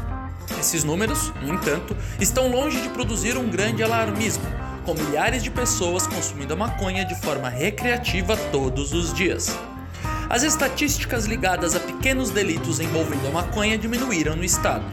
Esses 0.59 0.85
números, 0.85 1.33
no 1.43 1.53
entanto, 1.53 1.97
estão 2.21 2.49
longe 2.49 2.81
de 2.81 2.89
produzir 2.91 3.37
um 3.37 3.49
grande 3.49 3.83
alarmismo, 3.83 4.45
com 4.85 4.95
milhares 4.95 5.43
de 5.43 5.51
pessoas 5.51 6.07
consumindo 6.07 6.53
a 6.53 6.57
maconha 6.57 7.05
de 7.05 7.14
forma 7.16 7.49
recreativa 7.49 8.37
todos 8.51 8.93
os 8.93 9.12
dias. 9.12 9.57
As 10.31 10.43
estatísticas 10.43 11.25
ligadas 11.25 11.75
a 11.75 11.81
pequenos 11.81 12.31
delitos 12.31 12.81
envolvendo 12.81 13.27
a 13.27 13.31
maconha 13.31 13.77
diminuíram 13.77 14.37
no 14.37 14.45
estado. 14.45 14.85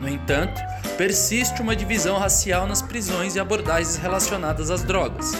No 0.00 0.08
entanto, 0.08 0.60
persiste 0.96 1.60
uma 1.60 1.74
divisão 1.74 2.18
racial 2.18 2.66
nas 2.66 2.82
prisões 2.82 3.34
e 3.34 3.40
abordagens 3.40 3.96
relacionadas 3.96 4.70
às 4.70 4.82
drogas. 4.82 5.32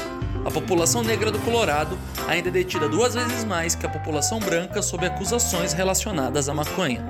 A 0.45 0.51
população 0.51 1.03
negra 1.03 1.31
do 1.31 1.39
Colorado 1.39 1.97
ainda 2.27 2.49
é 2.49 2.53
detida 2.53 2.89
duas 2.89 3.15
vezes 3.15 3.45
mais 3.45 3.75
que 3.75 3.87
a 3.87 3.89
população 3.89 4.41
branca 4.41 4.83
sob 4.83 5.07
acusações 5.07 5.73
relacionadas 5.73 6.49
à 6.49 6.55
maconha. 6.55 7.05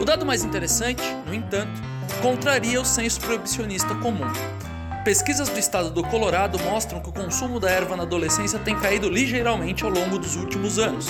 O 0.00 0.04
dado 0.04 0.26
mais 0.26 0.42
interessante, 0.42 1.02
no 1.26 1.32
entanto, 1.32 1.80
contraria 2.20 2.80
o 2.80 2.84
senso 2.84 3.20
proibicionista 3.20 3.94
comum. 3.96 4.26
Pesquisas 5.04 5.48
do 5.48 5.58
estado 5.58 5.90
do 5.90 6.02
Colorado 6.02 6.58
mostram 6.58 7.00
que 7.00 7.08
o 7.08 7.12
consumo 7.12 7.60
da 7.60 7.70
erva 7.70 7.96
na 7.96 8.02
adolescência 8.02 8.58
tem 8.58 8.76
caído 8.78 9.08
ligeiramente 9.08 9.84
ao 9.84 9.90
longo 9.90 10.18
dos 10.18 10.36
últimos 10.36 10.78
anos. 10.78 11.06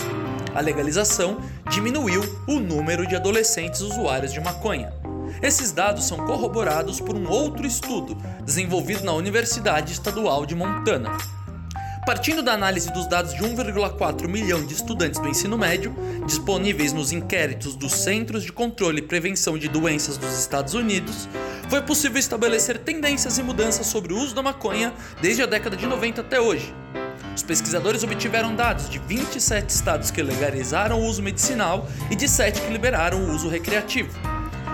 A 0.54 0.60
legalização 0.60 1.38
diminuiu 1.70 2.22
o 2.46 2.60
número 2.60 3.06
de 3.06 3.16
adolescentes 3.16 3.80
usuários 3.80 4.32
de 4.32 4.40
maconha. 4.40 4.99
Esses 5.42 5.72
dados 5.72 6.04
são 6.04 6.18
corroborados 6.26 7.00
por 7.00 7.16
um 7.16 7.28
outro 7.28 7.66
estudo 7.66 8.16
desenvolvido 8.44 9.04
na 9.04 9.12
Universidade 9.12 9.92
Estadual 9.92 10.44
de 10.44 10.54
Montana. 10.54 11.10
Partindo 12.06 12.42
da 12.42 12.54
análise 12.54 12.90
dos 12.92 13.06
dados 13.06 13.34
de 13.34 13.42
1,4 13.42 14.26
milhão 14.26 14.64
de 14.64 14.74
estudantes 14.74 15.20
do 15.20 15.28
ensino 15.28 15.58
médio, 15.58 15.94
disponíveis 16.26 16.92
nos 16.92 17.12
inquéritos 17.12 17.76
dos 17.76 17.92
Centros 17.92 18.42
de 18.42 18.52
Controle 18.52 18.98
e 18.98 19.02
Prevenção 19.02 19.58
de 19.58 19.68
Doenças 19.68 20.16
dos 20.16 20.38
Estados 20.38 20.74
Unidos, 20.74 21.28
foi 21.68 21.82
possível 21.82 22.18
estabelecer 22.18 22.78
tendências 22.78 23.38
e 23.38 23.42
mudanças 23.42 23.86
sobre 23.86 24.12
o 24.12 24.18
uso 24.18 24.34
da 24.34 24.42
maconha 24.42 24.92
desde 25.20 25.42
a 25.42 25.46
década 25.46 25.76
de 25.76 25.86
90 25.86 26.22
até 26.22 26.40
hoje. 26.40 26.74
Os 27.36 27.42
pesquisadores 27.42 28.02
obtiveram 28.02 28.56
dados 28.56 28.88
de 28.88 28.98
27 28.98 29.70
estados 29.70 30.10
que 30.10 30.22
legalizaram 30.22 31.00
o 31.00 31.04
uso 31.04 31.22
medicinal 31.22 31.86
e 32.10 32.16
de 32.16 32.28
7 32.28 32.60
que 32.60 32.72
liberaram 32.72 33.18
o 33.18 33.30
uso 33.30 33.48
recreativo. 33.48 34.10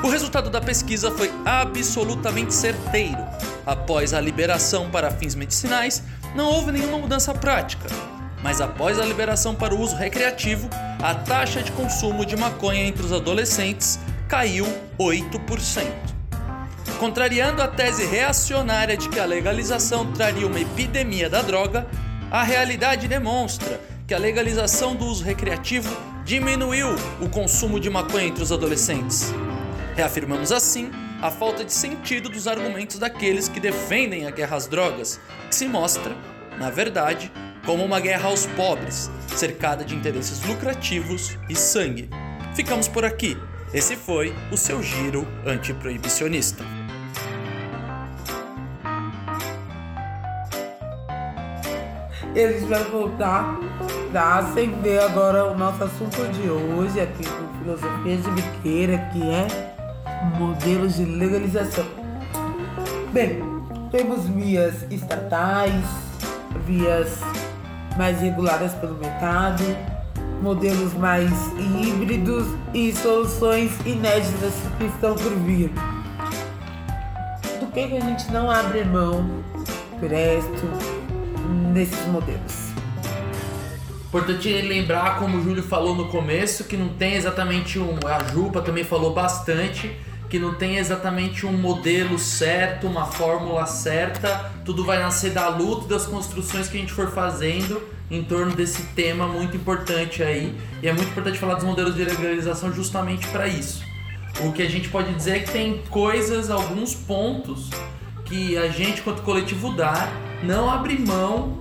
O 0.02 0.08
resultado 0.08 0.50
da 0.50 0.60
pesquisa 0.60 1.10
foi 1.10 1.32
absolutamente 1.44 2.54
certeiro. 2.54 3.18
Após 3.64 4.12
a 4.12 4.20
liberação 4.20 4.90
para 4.90 5.10
fins 5.10 5.34
medicinais, 5.34 6.02
não 6.34 6.46
houve 6.46 6.70
nenhuma 6.70 6.98
mudança 6.98 7.34
prática. 7.34 7.88
Mas 8.42 8.60
após 8.60 9.00
a 9.00 9.04
liberação 9.04 9.54
para 9.54 9.74
o 9.74 9.80
uso 9.80 9.96
recreativo, 9.96 10.68
a 11.02 11.14
taxa 11.14 11.62
de 11.62 11.72
consumo 11.72 12.24
de 12.24 12.36
maconha 12.36 12.84
entre 12.84 13.04
os 13.04 13.12
adolescentes 13.12 13.98
caiu 14.28 14.66
8%. 14.98 15.86
Contrariando 17.00 17.62
a 17.62 17.68
tese 17.68 18.06
reacionária 18.06 18.96
de 18.96 19.08
que 19.08 19.18
a 19.18 19.24
legalização 19.24 20.12
traria 20.12 20.46
uma 20.46 20.60
epidemia 20.60 21.28
da 21.28 21.42
droga, 21.42 21.86
a 22.30 22.42
realidade 22.42 23.08
demonstra 23.08 23.80
que 24.06 24.14
a 24.14 24.18
legalização 24.18 24.94
do 24.94 25.06
uso 25.06 25.24
recreativo 25.24 25.94
diminuiu 26.24 26.94
o 27.20 27.28
consumo 27.28 27.80
de 27.80 27.90
maconha 27.90 28.26
entre 28.26 28.42
os 28.42 28.52
adolescentes. 28.52 29.32
Reafirmamos 29.96 30.52
assim 30.52 30.90
a 31.22 31.30
falta 31.30 31.64
de 31.64 31.72
sentido 31.72 32.28
dos 32.28 32.46
argumentos 32.46 32.98
daqueles 32.98 33.48
que 33.48 33.58
defendem 33.58 34.26
a 34.26 34.30
guerra 34.30 34.54
às 34.54 34.66
drogas, 34.66 35.18
que 35.48 35.54
se 35.54 35.66
mostra, 35.66 36.14
na 36.58 36.68
verdade, 36.68 37.32
como 37.64 37.82
uma 37.82 37.98
guerra 37.98 38.28
aos 38.28 38.44
pobres, 38.44 39.10
cercada 39.34 39.86
de 39.86 39.94
interesses 39.94 40.44
lucrativos 40.44 41.38
e 41.48 41.56
sangue. 41.56 42.10
Ficamos 42.54 42.86
por 42.86 43.06
aqui. 43.06 43.38
Esse 43.72 43.96
foi 43.96 44.34
o 44.52 44.56
seu 44.56 44.82
giro 44.82 45.26
antiproibicionista. 45.46 46.62
E 52.34 52.52
gente 52.52 52.66
vai 52.66 52.84
voltar 52.84 53.58
para 54.12 54.40
acender 54.40 55.02
agora 55.02 55.46
o 55.46 55.56
nosso 55.56 55.82
assunto 55.82 56.22
de 56.34 56.50
hoje 56.50 57.00
aqui 57.00 57.24
com 57.24 57.58
Filosofia 57.60 58.16
de 58.18 58.30
Biqueira, 58.30 58.98
que 59.10 59.22
é 59.22 59.75
modelos 60.38 60.96
de 60.96 61.04
legalização. 61.04 61.84
Bem, 63.12 63.42
temos 63.90 64.26
vias 64.26 64.74
estatais, 64.90 65.84
vias 66.66 67.20
mais 67.96 68.20
reguladas 68.20 68.74
pelo 68.74 68.94
mercado, 68.96 69.62
modelos 70.42 70.92
mais 70.94 71.30
híbridos 71.58 72.46
e 72.74 72.92
soluções 72.92 73.72
inéditas 73.86 74.52
que 74.78 74.84
estão 74.84 75.14
por 75.14 75.32
vir. 75.44 75.72
Do 77.60 77.66
que, 77.72 77.88
que 77.88 77.96
a 77.96 78.00
gente 78.00 78.30
não 78.30 78.50
abre 78.50 78.84
mão, 78.84 79.28
presto, 79.98 80.66
nesses 81.72 82.06
modelos? 82.06 82.75
Importante 84.08 84.48
lembrar, 84.62 85.18
como 85.18 85.38
o 85.38 85.42
Júlio 85.42 85.62
falou 85.62 85.94
no 85.94 86.08
começo, 86.08 86.64
que 86.64 86.76
não 86.76 86.88
tem 86.88 87.14
exatamente 87.14 87.78
um. 87.78 87.98
A 88.06 88.22
Jupa 88.32 88.62
também 88.62 88.84
falou 88.84 89.12
bastante 89.12 89.94
que 90.28 90.38
não 90.38 90.54
tem 90.54 90.76
exatamente 90.76 91.46
um 91.46 91.52
modelo 91.52 92.18
certo, 92.18 92.86
uma 92.86 93.06
fórmula 93.06 93.66
certa. 93.66 94.50
Tudo 94.64 94.84
vai 94.84 94.98
nascer 94.98 95.32
da 95.32 95.48
luta, 95.48 95.88
das 95.88 96.06
construções 96.06 96.68
que 96.68 96.76
a 96.76 96.80
gente 96.80 96.92
for 96.92 97.10
fazendo 97.10 97.82
em 98.10 98.22
torno 98.22 98.54
desse 98.54 98.82
tema 98.94 99.26
muito 99.26 99.56
importante 99.56 100.22
aí. 100.22 100.56
E 100.82 100.88
é 100.88 100.92
muito 100.92 101.10
importante 101.10 101.38
falar 101.38 101.54
dos 101.54 101.64
modelos 101.64 101.94
de 101.94 102.04
legalização 102.04 102.72
justamente 102.72 103.26
para 103.28 103.46
isso. 103.46 103.84
O 104.40 104.52
que 104.52 104.62
a 104.62 104.68
gente 104.68 104.88
pode 104.88 105.12
dizer 105.14 105.36
é 105.36 105.38
que 105.40 105.50
tem 105.50 105.82
coisas, 105.90 106.50
alguns 106.50 106.94
pontos 106.94 107.70
que 108.24 108.56
a 108.58 108.68
gente, 108.68 109.02
quanto 109.02 109.22
coletivo, 109.22 109.72
dá, 109.72 110.12
não 110.42 110.70
abre 110.70 110.98
mão 110.98 111.60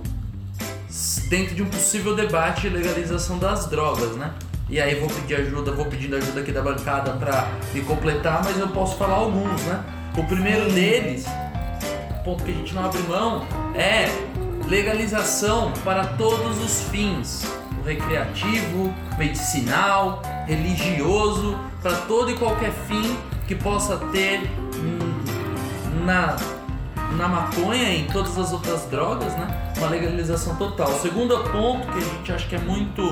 dentro 1.28 1.54
de 1.54 1.62
um 1.62 1.66
possível 1.66 2.14
debate 2.14 2.62
de 2.62 2.68
legalização 2.68 3.38
das 3.38 3.66
drogas, 3.66 4.16
né? 4.16 4.32
E 4.68 4.80
aí 4.80 4.98
vou 4.98 5.08
pedir 5.08 5.36
ajuda, 5.36 5.70
vou 5.72 5.86
pedindo 5.86 6.16
ajuda 6.16 6.40
aqui 6.40 6.50
da 6.50 6.62
bancada 6.62 7.12
para 7.12 7.48
me 7.72 7.80
completar, 7.82 8.42
mas 8.44 8.58
eu 8.58 8.68
posso 8.68 8.96
falar 8.96 9.14
alguns, 9.14 9.62
né? 9.62 9.84
O 10.16 10.24
primeiro 10.24 10.70
deles, 10.72 11.24
ponto 12.24 12.42
que 12.42 12.50
a 12.50 12.54
gente 12.54 12.74
não 12.74 12.84
abre 12.84 13.00
mão, 13.02 13.46
é 13.74 14.08
legalização 14.66 15.72
para 15.84 16.04
todos 16.04 16.58
os 16.64 16.88
fins. 16.88 17.44
O 17.80 17.86
recreativo, 17.86 18.92
medicinal, 19.16 20.22
religioso, 20.46 21.56
para 21.80 21.94
todo 21.98 22.30
e 22.30 22.34
qualquer 22.34 22.72
fim 22.88 23.16
que 23.46 23.54
possa 23.54 23.96
ter 24.10 24.50
na, 26.04 26.36
na 27.12 27.28
maconha 27.28 27.90
e 27.90 28.02
em 28.02 28.06
todas 28.06 28.36
as 28.38 28.52
outras 28.52 28.84
drogas, 28.86 29.32
né? 29.34 29.72
Uma 29.78 29.88
legalização 29.88 30.56
total. 30.56 30.90
O 30.90 31.00
segundo 31.00 31.38
ponto 31.50 31.86
que 31.88 31.98
a 31.98 32.00
gente 32.00 32.32
acha 32.32 32.46
que 32.46 32.56
é 32.56 32.58
muito 32.58 33.10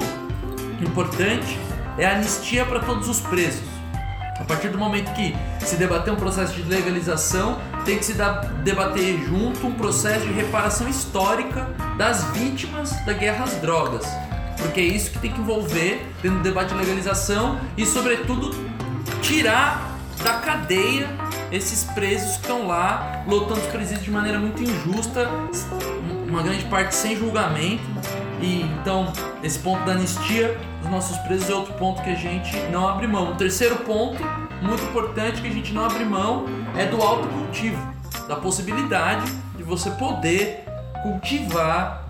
importante 0.80 1.58
é 1.96 2.06
a 2.06 2.16
anistia 2.16 2.64
para 2.64 2.80
todos 2.80 3.08
os 3.08 3.20
presos. 3.20 3.74
A 4.38 4.44
partir 4.44 4.68
do 4.68 4.76
momento 4.76 5.12
que 5.14 5.34
se 5.60 5.76
debater 5.76 6.12
um 6.12 6.16
processo 6.16 6.54
de 6.54 6.62
legalização, 6.62 7.58
tem 7.84 7.96
que 7.96 8.04
se 8.04 8.14
debater 8.62 9.24
junto 9.24 9.66
um 9.66 9.72
processo 9.72 10.26
de 10.26 10.32
reparação 10.32 10.88
histórica 10.88 11.68
das 11.96 12.24
vítimas 12.32 12.90
da 13.06 13.12
guerra 13.12 13.44
às 13.44 13.54
drogas. 13.54 14.04
Porque 14.58 14.80
é 14.80 14.84
isso 14.84 15.10
que 15.10 15.18
tem 15.18 15.32
que 15.32 15.40
envolver 15.40 16.04
dentro 16.20 16.38
do 16.38 16.42
debate 16.42 16.74
de 16.74 16.80
legalização 16.80 17.58
e, 17.76 17.86
sobretudo, 17.86 18.50
tirar 19.22 19.94
da 20.22 20.34
cadeia 20.34 21.08
esses 21.54 21.84
presos 21.84 22.32
que 22.32 22.42
estão 22.42 22.66
lá 22.66 23.22
lotando 23.28 23.60
os 23.60 23.66
presídios 23.68 24.04
de 24.04 24.10
maneira 24.10 24.38
muito 24.40 24.60
injusta, 24.60 25.30
uma 26.28 26.42
grande 26.42 26.64
parte 26.64 26.94
sem 26.94 27.16
julgamento. 27.16 27.84
E 28.40 28.62
então, 28.62 29.12
esse 29.42 29.60
ponto 29.60 29.84
da 29.84 29.92
anistia 29.92 30.58
dos 30.82 30.90
nossos 30.90 31.16
presos 31.18 31.48
é 31.48 31.54
outro 31.54 31.72
ponto 31.74 32.02
que 32.02 32.10
a 32.10 32.16
gente 32.16 32.56
não 32.72 32.88
abre 32.88 33.06
mão. 33.06 33.32
O 33.32 33.34
terceiro 33.36 33.76
ponto, 33.76 34.20
muito 34.60 34.82
importante, 34.82 35.40
que 35.40 35.46
a 35.46 35.52
gente 35.52 35.72
não 35.72 35.84
abre 35.84 36.04
mão 36.04 36.44
é 36.76 36.86
do 36.86 37.00
autocultivo, 37.00 37.80
da 38.26 38.34
possibilidade 38.34 39.30
de 39.56 39.62
você 39.62 39.90
poder 39.92 40.64
cultivar 41.02 42.04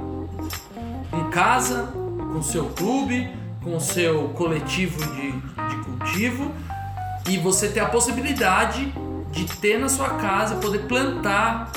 em 1.13 1.31
casa, 1.31 1.93
com 2.33 2.43
seu 2.43 2.65
clube, 2.71 3.31
com 3.63 3.79
seu 3.79 4.29
coletivo 4.31 4.99
de, 5.13 5.33
de 5.33 5.77
cultivo 5.85 6.51
e 7.29 7.39
você 7.39 7.69
ter 7.69 7.81
a 7.81 7.87
possibilidade 7.87 8.93
de 9.35 9.45
ter 9.47 9.79
na 9.79 9.89
sua 9.89 10.11
casa, 10.11 10.57
poder 10.57 10.87
plantar 10.87 11.71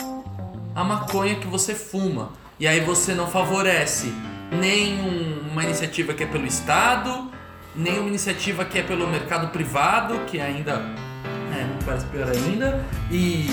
a 0.75 0.83
maconha 0.83 1.35
que 1.35 1.47
você 1.47 1.73
fuma. 1.73 2.29
E 2.59 2.67
aí 2.67 2.79
você 2.79 3.13
não 3.13 3.27
favorece 3.27 4.13
nem 4.51 4.99
uma 5.51 5.63
iniciativa 5.63 6.13
que 6.13 6.23
é 6.23 6.27
pelo 6.27 6.45
Estado, 6.45 7.29
nem 7.75 7.99
uma 7.99 8.07
iniciativa 8.07 8.63
que 8.65 8.79
é 8.79 8.83
pelo 8.83 9.07
mercado 9.07 9.49
privado, 9.49 10.19
que 10.27 10.39
ainda 10.39 10.81
é, 11.53 11.63
me 11.63 11.83
parece 11.85 12.05
pior 12.07 12.29
ainda. 12.29 12.85
E 13.11 13.49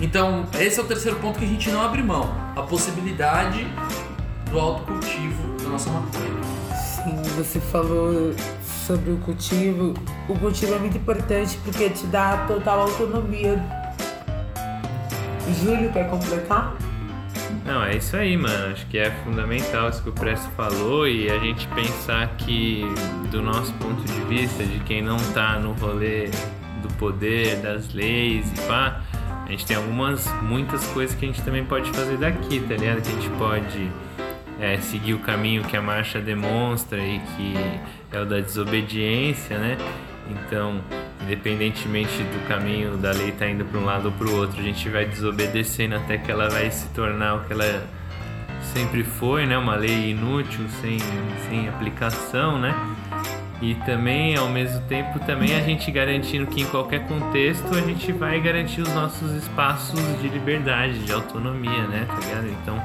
então 0.00 0.46
esse 0.58 0.80
é 0.80 0.82
o 0.82 0.86
terceiro 0.86 1.18
ponto 1.18 1.38
que 1.38 1.44
a 1.44 1.48
gente 1.48 1.70
não 1.70 1.82
abre 1.82 2.02
mão, 2.02 2.34
a 2.56 2.62
possibilidade 2.62 3.66
do 4.50 4.58
autocultivo 4.58 5.56
da 5.62 5.68
nossa 5.68 5.90
maconha. 5.90 6.40
Sim, 6.74 7.22
você 7.36 7.60
falou 7.60 8.34
sobre 8.90 9.12
o 9.12 9.18
cultivo. 9.18 9.94
O 10.28 10.36
cultivo 10.36 10.74
é 10.74 10.78
muito 10.80 10.96
importante 10.96 11.56
porque 11.62 11.88
te 11.90 12.06
dá 12.06 12.44
total 12.48 12.80
autonomia. 12.80 13.62
Júlio, 15.62 15.92
quer 15.92 16.10
completar? 16.10 16.76
Não, 17.64 17.84
é 17.84 17.96
isso 17.96 18.16
aí, 18.16 18.36
mano. 18.36 18.72
Acho 18.72 18.84
que 18.86 18.98
é 18.98 19.12
fundamental 19.22 19.90
isso 19.90 20.02
que 20.02 20.08
o 20.08 20.12
Presto 20.12 20.50
falou 20.56 21.06
e 21.06 21.30
a 21.30 21.38
gente 21.38 21.68
pensar 21.68 22.34
que, 22.36 22.82
do 23.30 23.40
nosso 23.40 23.72
ponto 23.74 24.02
de 24.02 24.20
vista, 24.22 24.64
de 24.64 24.80
quem 24.80 25.02
não 25.02 25.18
tá 25.34 25.56
no 25.60 25.72
rolê 25.74 26.28
do 26.82 26.92
poder, 26.98 27.56
das 27.60 27.94
leis 27.94 28.50
e 28.50 28.66
pá, 28.66 29.02
a 29.46 29.50
gente 29.50 29.66
tem 29.66 29.76
algumas, 29.76 30.26
muitas 30.42 30.84
coisas 30.88 31.14
que 31.14 31.24
a 31.24 31.28
gente 31.28 31.42
também 31.42 31.64
pode 31.64 31.92
fazer 31.92 32.16
daqui, 32.16 32.58
tá 32.60 32.74
ligado? 32.74 33.02
Que 33.02 33.08
a 33.08 33.12
gente 33.12 33.30
pode 33.38 33.90
é, 34.60 34.78
seguir 34.80 35.14
o 35.14 35.20
caminho 35.20 35.62
que 35.62 35.76
a 35.76 35.82
marcha 35.82 36.20
demonstra 36.20 36.98
e 36.98 37.20
que 37.20 37.54
é 38.12 38.20
o 38.20 38.24
da 38.24 38.40
desobediência, 38.40 39.58
né? 39.58 39.76
Então, 40.28 40.80
independentemente 41.22 42.22
do 42.22 42.48
caminho 42.48 42.96
da 42.96 43.10
lei 43.12 43.30
estar 43.30 43.46
tá 43.46 43.50
indo 43.50 43.64
para 43.64 43.78
um 43.78 43.84
lado 43.84 44.06
ou 44.06 44.12
para 44.12 44.28
o 44.28 44.36
outro, 44.36 44.60
a 44.60 44.62
gente 44.62 44.88
vai 44.88 45.04
desobedecendo 45.04 45.96
até 45.96 46.18
que 46.18 46.30
ela 46.30 46.48
vai 46.48 46.70
se 46.70 46.88
tornar 46.90 47.36
o 47.36 47.44
que 47.44 47.52
ela 47.52 47.82
sempre 48.72 49.02
foi, 49.02 49.46
né? 49.46 49.56
Uma 49.58 49.76
lei 49.76 50.10
inútil, 50.10 50.66
sem, 50.80 50.98
sem 51.48 51.68
aplicação, 51.68 52.58
né? 52.58 52.74
E 53.60 53.74
também, 53.74 54.36
ao 54.36 54.48
mesmo 54.48 54.80
tempo, 54.82 55.18
também 55.20 55.54
a 55.54 55.60
gente 55.60 55.90
garantindo 55.90 56.46
que 56.46 56.62
em 56.62 56.66
qualquer 56.66 57.06
contexto 57.06 57.68
a 57.74 57.80
gente 57.82 58.10
vai 58.10 58.40
garantir 58.40 58.80
os 58.80 58.92
nossos 58.94 59.32
espaços 59.32 60.00
de 60.20 60.28
liberdade, 60.28 60.98
de 61.00 61.12
autonomia, 61.12 61.86
né? 61.88 62.06
Tá 62.08 62.16
ligado? 62.16 62.48
Então, 62.48 62.82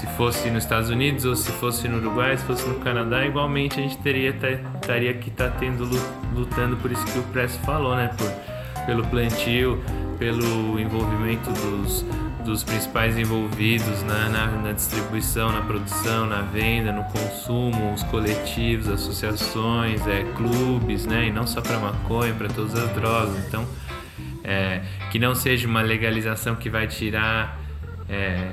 se 0.00 0.06
fosse 0.08 0.50
nos 0.50 0.64
Estados 0.64 0.90
Unidos 0.90 1.24
ou 1.24 1.34
se 1.34 1.50
fosse 1.52 1.88
no 1.88 1.98
Uruguai, 1.98 2.36
se 2.36 2.44
fosse 2.44 2.66
no 2.68 2.76
Canadá, 2.76 3.26
igualmente 3.26 3.78
a 3.78 3.82
gente 3.82 3.98
teria 3.98 4.30
estaria 4.30 5.14
que 5.14 5.30
tá 5.30 5.50
tendo 5.50 5.88
lutando 6.34 6.76
por 6.76 6.90
isso 6.92 7.04
que 7.06 7.18
o 7.18 7.22
Press 7.24 7.56
falou, 7.64 7.96
né? 7.96 8.10
Por, 8.16 8.86
pelo 8.86 9.04
plantio 9.06 9.82
pelo 10.18 10.78
envolvimento 10.78 11.50
dos, 11.52 12.04
dos 12.44 12.64
principais 12.64 13.16
envolvidos 13.16 14.02
na, 14.02 14.28
na, 14.28 14.46
na 14.46 14.72
distribuição, 14.72 15.52
na 15.52 15.62
produção, 15.62 16.26
na 16.26 16.42
venda, 16.42 16.92
no 16.92 17.04
consumo, 17.04 17.94
os 17.94 18.02
coletivos, 18.02 18.88
associações, 18.88 20.04
é, 20.06 20.24
clubes, 20.36 21.06
né? 21.06 21.26
E 21.26 21.32
não 21.32 21.46
só 21.46 21.60
para 21.60 21.78
maconha, 21.78 22.34
para 22.34 22.48
todas 22.48 22.74
as 22.74 22.90
drogas. 22.90 23.36
Então, 23.46 23.64
é, 24.42 24.82
que 25.10 25.18
não 25.18 25.34
seja 25.34 25.68
uma 25.68 25.82
legalização 25.82 26.56
que 26.56 26.68
vai 26.68 26.88
tirar 26.88 27.60
é, 28.08 28.50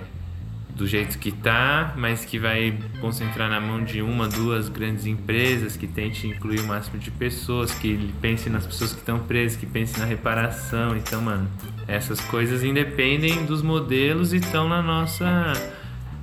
do 0.76 0.86
jeito 0.86 1.18
que 1.18 1.32
tá, 1.32 1.94
mas 1.96 2.26
que 2.26 2.38
vai 2.38 2.78
concentrar 3.00 3.50
na 3.50 3.62
mão 3.62 3.82
de 3.84 4.02
uma, 4.02 4.28
duas 4.28 4.68
grandes 4.68 5.06
empresas, 5.06 5.78
que 5.78 5.88
tente 5.88 6.28
incluir 6.28 6.60
o 6.60 6.68
máximo 6.68 7.00
de 7.00 7.10
pessoas, 7.10 7.74
que 7.74 8.12
pense 8.22 8.50
nas 8.50 8.66
pessoas 8.66 8.92
que 8.92 9.00
estão 9.00 9.20
presas, 9.20 9.58
que 9.58 9.66
pense 9.66 9.98
na 9.98 10.06
reparação. 10.06 10.96
Então, 10.98 11.22
mano, 11.22 11.50
essas 11.88 12.20
coisas 12.20 12.62
independem 12.62 13.46
dos 13.46 13.62
modelos 13.62 14.34
e 14.34 14.38
estão 14.38 14.68
na 14.68 14.82
nossa. 14.82 15.54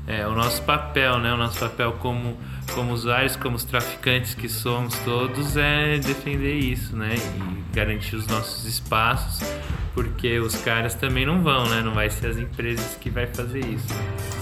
É, 0.07 0.27
o 0.27 0.35
nosso 0.35 0.61
papel, 0.63 1.19
né? 1.19 1.33
O 1.33 1.37
nosso 1.37 1.59
papel 1.59 1.93
como, 1.93 2.37
como 2.75 2.93
usuários, 2.93 3.37
como 3.37 3.57
os 3.57 3.65
traficantes 3.65 4.35
que 4.35 4.49
somos 4.49 4.99
todos, 4.99 5.57
é 5.57 5.99
defender 5.99 6.57
isso, 6.57 6.95
né? 6.95 7.15
E 7.15 7.75
garantir 7.75 8.17
os 8.17 8.27
nossos 8.27 8.67
espaços, 8.67 9.49
porque 9.95 10.41
os 10.41 10.57
caras 10.57 10.95
também 10.95 11.25
não 11.25 11.41
vão, 11.41 11.69
né? 11.71 11.81
Não 11.83 11.95
vai 11.95 12.11
ser 12.11 12.27
as 12.27 12.37
empresas 12.37 12.99
que 13.01 13.09
vai 13.09 13.29
fazer 13.29 13.65
isso. 13.65 14.42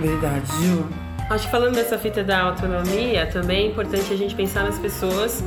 Verdade, 0.00 0.46
Ju. 0.62 0.86
Acho 1.28 1.44
que 1.44 1.50
falando 1.50 1.74
dessa 1.74 1.98
fita 1.98 2.24
da 2.24 2.40
autonomia, 2.40 3.26
também 3.26 3.66
é 3.66 3.70
importante 3.70 4.12
a 4.12 4.16
gente 4.16 4.34
pensar 4.34 4.64
nas 4.64 4.78
pessoas 4.78 5.44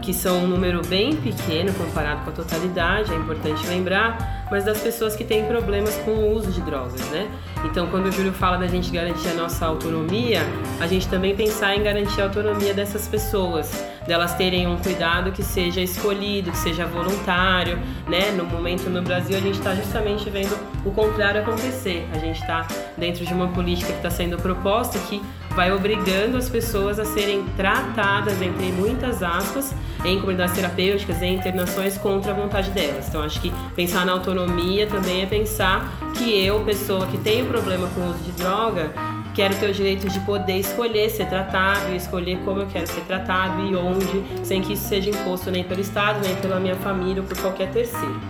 que 0.00 0.12
são 0.12 0.44
um 0.44 0.46
número 0.46 0.86
bem 0.86 1.16
pequeno 1.16 1.72
comparado 1.72 2.24
com 2.24 2.30
a 2.30 2.32
totalidade, 2.34 3.10
é 3.10 3.16
importante 3.16 3.66
lembrar, 3.66 4.46
mas 4.50 4.62
das 4.62 4.78
pessoas 4.78 5.16
que 5.16 5.24
têm 5.24 5.46
problemas 5.46 5.96
com 6.04 6.10
o 6.10 6.34
uso 6.34 6.52
de 6.52 6.60
drogas, 6.60 7.00
né? 7.08 7.26
Então, 7.64 7.86
quando 7.86 8.06
o 8.06 8.12
Júlio 8.12 8.32
fala 8.32 8.58
da 8.58 8.66
gente 8.66 8.90
garantir 8.90 9.28
a 9.28 9.34
nossa 9.34 9.64
autonomia, 9.64 10.42
a 10.78 10.86
gente 10.86 11.08
também 11.08 11.34
pensar 11.34 11.74
em 11.74 11.82
garantir 11.82 12.20
a 12.20 12.24
autonomia 12.24 12.74
dessas 12.74 13.08
pessoas, 13.08 13.82
delas 14.06 14.34
terem 14.34 14.66
um 14.66 14.76
cuidado 14.76 15.32
que 15.32 15.42
seja 15.42 15.80
escolhido, 15.80 16.50
que 16.50 16.58
seja 16.58 16.86
voluntário, 16.86 17.78
né? 18.08 18.30
No 18.30 18.44
momento 18.44 18.88
no 18.90 19.02
Brasil 19.02 19.36
a 19.36 19.40
gente 19.40 19.58
está 19.58 19.74
justamente 19.74 20.28
vendo 20.30 20.56
o 20.84 20.90
contrário 20.90 21.40
acontecer. 21.40 22.06
A 22.12 22.18
gente 22.18 22.40
está 22.40 22.66
dentro 22.96 23.24
de 23.24 23.32
uma 23.32 23.48
política 23.48 23.92
que 23.92 23.98
está 23.98 24.10
sendo 24.10 24.36
proposta 24.36 24.98
que 24.98 25.22
vai 25.54 25.72
obrigando 25.72 26.36
as 26.36 26.48
pessoas 26.48 26.98
a 26.98 27.04
serem 27.04 27.44
tratadas, 27.56 28.42
entre 28.42 28.66
muitas 28.72 29.22
aspas, 29.22 29.72
em 30.04 30.18
comunidades 30.18 30.54
terapêuticas, 30.54 31.22
em 31.22 31.36
internações 31.36 31.96
contra 31.96 32.32
a 32.32 32.34
vontade 32.34 32.70
delas. 32.70 33.08
Então, 33.08 33.22
acho 33.22 33.40
que 33.40 33.52
pensar 33.74 34.04
na 34.04 34.12
autonomia 34.12 34.86
também 34.86 35.22
é 35.22 35.26
pensar 35.26 35.92
que 36.14 36.44
eu, 36.44 36.60
pessoa 36.64 37.06
que 37.06 37.18
tenho 37.18 37.46
problema 37.46 37.88
com 37.94 38.00
o 38.00 38.10
uso 38.10 38.18
de 38.18 38.32
droga, 38.32 38.92
quero 39.34 39.54
ter 39.56 39.68
o 39.68 39.72
direito 39.72 40.08
de 40.08 40.20
poder 40.20 40.58
escolher 40.58 41.10
ser 41.10 41.26
tratado 41.26 41.92
e 41.92 41.96
escolher 41.96 42.38
como 42.44 42.60
eu 42.60 42.66
quero 42.66 42.86
ser 42.86 43.00
tratado 43.02 43.66
e 43.66 43.74
onde, 43.74 44.24
sem 44.44 44.62
que 44.62 44.74
isso 44.74 44.88
seja 44.88 45.10
imposto 45.10 45.50
nem 45.50 45.64
pelo 45.64 45.80
Estado, 45.80 46.20
nem 46.22 46.34
pela 46.36 46.60
minha 46.60 46.76
família 46.76 47.20
ou 47.20 47.28
por 47.28 47.36
qualquer 47.38 47.70
terceiro. 47.70 48.20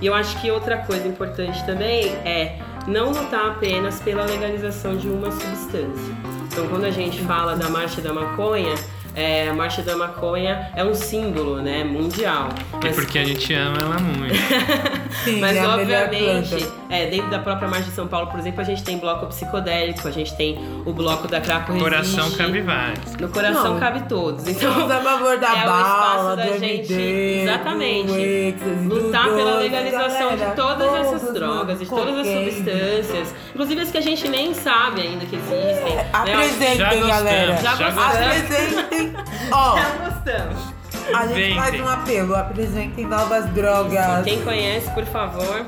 E 0.00 0.06
eu 0.06 0.14
acho 0.14 0.40
que 0.40 0.50
outra 0.50 0.78
coisa 0.78 1.06
importante 1.06 1.64
também 1.64 2.06
é 2.24 2.58
não 2.86 3.12
lutar 3.12 3.50
apenas 3.50 4.00
pela 4.00 4.24
legalização 4.24 4.96
de 4.96 5.08
uma 5.08 5.30
substância. 5.30 6.14
Então, 6.46 6.66
quando 6.68 6.84
a 6.84 6.90
gente 6.90 7.20
fala 7.22 7.56
da 7.56 7.68
marcha 7.68 8.00
da 8.00 8.12
maconha, 8.12 8.74
é, 9.14 9.48
a 9.48 9.54
marcha 9.54 9.82
da 9.82 9.96
maconha 9.96 10.70
é 10.74 10.84
um 10.84 10.94
símbolo, 10.94 11.60
né, 11.60 11.84
mundial. 11.84 12.48
É 12.84 12.90
porque 12.90 13.18
a 13.18 13.24
gente 13.24 13.52
ama 13.52 13.78
ela 13.78 13.98
muito. 13.98 14.34
Sim, 15.22 15.40
Mas 15.40 15.56
é 15.56 15.66
obviamente, 15.66 16.68
é, 16.90 17.06
dentro 17.06 17.30
da 17.30 17.38
própria 17.38 17.68
marcha 17.68 17.84
de 17.84 17.92
São 17.92 18.06
Paulo, 18.08 18.26
por 18.28 18.40
exemplo, 18.40 18.60
a 18.60 18.64
gente 18.64 18.82
tem 18.82 18.98
bloco 18.98 19.26
psicodélico, 19.26 20.08
a 20.08 20.10
gente 20.10 20.34
tem 20.36 20.58
o 20.84 20.92
bloco 20.92 21.28
da 21.28 21.40
Craco 21.40 21.72
No 21.72 21.78
coração 21.80 22.30
cabe 22.32 22.60
vários. 22.60 23.14
No 23.16 23.28
coração 23.28 23.74
Não. 23.74 23.80
cabe 23.80 24.08
todos. 24.08 24.46
Então, 24.46 24.72
Somos 24.74 24.90
a 24.90 25.00
favor 25.00 25.38
da 25.38 25.46
é 25.54 25.62
o 25.62 25.66
bala, 25.66 25.80
espaço 25.80 26.36
da 26.36 26.58
gente, 26.58 26.92
MD, 26.92 27.42
exatamente, 27.42 28.06
do 28.08 28.18
êxtase, 28.18 28.88
do 28.88 28.94
lutar 28.94 29.24
pela 29.24 29.50
doce, 29.52 29.62
legalização 29.62 30.30
galera, 30.30 30.50
de 30.50 30.56
todas 30.56 30.94
essas 30.94 31.20
todos, 31.20 31.34
drogas, 31.34 31.78
de 31.78 31.86
todas 31.86 32.18
as 32.18 32.26
substâncias, 32.26 33.34
inclusive 33.54 33.80
as 33.80 33.90
que 33.90 33.98
a 33.98 34.02
gente 34.02 34.28
nem 34.28 34.52
sabe 34.54 35.00
ainda 35.02 35.24
que 35.26 35.36
existem. 35.36 35.94
né? 35.96 36.08
Apresentem, 36.12 37.06
galera. 37.06 37.56
Já 37.56 37.76
já 37.76 37.90
gostamos. 37.90 38.14
Apresentem. 38.26 39.14
Ó, 39.52 39.76
Já 39.76 40.08
gostamos. 40.08 40.73
A 41.12 41.26
gente 41.26 41.54
faz 41.54 41.80
um 41.80 41.88
apelo. 41.88 42.34
Apresentem 42.34 43.06
novas 43.06 43.46
drogas. 43.50 44.24
Quem 44.24 44.42
conhece, 44.42 44.90
por 44.90 45.04
favor, 45.04 45.64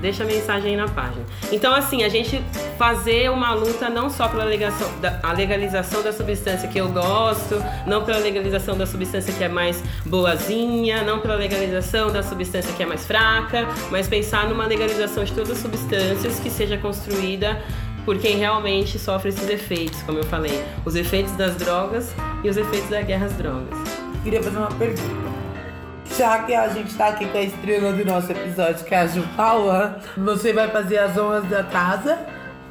deixa 0.00 0.22
a 0.22 0.26
mensagem 0.26 0.70
aí 0.70 0.76
na 0.76 0.88
página. 0.88 1.22
Então, 1.52 1.74
assim, 1.74 2.02
a 2.04 2.08
gente 2.08 2.42
fazer 2.78 3.30
uma 3.30 3.52
luta 3.52 3.90
não 3.90 4.08
só 4.08 4.28
pela 4.28 4.44
legação- 4.44 4.88
da- 5.00 5.18
a 5.22 5.32
legalização 5.32 6.02
da 6.02 6.12
substância 6.12 6.66
que 6.68 6.78
eu 6.78 6.88
gosto, 6.88 7.62
não 7.86 8.02
pela 8.04 8.18
legalização 8.18 8.76
da 8.78 8.86
substância 8.86 9.32
que 9.34 9.44
é 9.44 9.48
mais 9.48 9.82
boazinha, 10.06 11.02
não 11.02 11.20
pela 11.20 11.34
legalização 11.34 12.10
da 12.10 12.22
substância 12.22 12.72
que 12.74 12.82
é 12.82 12.86
mais 12.86 13.06
fraca, 13.06 13.66
mas 13.90 14.08
pensar 14.08 14.48
numa 14.48 14.64
legalização 14.66 15.22
de 15.24 15.32
todas 15.32 15.50
as 15.50 15.58
substâncias 15.58 16.38
que 16.40 16.48
seja 16.48 16.78
construída 16.78 17.60
por 18.06 18.16
quem 18.18 18.38
realmente 18.38 18.98
sofre 18.98 19.28
esses 19.28 19.46
efeitos, 19.50 20.00
como 20.02 20.16
eu 20.18 20.24
falei, 20.24 20.64
os 20.86 20.96
efeitos 20.96 21.32
das 21.36 21.54
drogas 21.56 22.10
e 22.42 22.48
os 22.48 22.56
efeitos 22.56 22.88
da 22.88 23.02
guerra 23.02 23.26
às 23.26 23.34
drogas. 23.34 23.78
Queria 24.22 24.42
fazer 24.42 24.58
uma 24.58 24.68
pergunta. 24.68 25.30
Já 26.18 26.42
que 26.42 26.54
a 26.54 26.68
gente 26.68 26.94
tá 26.94 27.08
aqui 27.08 27.24
com 27.26 27.38
a 27.38 27.42
estrela 27.42 27.92
do 27.92 28.04
nosso 28.04 28.30
episódio, 28.30 28.84
que 28.84 28.94
é 28.94 28.98
a 28.98 29.06
Ju 29.06 29.22
Paula, 29.36 30.00
você 30.16 30.52
vai 30.52 30.68
fazer 30.68 30.98
as 30.98 31.16
honras 31.16 31.44
da 31.44 31.62
casa 31.64 32.18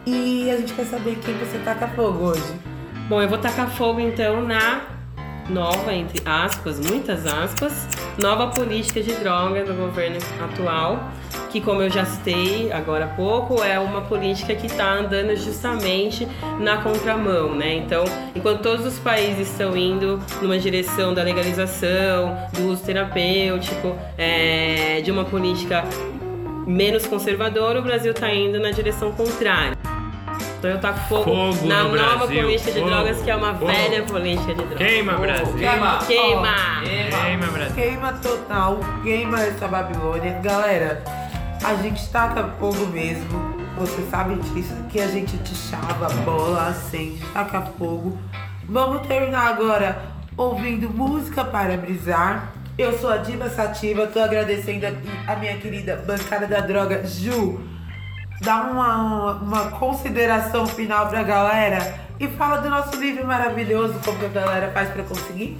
e 0.05 0.51
a 0.51 0.57
gente 0.57 0.73
quer 0.73 0.85
saber 0.85 1.17
quem 1.23 1.35
você 1.35 1.57
taca 1.65 1.87
fogo 1.87 2.25
hoje. 2.25 2.53
Bom, 3.07 3.21
eu 3.21 3.27
vou 3.27 3.39
tacar 3.39 3.67
fogo 3.71 3.99
então 3.99 4.45
na 4.45 4.81
nova, 5.49 5.91
entre 5.91 6.21
aspas, 6.23 6.79
muitas 6.79 7.25
aspas, 7.25 7.87
nova 8.21 8.47
política 8.51 9.01
de 9.01 9.13
droga 9.15 9.63
do 9.65 9.73
governo 9.73 10.17
atual, 10.43 11.09
que 11.49 11.59
como 11.59 11.81
eu 11.81 11.89
já 11.89 12.05
citei 12.05 12.71
agora 12.71 13.05
há 13.05 13.07
pouco, 13.07 13.61
é 13.63 13.79
uma 13.79 14.01
política 14.01 14.53
que 14.55 14.67
está 14.67 14.93
andando 14.93 15.35
justamente 15.35 16.27
na 16.59 16.77
contramão, 16.77 17.55
né? 17.55 17.75
Então, 17.75 18.03
enquanto 18.35 18.61
todos 18.61 18.85
os 18.85 18.99
países 18.99 19.49
estão 19.51 19.75
indo 19.75 20.19
numa 20.41 20.57
direção 20.59 21.13
da 21.13 21.23
legalização, 21.23 22.37
do 22.53 22.67
uso 22.69 22.83
terapêutico, 22.83 23.95
é, 24.17 25.01
de 25.01 25.11
uma 25.11 25.25
política 25.25 25.83
menos 26.67 27.05
conservadora, 27.07 27.79
o 27.79 27.81
Brasil 27.81 28.11
está 28.11 28.31
indo 28.33 28.59
na 28.59 28.69
direção 28.71 29.11
contrária. 29.11 29.75
Então 30.59 30.69
eu 30.71 30.79
taco 30.79 30.99
fogo, 31.07 31.23
Fogo 31.23 31.67
na 31.67 31.83
no 31.83 31.95
nova 31.95 32.17
Brasil, 32.27 32.41
política 32.43 32.71
de 32.73 32.79
fogo, 32.79 32.91
drogas, 32.91 33.21
que 33.21 33.31
é 33.31 33.35
uma 33.35 33.53
fogo. 33.55 33.67
velha 33.71 34.03
política 34.03 34.53
de 34.53 34.61
drogas. 34.65 34.77
Queima, 34.77 35.13
Brasil. 35.13 35.57
Queima. 35.57 35.99
Queima! 36.05 36.55
Queima, 36.83 37.47
Brasil. 37.47 37.75
Queima 37.75 38.13
total, 38.13 38.79
queima 39.01 39.41
essa 39.41 39.67
Babilônia. 39.69 40.33
Galera, 40.43 41.01
a 41.63 41.75
gente 41.75 42.09
taca 42.09 42.43
fogo 42.59 42.87
mesmo. 42.87 43.59
Você 43.77 44.01
sabe 44.09 44.35
disso, 44.35 44.73
que 44.89 44.99
a 44.99 45.07
gente 45.07 45.37
te 45.37 45.55
chava, 45.55 46.09
bola, 46.23 46.67
acende, 46.67 47.23
taca 47.33 47.61
fogo. 47.61 48.17
Vamos 48.67 49.07
terminar 49.07 49.47
agora 49.47 50.01
ouvindo 50.35 50.89
música 50.89 51.43
para 51.43 51.77
brisar. 51.77 52.53
Eu 52.77 52.97
sou 52.97 53.09
a 53.09 53.17
Diva 53.17 53.49
Sativa, 53.49 54.07
tô 54.07 54.19
agradecendo 54.19 54.85
aqui 54.85 55.09
a 55.27 55.35
minha 55.35 55.57
querida 55.57 55.97
bancada 55.97 56.47
da 56.47 56.61
droga, 56.61 57.05
Ju. 57.05 57.61
Dá 58.41 58.63
uma, 58.63 59.33
uma 59.33 59.71
consideração 59.71 60.65
final 60.65 61.07
pra 61.09 61.23
galera 61.23 61.95
e 62.19 62.27
fala 62.27 62.61
do 62.61 62.69
nosso 62.69 62.95
livro 62.97 63.25
maravilhoso, 63.27 63.95
como 64.03 64.17
que 64.17 64.25
a 64.25 64.29
galera 64.29 64.71
faz 64.71 64.89
pra 64.89 65.03
conseguir. 65.03 65.57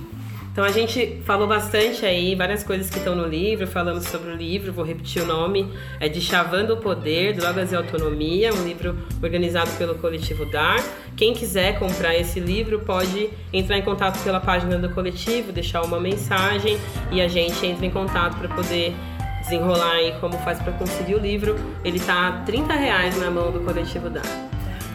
Então 0.59 0.67
a 0.67 0.73
gente 0.73 1.21
falou 1.23 1.47
bastante 1.47 2.05
aí, 2.05 2.35
várias 2.35 2.65
coisas 2.65 2.89
que 2.89 2.97
estão 2.97 3.15
no 3.15 3.25
livro, 3.25 3.65
falamos 3.65 4.03
sobre 4.03 4.29
o 4.29 4.35
livro, 4.35 4.73
vou 4.73 4.83
repetir 4.83 5.21
o 5.21 5.25
nome, 5.25 5.71
é 6.01 6.09
de 6.09 6.19
Chavando 6.19 6.73
o 6.73 6.77
Poder, 6.77 7.33
Drogas 7.33 7.71
e 7.71 7.77
Autonomia, 7.77 8.53
um 8.53 8.65
livro 8.65 8.93
organizado 9.23 9.71
pelo 9.77 9.95
coletivo 9.95 10.43
DAR. 10.51 10.83
Quem 11.15 11.33
quiser 11.33 11.79
comprar 11.79 12.13
esse 12.13 12.41
livro 12.41 12.79
pode 12.79 13.29
entrar 13.53 13.77
em 13.77 13.81
contato 13.83 14.21
pela 14.21 14.41
página 14.41 14.77
do 14.77 14.89
coletivo, 14.89 15.53
deixar 15.53 15.81
uma 15.81 15.97
mensagem 15.97 16.77
e 17.09 17.21
a 17.21 17.29
gente 17.29 17.65
entra 17.65 17.85
em 17.85 17.89
contato 17.89 18.37
para 18.37 18.49
poder 18.49 18.93
desenrolar 19.39 19.93
aí 19.93 20.13
como 20.19 20.37
faz 20.39 20.59
para 20.59 20.73
conseguir 20.73 21.15
o 21.15 21.19
livro. 21.19 21.55
Ele 21.85 22.01
tá 22.01 22.27
a 22.27 22.31
30 22.43 22.73
reais 22.73 23.17
na 23.17 23.31
mão 23.31 23.49
do 23.49 23.61
coletivo 23.61 24.09
DAR. 24.09 24.25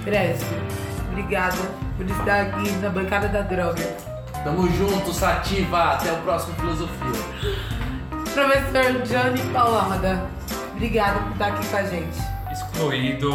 Crespo, 0.04 0.54
obrigada 1.10 1.56
por 1.96 2.04
estar 2.04 2.42
aqui 2.42 2.70
na 2.82 2.90
bancada 2.90 3.28
da 3.28 3.40
droga. 3.40 4.13
Tamo 4.44 4.68
junto, 4.76 5.12
Sativa. 5.12 5.94
Até 5.94 6.12
o 6.12 6.16
próximo 6.18 6.54
Filosofia. 6.56 7.22
Professor 8.34 9.02
Johnny 9.02 9.40
Paulada, 9.52 10.24
obrigada 10.72 11.20
por 11.20 11.32
estar 11.32 11.46
aqui 11.48 11.66
com 11.68 11.76
a 11.76 11.82
gente. 11.84 12.18
excluído 12.52 13.30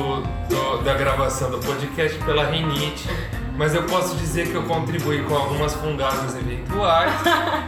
do- 0.49 0.77
da 0.83 0.93
gravação 0.93 1.51
do 1.51 1.57
podcast 1.59 2.17
pela 2.23 2.45
rinite 2.45 3.09
mas 3.57 3.75
eu 3.75 3.83
posso 3.83 4.15
dizer 4.15 4.47
que 4.47 4.55
eu 4.55 4.63
contribuí 4.63 5.21
com 5.23 5.35
algumas 5.35 5.73
fungadas 5.75 6.33
eventuais. 6.37 7.11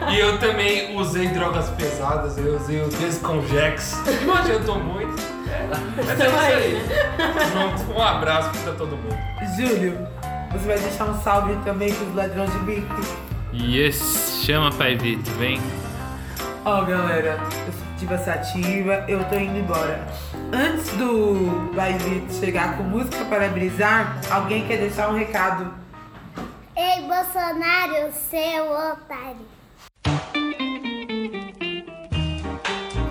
e 0.09 0.17
eu 0.17 0.37
também 0.39 0.95
usei 0.97 1.27
drogas 1.27 1.67
pesadas, 1.71 2.37
eu 2.37 2.55
usei 2.55 2.81
o 2.81 2.87
Desconjex, 2.87 4.01
que 4.05 4.23
não 4.25 4.33
adiantou 4.35 4.79
muito. 4.79 5.21
É, 5.49 5.67
mas 6.05 6.19
é 6.21 6.27
isso 6.27 6.37
aí. 6.39 6.81
Junto, 7.51 7.91
um 7.99 8.01
abraço 8.01 8.49
pra 8.63 8.71
todo 8.71 8.95
mundo. 8.95 9.17
Júlio, 9.57 10.07
você 10.53 10.65
vai 10.67 10.79
deixar 10.79 11.05
um 11.05 11.21
salve 11.21 11.55
também 11.65 11.93
pros 11.93 12.15
ladrões 12.15 12.49
de 12.53 12.59
bico. 12.59 12.95
Yes, 13.53 14.43
chama 14.45 14.71
Pai 14.71 14.95
Vitor, 14.95 15.33
vem. 15.33 15.59
Ó, 16.63 16.83
galera, 16.85 17.37
eu 17.67 17.73
sou 17.73 17.91
ativa 17.93 18.17
sativa, 18.17 19.05
eu 19.09 19.23
tô 19.25 19.35
indo 19.35 19.59
embora. 19.59 20.07
Antes 20.53 20.91
do 20.93 21.69
Vai 21.73 21.97
Vitor 21.97 22.33
chegar 22.39 22.77
com 22.77 22.83
música 22.83 23.25
para 23.25 23.49
brisar, 23.49 24.21
alguém 24.31 24.65
quer 24.67 24.77
deixar 24.77 25.09
um 25.09 25.17
recado? 25.17 25.73
Ei, 26.77 27.01
Bolsonaro, 27.01 28.13
seu 28.13 28.71
otário. 28.71 29.45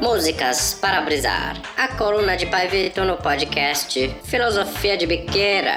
Músicas 0.00 0.72
para 0.80 1.02
brisar. 1.02 1.56
A 1.76 1.88
coluna 1.88 2.34
de 2.34 2.46
Pai 2.46 2.66
Vitor 2.66 3.04
no 3.04 3.18
podcast 3.18 4.08
Filosofia 4.24 4.96
de 4.96 5.06
Biqueira. 5.06 5.76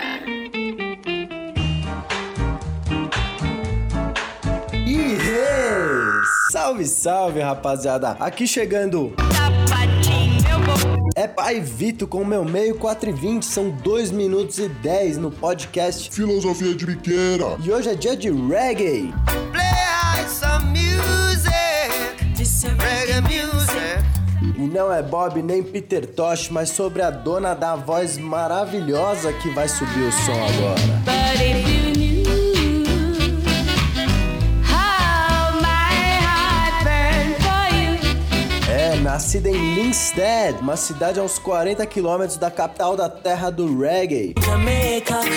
E 5.06 6.52
salve, 6.52 6.86
salve, 6.86 7.42
rapaziada. 7.42 8.12
Aqui 8.20 8.48
chegando. 8.48 9.14
É 11.16 11.28
Pai 11.28 11.60
Vito 11.60 12.08
com 12.08 12.24
meu 12.24 12.46
meio 12.46 12.76
4 12.76 13.10
e 13.10 13.14
20, 13.14 13.46
são 13.46 13.70
2 13.70 14.12
minutos 14.12 14.60
e 14.60 14.70
10 14.70 15.18
no 15.18 15.30
podcast 15.30 16.10
Filosofia 16.10 16.74
de 16.74 16.86
Biqueira. 16.86 17.58
E 17.62 17.72
hoje 17.72 17.90
é 17.90 17.96
dia 17.96 18.16
de 18.16 18.32
reggae. 18.32 19.14
Play 19.52 20.28
some 20.28 20.66
music, 20.70 21.52
reggae 22.80 23.22
music. 23.22 24.04
E 24.58 24.62
não 24.62 24.92
é 24.92 25.04
Bob 25.04 25.42
nem 25.42 25.62
Peter 25.62 26.06
Tosh, 26.06 26.50
mas 26.50 26.70
sobre 26.70 27.02
a 27.02 27.10
dona 27.10 27.54
da 27.54 27.76
voz 27.76 28.18
maravilhosa 28.18 29.34
que 29.34 29.50
vai 29.50 29.68
subir 29.68 30.04
o 30.04 30.12
som 30.12 30.32
agora. 30.32 31.04
Nascida 39.14 39.48
em 39.48 39.76
Linstead, 39.76 40.60
uma 40.60 40.76
cidade 40.76 41.20
a 41.20 41.24
uns 41.24 41.38
40 41.38 41.86
quilômetros 41.86 42.36
da 42.36 42.50
capital 42.50 42.96
da 42.96 43.08
terra 43.08 43.52
do 43.52 43.80
reggae. 43.80 44.34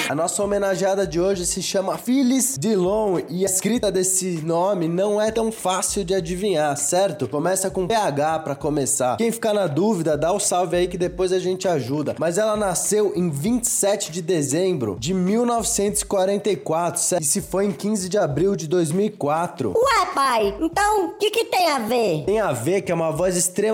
A 0.08 0.14
nossa 0.14 0.42
homenageada 0.42 1.06
de 1.06 1.20
hoje 1.20 1.44
se 1.44 1.60
chama 1.60 1.98
Phyllis 1.98 2.56
Dillon 2.58 3.18
e 3.28 3.44
a 3.44 3.46
escrita 3.46 3.92
desse 3.92 4.40
nome 4.42 4.88
não 4.88 5.20
é 5.20 5.30
tão 5.30 5.52
fácil 5.52 6.06
de 6.06 6.14
adivinhar, 6.14 6.74
certo? 6.78 7.28
Começa 7.28 7.68
com 7.68 7.86
PH 7.86 8.38
para 8.38 8.54
começar. 8.54 9.18
Quem 9.18 9.30
ficar 9.30 9.52
na 9.52 9.66
dúvida, 9.66 10.16
dá 10.16 10.32
o 10.32 10.36
um 10.36 10.40
salve 10.40 10.74
aí 10.74 10.88
que 10.88 10.96
depois 10.96 11.30
a 11.30 11.38
gente 11.38 11.68
ajuda. 11.68 12.16
Mas 12.18 12.38
ela 12.38 12.56
nasceu 12.56 13.12
em 13.14 13.28
27 13.28 14.10
de 14.10 14.22
dezembro 14.22 14.96
de 14.98 15.12
1944 15.12 16.98
certo? 16.98 17.22
e 17.22 17.26
se 17.26 17.42
foi 17.42 17.66
em 17.66 17.72
15 17.72 18.08
de 18.08 18.16
abril 18.16 18.56
de 18.56 18.66
2004. 18.68 19.74
Ué, 19.76 20.06
pai, 20.14 20.56
então 20.62 21.08
o 21.08 21.18
que, 21.18 21.30
que 21.30 21.44
tem 21.44 21.68
a 21.68 21.78
ver? 21.80 22.24
Tem 22.24 22.40
a 22.40 22.52
ver 22.52 22.80
que 22.80 22.90
é 22.90 22.94
uma 22.94 23.12
voz 23.12 23.36
extremamente 23.36 23.65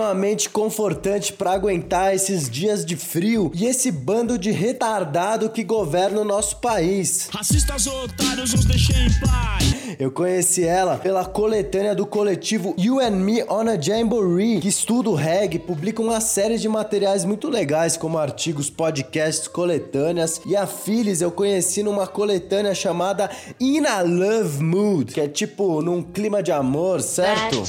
confortante 0.50 1.32
para 1.32 1.52
aguentar 1.52 2.14
esses 2.14 2.48
dias 2.48 2.84
de 2.84 2.96
frio 2.96 3.50
e 3.54 3.66
esse 3.66 3.90
bando 3.90 4.38
de 4.38 4.50
retardado 4.50 5.50
que 5.50 5.64
governa 5.64 6.20
o 6.20 6.24
nosso 6.24 6.56
país. 6.56 7.28
Racistas 7.32 7.86
otários, 7.86 8.52
os 8.54 8.64
deixei 8.64 8.96
em 8.96 9.20
paz. 9.20 9.72
Eu 9.98 10.10
conheci 10.10 10.64
ela 10.64 10.96
pela 10.96 11.24
coletânea 11.24 11.94
do 11.94 12.06
coletivo 12.06 12.74
You 12.78 13.00
and 13.00 13.10
Me 13.10 13.42
on 13.44 13.68
a 13.68 13.80
Jamboree, 13.80 14.60
que 14.60 14.68
estuda 14.68 15.10
o 15.10 15.14
reggae, 15.14 15.58
publica 15.58 16.00
uma 16.02 16.20
série 16.20 16.58
de 16.58 16.68
materiais 16.68 17.24
muito 17.24 17.48
legais, 17.48 17.96
como 17.96 18.18
artigos, 18.18 18.70
podcasts, 18.70 19.48
coletâneas. 19.48 20.40
E 20.46 20.56
a 20.56 20.66
Phyllis 20.66 21.20
eu 21.20 21.30
conheci 21.30 21.82
numa 21.82 22.06
coletânea 22.06 22.74
chamada 22.74 23.30
In 23.60 23.84
a 23.86 24.00
Love 24.00 24.62
Mood, 24.62 25.12
que 25.12 25.20
é 25.20 25.28
tipo 25.28 25.82
num 25.82 26.02
clima 26.02 26.42
de 26.42 26.52
amor, 26.52 27.00
certo? 27.00 27.62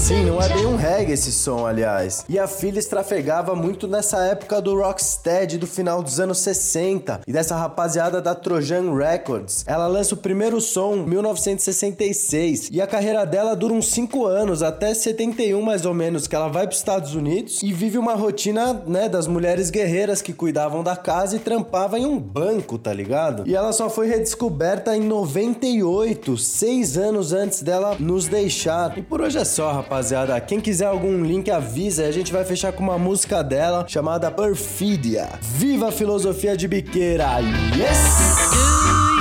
Sim, 0.00 0.24
não 0.24 0.40
é 0.40 0.48
bem 0.48 0.64
um 0.64 0.76
reggae 0.76 1.12
esse 1.12 1.30
som, 1.30 1.66
aliás. 1.66 2.24
E 2.26 2.38
a 2.38 2.48
Phyllis 2.48 2.86
trafegava 2.86 3.54
muito 3.54 3.86
nessa 3.86 4.24
época 4.24 4.60
do 4.60 4.74
Rocksteady 4.74 5.58
do 5.58 5.66
final 5.66 6.02
dos 6.02 6.18
anos 6.18 6.38
60 6.38 7.20
e 7.26 7.32
dessa 7.32 7.54
rapaziada 7.54 8.20
da 8.20 8.34
Trojan 8.34 8.96
Records. 8.96 9.62
Ela 9.68 9.86
lança 9.86 10.14
o 10.14 10.18
primeiro 10.18 10.58
som 10.58 10.94
em 10.94 11.04
1966 11.04 12.70
e 12.72 12.80
a 12.80 12.86
carreira 12.86 13.26
dela 13.26 13.54
dura 13.54 13.74
uns 13.74 13.88
5 13.88 14.24
anos, 14.24 14.62
até 14.62 14.94
71 14.94 15.60
mais 15.60 15.84
ou 15.84 15.92
menos, 15.92 16.26
que 16.26 16.34
ela 16.34 16.48
vai 16.48 16.66
para 16.66 16.72
os 16.72 16.78
Estados 16.78 17.14
Unidos 17.14 17.62
e 17.62 17.70
vive 17.70 17.98
uma 17.98 18.14
rotina, 18.14 18.82
né, 18.86 19.06
das 19.06 19.26
mulheres 19.26 19.68
guerreiras 19.68 20.22
que 20.22 20.32
cuidavam 20.32 20.82
da 20.82 20.96
casa 20.96 21.36
e 21.36 21.38
trampavam 21.38 21.98
em 21.98 22.06
um 22.06 22.18
banco, 22.18 22.78
tá 22.78 22.92
ligado? 22.92 23.46
E 23.46 23.54
ela 23.54 23.70
só 23.70 23.90
foi 23.90 24.08
redescoberta 24.08 24.96
em 24.96 25.02
98, 25.02 26.38
seis 26.38 26.96
anos 26.96 27.34
antes 27.34 27.62
dela 27.62 27.96
nos 28.00 28.26
deixar. 28.26 28.96
E 28.96 29.02
por 29.02 29.20
hoje 29.20 29.36
é 29.36 29.44
só, 29.44 29.84
rapaziada. 29.90 30.40
Quem 30.40 30.60
quiser 30.60 30.86
algum 30.86 31.24
link, 31.24 31.50
avisa 31.50 32.06
a 32.06 32.12
gente 32.12 32.32
vai 32.32 32.44
fechar 32.44 32.72
com 32.72 32.82
uma 32.82 32.96
música 32.96 33.42
dela 33.42 33.84
chamada 33.88 34.30
Perfidia. 34.30 35.28
Viva 35.42 35.88
a 35.88 35.92
filosofia 35.92 36.56
de 36.56 36.68
biqueira! 36.68 37.40
Yes! 37.76 39.19